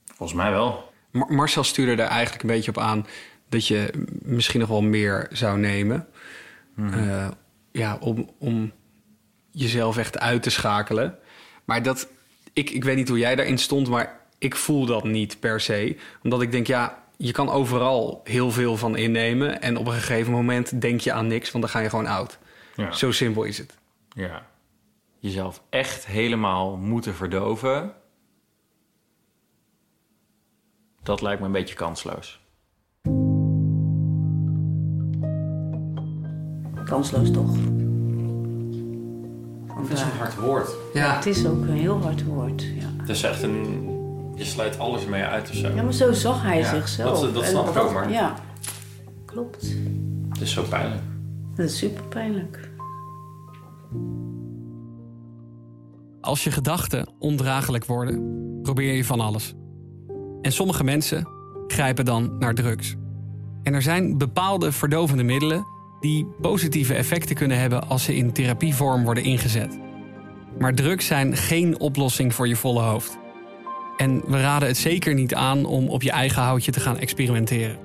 Volgens 0.06 0.38
mij 0.38 0.52
wel. 0.52 0.92
Mar 1.12 1.34
Marcel 1.34 1.64
stuurde 1.64 2.02
er 2.02 2.08
eigenlijk 2.08 2.42
een 2.42 2.50
beetje 2.50 2.72
op 2.72 2.78
aan... 2.78 3.08
dat 3.50 3.68
je 3.68 3.90
misschien 4.22 4.60
nog 4.60 4.70
wel 4.70 4.82
meer 4.82 5.28
zou 5.32 5.60
nemen... 5.60 6.08
Mm 6.76 6.92
-hmm. 6.92 7.04
uh, 7.04 7.28
ja, 7.72 7.98
om, 8.00 8.30
om 8.38 8.72
jezelf 9.52 9.98
echt 9.98 10.20
uit 10.20 10.44
te 10.44 10.50
schakelen. 10.50 11.18
Maar 11.66 11.84
dat, 11.84 12.08
ik, 12.54 12.70
ik 12.70 12.84
weet 12.84 12.96
niet 12.96 13.08
hoe 13.08 13.18
jij 13.18 13.36
daarin 13.36 13.58
stond, 13.58 13.88
maar 13.88 14.19
ik 14.40 14.56
voel 14.56 14.86
dat 14.86 15.04
niet 15.04 15.40
per 15.40 15.62
se. 15.62 15.98
Omdat 16.24 16.42
ik 16.42 16.52
denk, 16.52 16.68
ja, 16.68 17.04
je 17.18 17.32
kan 17.32 17.50
overal 17.50 18.22
heel 18.24 18.52
veel 18.52 18.78
van 18.78 18.96
innemen. 18.98 19.62
En 19.62 19.78
op 19.78 19.88
een 19.88 19.94
gegeven 19.94 20.32
moment 20.32 20.82
denk 20.82 21.02
je 21.02 21.12
aan 21.12 21.28
niks, 21.28 21.52
want 21.52 21.64
dan 21.64 21.74
ga 21.74 21.80
je 21.80 21.90
gewoon 21.90 22.08
oud. 22.08 22.40
Ja. 22.76 22.92
Zo 22.92 23.12
simpel 23.12 23.44
is 23.44 23.58
het. 23.58 23.78
Ja. 24.10 24.46
Jezelf 25.20 25.62
echt 25.70 26.06
helemaal 26.06 26.78
moeten 26.78 27.16
verdoven. 27.16 27.94
Dat 31.04 31.22
lijkt 31.22 31.40
me 31.40 31.46
een 31.46 31.52
beetje 31.52 31.76
kansloos. 31.76 32.40
Kansloos 36.86 37.32
toch? 37.32 37.56
Dat 39.82 39.90
is 39.90 40.02
een 40.02 40.18
hard 40.18 40.36
woord. 40.36 40.70
Ja. 40.94 41.16
Het 41.16 41.26
is 41.26 41.46
ook 41.46 41.62
een 41.62 41.78
heel 41.78 42.02
hard 42.02 42.26
woord. 42.26 42.64
Ja. 42.64 42.94
Het 42.98 43.10
is 43.10 43.24
echt 43.24 43.44
een... 43.44 43.89
Je 44.40 44.46
sluit 44.46 44.80
alles 44.80 45.06
mee 45.06 45.24
uit 45.24 45.50
of 45.50 45.56
zo. 45.56 45.68
ja, 45.76 45.84
maar 45.84 45.94
zo 45.94 46.12
zag 46.12 46.42
hij 46.44 46.58
Ja, 46.60 46.70
zichzelf. 46.76 47.20
Dat, 47.20 47.34
dat 47.34 47.44
En 47.44 47.50
snap 47.50 47.70
ik 47.70 47.78
ook, 47.78 47.94
maar 47.94 48.12
Ja, 48.12 48.36
klopt. 49.26 49.74
het 50.30 50.42
is 50.42 50.52
zo 50.52 50.64
pijnlijk. 50.70 51.02
Dat 51.56 51.66
is 51.66 51.78
super 51.78 52.04
pijnlijk. 52.04 52.70
Als 56.22 56.44
je 56.44 56.52
gedachten 56.52 57.10
ondraaglijk 57.20 57.86
worden, 57.86 58.22
probeer 58.62 58.94
je 58.94 59.06
van 59.06 59.20
alles. 59.20 59.54
En 60.42 60.52
sommige 60.52 60.84
mensen 60.84 61.28
grijpen 61.68 62.06
dan 62.06 62.38
naar 62.40 62.54
drugs. 62.54 62.96
En 63.64 63.74
er 63.74 63.82
zijn 63.82 64.18
bepaalde 64.18 64.72
verdovende 64.72 65.24
middelen 65.24 65.66
die 66.00 66.26
positieve 66.42 66.94
effecten 66.94 67.36
kunnen 67.36 67.60
hebben 67.60 67.88
als 67.88 68.04
ze 68.04 68.16
in 68.16 68.32
therapievorm 68.34 69.04
worden 69.04 69.24
ingezet. 69.24 69.80
Maar 70.60 70.74
drugs 70.74 71.06
zijn 71.06 71.36
geen 71.38 71.80
oplossing 71.80 72.34
voor 72.34 72.48
je 72.48 72.56
volle 72.56 72.82
hoofd. 72.82 73.18
En 74.00 74.22
we 74.28 74.42
raden 74.42 74.68
het 74.68 74.78
zeker 74.78 75.14
niet 75.14 75.36
aan 75.36 75.66
om 75.66 75.88
op 75.88 76.02
je 76.02 76.12
eigen 76.12 76.42
houtje 76.42 76.72
te 76.72 76.80
gaan 76.80 76.98
experimenteren. 76.98 77.78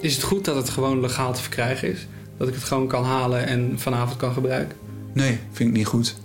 Is 0.00 0.14
het 0.14 0.22
goed 0.22 0.44
dat 0.44 0.56
het 0.56 0.68
gewoon 0.68 1.00
legaal 1.00 1.32
te 1.32 1.42
verkrijgen 1.42 1.92
is? 1.92 2.06
Dat 2.38 2.48
ik 2.48 2.54
het 2.54 2.64
gewoon 2.64 2.86
kan 2.86 3.04
halen 3.04 3.46
en 3.46 3.74
vanavond 3.76 4.16
kan 4.16 4.32
gebruiken? 4.32 4.76
Nee, 5.12 5.38
vind 5.52 5.68
ik 5.68 5.76
niet 5.76 5.86
goed. 5.86 6.16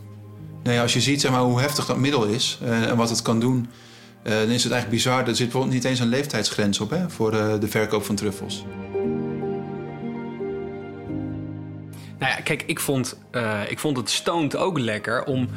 Nee, 0.63 0.79
als 0.79 0.93
je 0.93 1.01
ziet 1.01 1.21
zeg 1.21 1.31
maar, 1.31 1.41
hoe 1.41 1.59
heftig 1.59 1.85
dat 1.85 1.97
middel 1.97 2.25
is 2.25 2.59
eh, 2.63 2.89
en 2.89 2.97
wat 2.97 3.09
het 3.09 3.21
kan 3.21 3.39
doen, 3.39 3.67
eh, 4.23 4.31
dan 4.31 4.49
is 4.49 4.63
het 4.63 4.71
eigenlijk 4.71 4.89
bizar. 4.89 5.19
Er 5.19 5.35
zit 5.35 5.37
bijvoorbeeld 5.37 5.73
niet 5.73 5.83
eens 5.83 5.99
een 5.99 6.07
leeftijdsgrens 6.07 6.79
op 6.79 6.89
hè, 6.89 7.09
voor 7.09 7.33
eh, 7.33 7.59
de 7.59 7.67
verkoop 7.67 8.05
van 8.05 8.15
truffels. 8.15 8.65
Nou 12.19 12.31
ja, 12.31 12.41
kijk, 12.43 12.63
ik 12.65 12.79
vond, 12.79 13.19
eh, 13.31 13.61
ik 13.67 13.79
vond 13.79 13.97
het 13.97 14.09
stoned 14.09 14.55
ook 14.55 14.79
lekker 14.79 15.23
om 15.23 15.47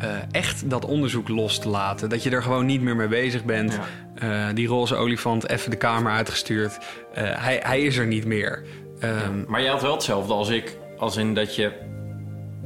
eh, 0.00 0.08
echt 0.30 0.70
dat 0.70 0.84
onderzoek 0.84 1.28
los 1.28 1.58
te 1.58 1.68
laten. 1.68 2.08
Dat 2.08 2.22
je 2.22 2.30
er 2.30 2.42
gewoon 2.42 2.66
niet 2.66 2.80
meer 2.80 2.96
mee 2.96 3.08
bezig 3.08 3.44
bent. 3.44 3.78
Eh, 4.14 4.46
die 4.54 4.68
roze 4.68 4.94
olifant 4.94 5.48
even 5.48 5.70
de 5.70 5.76
kamer 5.76 6.12
uitgestuurd. 6.12 6.78
Eh, 7.14 7.24
hij, 7.24 7.60
hij 7.62 7.80
is 7.80 7.96
er 7.96 8.06
niet 8.06 8.24
meer. 8.24 8.64
Ehm, 9.00 9.44
Maar 9.46 9.62
je 9.62 9.68
had 9.68 9.82
wel 9.82 9.92
hetzelfde 9.92 10.32
als 10.32 10.48
ik. 10.48 10.76
Als 10.98 11.16
in 11.16 11.34
dat 11.34 11.54
je... 11.54 11.72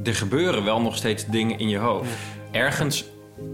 Er 0.03 0.15
gebeuren 0.15 0.63
wel 0.63 0.81
nog 0.81 0.95
steeds 0.95 1.25
dingen 1.25 1.59
in 1.59 1.69
je 1.69 1.77
hoofd. 1.77 2.09
Ergens 2.51 3.05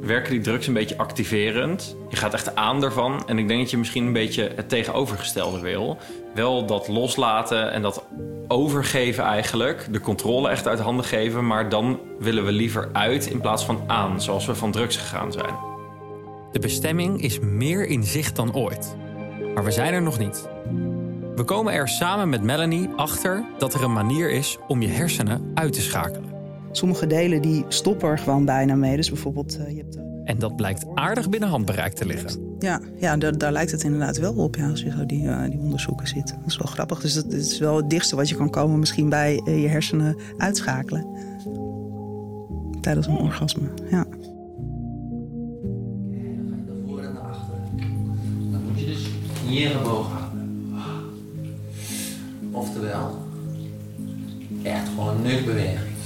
werken 0.01 0.31
die 0.31 0.41
drugs 0.41 0.67
een 0.67 0.73
beetje 0.73 0.97
activerend. 0.97 1.95
Je 2.09 2.15
gaat 2.15 2.33
echt 2.33 2.55
aan 2.55 2.83
ervan. 2.83 3.23
En 3.27 3.39
ik 3.39 3.47
denk 3.47 3.59
dat 3.59 3.71
je 3.71 3.77
misschien 3.77 4.05
een 4.05 4.13
beetje 4.13 4.51
het 4.55 4.69
tegenovergestelde 4.69 5.59
wil. 5.59 5.97
Wel 6.33 6.65
dat 6.65 6.87
loslaten 6.87 7.71
en 7.71 7.81
dat 7.81 8.05
overgeven 8.47 9.23
eigenlijk. 9.23 9.87
De 9.91 9.99
controle 9.99 10.49
echt 10.49 10.67
uit 10.67 10.79
handen 10.79 11.05
geven. 11.05 11.47
Maar 11.47 11.69
dan 11.69 11.99
willen 12.19 12.45
we 12.45 12.51
liever 12.51 12.89
uit 12.93 13.25
in 13.25 13.41
plaats 13.41 13.65
van 13.65 13.83
aan. 13.87 14.21
Zoals 14.21 14.45
we 14.45 14.55
van 14.55 14.71
drugs 14.71 14.97
gegaan 14.97 15.31
zijn. 15.31 15.55
De 16.51 16.59
bestemming 16.59 17.21
is 17.21 17.39
meer 17.39 17.87
in 17.87 18.03
zicht 18.03 18.35
dan 18.35 18.55
ooit. 18.55 18.95
Maar 19.53 19.63
we 19.63 19.71
zijn 19.71 19.93
er 19.93 20.01
nog 20.01 20.19
niet. 20.19 20.49
We 21.35 21.43
komen 21.43 21.73
er 21.73 21.87
samen 21.87 22.29
met 22.29 22.43
Melanie 22.43 22.89
achter 22.95 23.43
dat 23.57 23.73
er 23.73 23.83
een 23.83 23.93
manier 23.93 24.31
is 24.31 24.57
om 24.67 24.81
je 24.81 24.87
hersenen 24.87 25.51
uit 25.53 25.73
te 25.73 25.81
schakelen. 25.81 26.38
Sommige 26.72 27.07
delen 27.07 27.41
die 27.41 27.65
stoppen 27.67 28.09
er 28.09 28.17
gewoon 28.17 28.45
bijna 28.45 28.76
mee. 28.76 28.95
Dus 28.95 29.09
bijvoorbeeld, 29.09 29.57
eh, 29.57 29.70
je 29.70 29.78
hebt, 29.78 29.95
eh, 29.95 30.03
En 30.24 30.39
dat 30.39 30.55
blijkt 30.55 30.86
aardig 30.93 31.30
binnen 31.30 31.49
handbereik 31.49 31.93
te 31.93 32.05
liggen. 32.05 32.55
ja, 32.59 32.82
ja 32.97 33.17
daar, 33.17 33.38
daar 33.38 33.51
lijkt 33.51 33.72
het 33.72 33.84
inderdaad 33.84 34.17
wel 34.17 34.34
op 34.34 34.55
ja, 34.55 34.70
als 34.70 34.82
je 34.82 34.91
zo 34.91 35.05
die, 35.05 35.28
eh, 35.28 35.49
die 35.49 35.59
onderzoeken 35.59 36.07
ziet. 36.07 36.28
Dat 36.28 36.47
is 36.47 36.57
wel 36.57 36.72
grappig. 36.72 37.01
Dus 37.01 37.13
dat, 37.13 37.24
dat 37.24 37.39
is 37.39 37.59
wel 37.59 37.76
het 37.76 37.89
dichtste 37.89 38.15
wat 38.15 38.30
je 38.30 38.36
kan 38.36 38.49
komen 38.49 38.80
misschien 38.80 39.09
bij 39.09 39.41
je 39.45 39.67
hersenen 39.67 40.17
uitschakelen. 40.38 41.05
Tijdens 42.82 43.07
een 43.07 43.17
orgasme, 43.17 43.70
ja. 43.89 44.05
voor 46.88 46.99
en 46.99 47.13
naar 47.13 47.22
achteren. 47.22 47.61
Dan 48.51 48.61
moet 48.63 48.80
je 48.80 48.86
dus 48.86 49.07
hier 49.47 49.70
gebogen 49.70 50.17
houden. 50.17 51.09
Oftewel, 52.51 53.17
echt 54.63 54.88
gewoon 54.88 55.15
een 55.15 55.22
neukbeweging. 55.22 55.99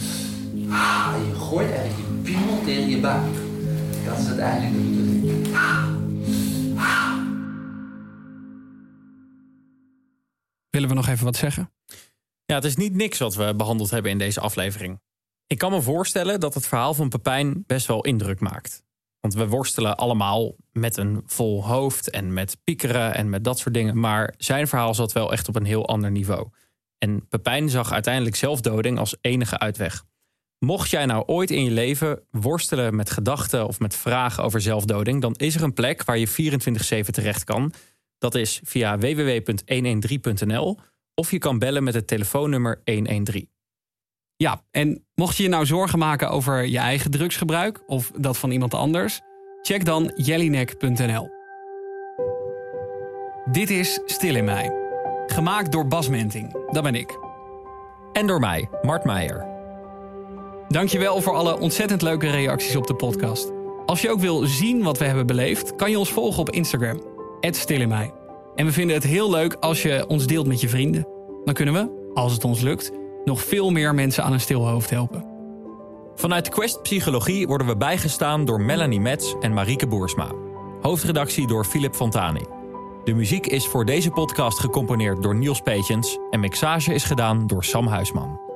Ah, 0.73 1.15
je 1.27 1.35
gooit 1.35 1.71
eigenlijk 1.71 1.97
je 1.97 2.21
piemel 2.23 2.63
tegen 2.63 2.89
je 2.89 2.99
buik. 2.99 3.35
Dat 4.05 4.17
is 4.17 4.27
uiteindelijk 4.27 4.73
de 4.73 4.79
bedoeling. 4.79 5.47
Willen 10.69 10.89
we 10.89 10.95
nog 10.95 11.07
even 11.07 11.25
wat 11.25 11.35
zeggen? 11.35 11.71
Ja, 12.45 12.55
het 12.55 12.63
is 12.63 12.75
niet 12.75 12.93
niks 12.95 13.17
wat 13.17 13.35
we 13.35 13.53
behandeld 13.55 13.89
hebben 13.89 14.11
in 14.11 14.17
deze 14.17 14.39
aflevering. 14.39 15.01
Ik 15.47 15.57
kan 15.57 15.71
me 15.71 15.81
voorstellen 15.81 16.39
dat 16.39 16.53
het 16.53 16.67
verhaal 16.67 16.93
van 16.93 17.09
Pepijn 17.09 17.63
best 17.65 17.87
wel 17.87 18.01
indruk 18.01 18.39
maakt. 18.39 18.83
Want 19.19 19.33
we 19.33 19.47
worstelen 19.47 19.97
allemaal 19.97 20.55
met 20.71 20.97
een 20.97 21.21
vol 21.25 21.65
hoofd 21.65 22.09
en 22.09 22.33
met 22.33 22.57
piekeren 22.63 23.15
en 23.15 23.29
met 23.29 23.43
dat 23.43 23.59
soort 23.59 23.73
dingen. 23.73 23.99
Maar 23.99 24.33
zijn 24.37 24.67
verhaal 24.67 24.93
zat 24.93 25.11
wel 25.11 25.31
echt 25.31 25.47
op 25.47 25.55
een 25.55 25.65
heel 25.65 25.87
ander 25.87 26.11
niveau. 26.11 26.49
En 26.97 27.27
Pepijn 27.27 27.69
zag 27.69 27.91
uiteindelijk 27.91 28.35
zelfdoding 28.35 28.99
als 28.99 29.15
enige 29.21 29.59
uitweg. 29.59 30.05
Mocht 30.63 30.89
jij 30.89 31.05
nou 31.05 31.23
ooit 31.25 31.51
in 31.51 31.63
je 31.63 31.71
leven 31.71 32.19
worstelen 32.31 32.95
met 32.95 33.09
gedachten 33.09 33.67
of 33.67 33.79
met 33.79 33.95
vragen 33.95 34.43
over 34.43 34.61
zelfdoding, 34.61 35.21
dan 35.21 35.33
is 35.33 35.55
er 35.55 35.63
een 35.63 35.73
plek 35.73 36.03
waar 36.03 36.17
je 36.17 36.29
24-7 37.05 37.09
terecht 37.09 37.43
kan. 37.43 37.73
Dat 38.17 38.35
is 38.35 38.61
via 38.63 38.97
www.113.nl 38.97 40.79
of 41.15 41.31
je 41.31 41.37
kan 41.37 41.59
bellen 41.59 41.83
met 41.83 41.93
het 41.93 42.07
telefoonnummer 42.07 42.81
113. 42.85 43.49
Ja, 44.35 44.61
en 44.71 45.05
mocht 45.15 45.37
je 45.37 45.43
je 45.43 45.49
nou 45.49 45.65
zorgen 45.65 45.99
maken 45.99 46.29
over 46.29 46.65
je 46.65 46.77
eigen 46.77 47.11
drugsgebruik 47.11 47.83
of 47.87 48.11
dat 48.17 48.37
van 48.37 48.51
iemand 48.51 48.73
anders, 48.73 49.21
check 49.61 49.85
dan 49.85 50.11
jellyneck.nl. 50.15 51.29
Dit 53.51 53.69
is 53.69 53.99
Stil 54.05 54.35
in 54.35 54.45
mij. 54.45 54.71
Gemaakt 55.27 55.71
door 55.71 55.87
Bas 55.87 56.09
Menting, 56.09 56.71
dat 56.71 56.83
ben 56.83 56.95
ik. 56.95 57.17
En 58.13 58.27
door 58.27 58.39
mij, 58.39 58.69
Mart 58.81 59.03
Meijer. 59.03 59.52
Dankjewel 60.73 61.21
voor 61.21 61.33
alle 61.33 61.59
ontzettend 61.59 62.01
leuke 62.01 62.29
reacties 62.29 62.75
op 62.75 62.87
de 62.87 62.95
podcast. 62.95 63.51
Als 63.85 64.01
je 64.01 64.11
ook 64.11 64.19
wil 64.19 64.45
zien 64.45 64.83
wat 64.83 64.97
we 64.97 65.05
hebben 65.05 65.27
beleefd, 65.27 65.75
kan 65.75 65.89
je 65.89 65.99
ons 65.99 66.11
volgen 66.11 66.39
op 66.39 66.49
Instagram. 66.49 67.01
Stil 67.41 67.81
in 67.81 67.87
mij. 67.87 68.13
En 68.55 68.65
we 68.65 68.71
vinden 68.71 68.95
het 68.95 69.03
heel 69.03 69.29
leuk 69.29 69.53
als 69.59 69.81
je 69.81 70.05
ons 70.07 70.27
deelt 70.27 70.47
met 70.47 70.61
je 70.61 70.69
vrienden. 70.69 71.07
Dan 71.45 71.53
kunnen 71.53 71.73
we, 71.73 72.11
als 72.13 72.33
het 72.33 72.43
ons 72.43 72.61
lukt, 72.61 72.91
nog 73.25 73.41
veel 73.41 73.71
meer 73.71 73.93
mensen 73.93 74.23
aan 74.23 74.33
een 74.33 74.39
stil 74.39 74.67
hoofd 74.67 74.89
helpen. 74.89 75.25
Vanuit 76.15 76.49
Quest 76.49 76.81
Psychologie 76.81 77.47
worden 77.47 77.67
we 77.67 77.77
bijgestaan 77.77 78.45
door 78.45 78.61
Melanie 78.61 79.01
Metz 79.01 79.33
en 79.39 79.53
Marieke 79.53 79.87
Boersma. 79.87 80.31
Hoofdredactie 80.81 81.47
door 81.47 81.65
Philip 81.65 81.95
Fontani. 81.95 82.45
De 83.03 83.13
muziek 83.13 83.47
is 83.47 83.67
voor 83.67 83.85
deze 83.85 84.09
podcast 84.09 84.59
gecomponeerd 84.59 85.23
door 85.23 85.35
Niels 85.35 85.61
Peetjens 85.61 86.17
en 86.29 86.39
mixage 86.39 86.93
is 86.93 87.03
gedaan 87.03 87.47
door 87.47 87.63
Sam 87.63 87.87
Huisman. 87.87 88.52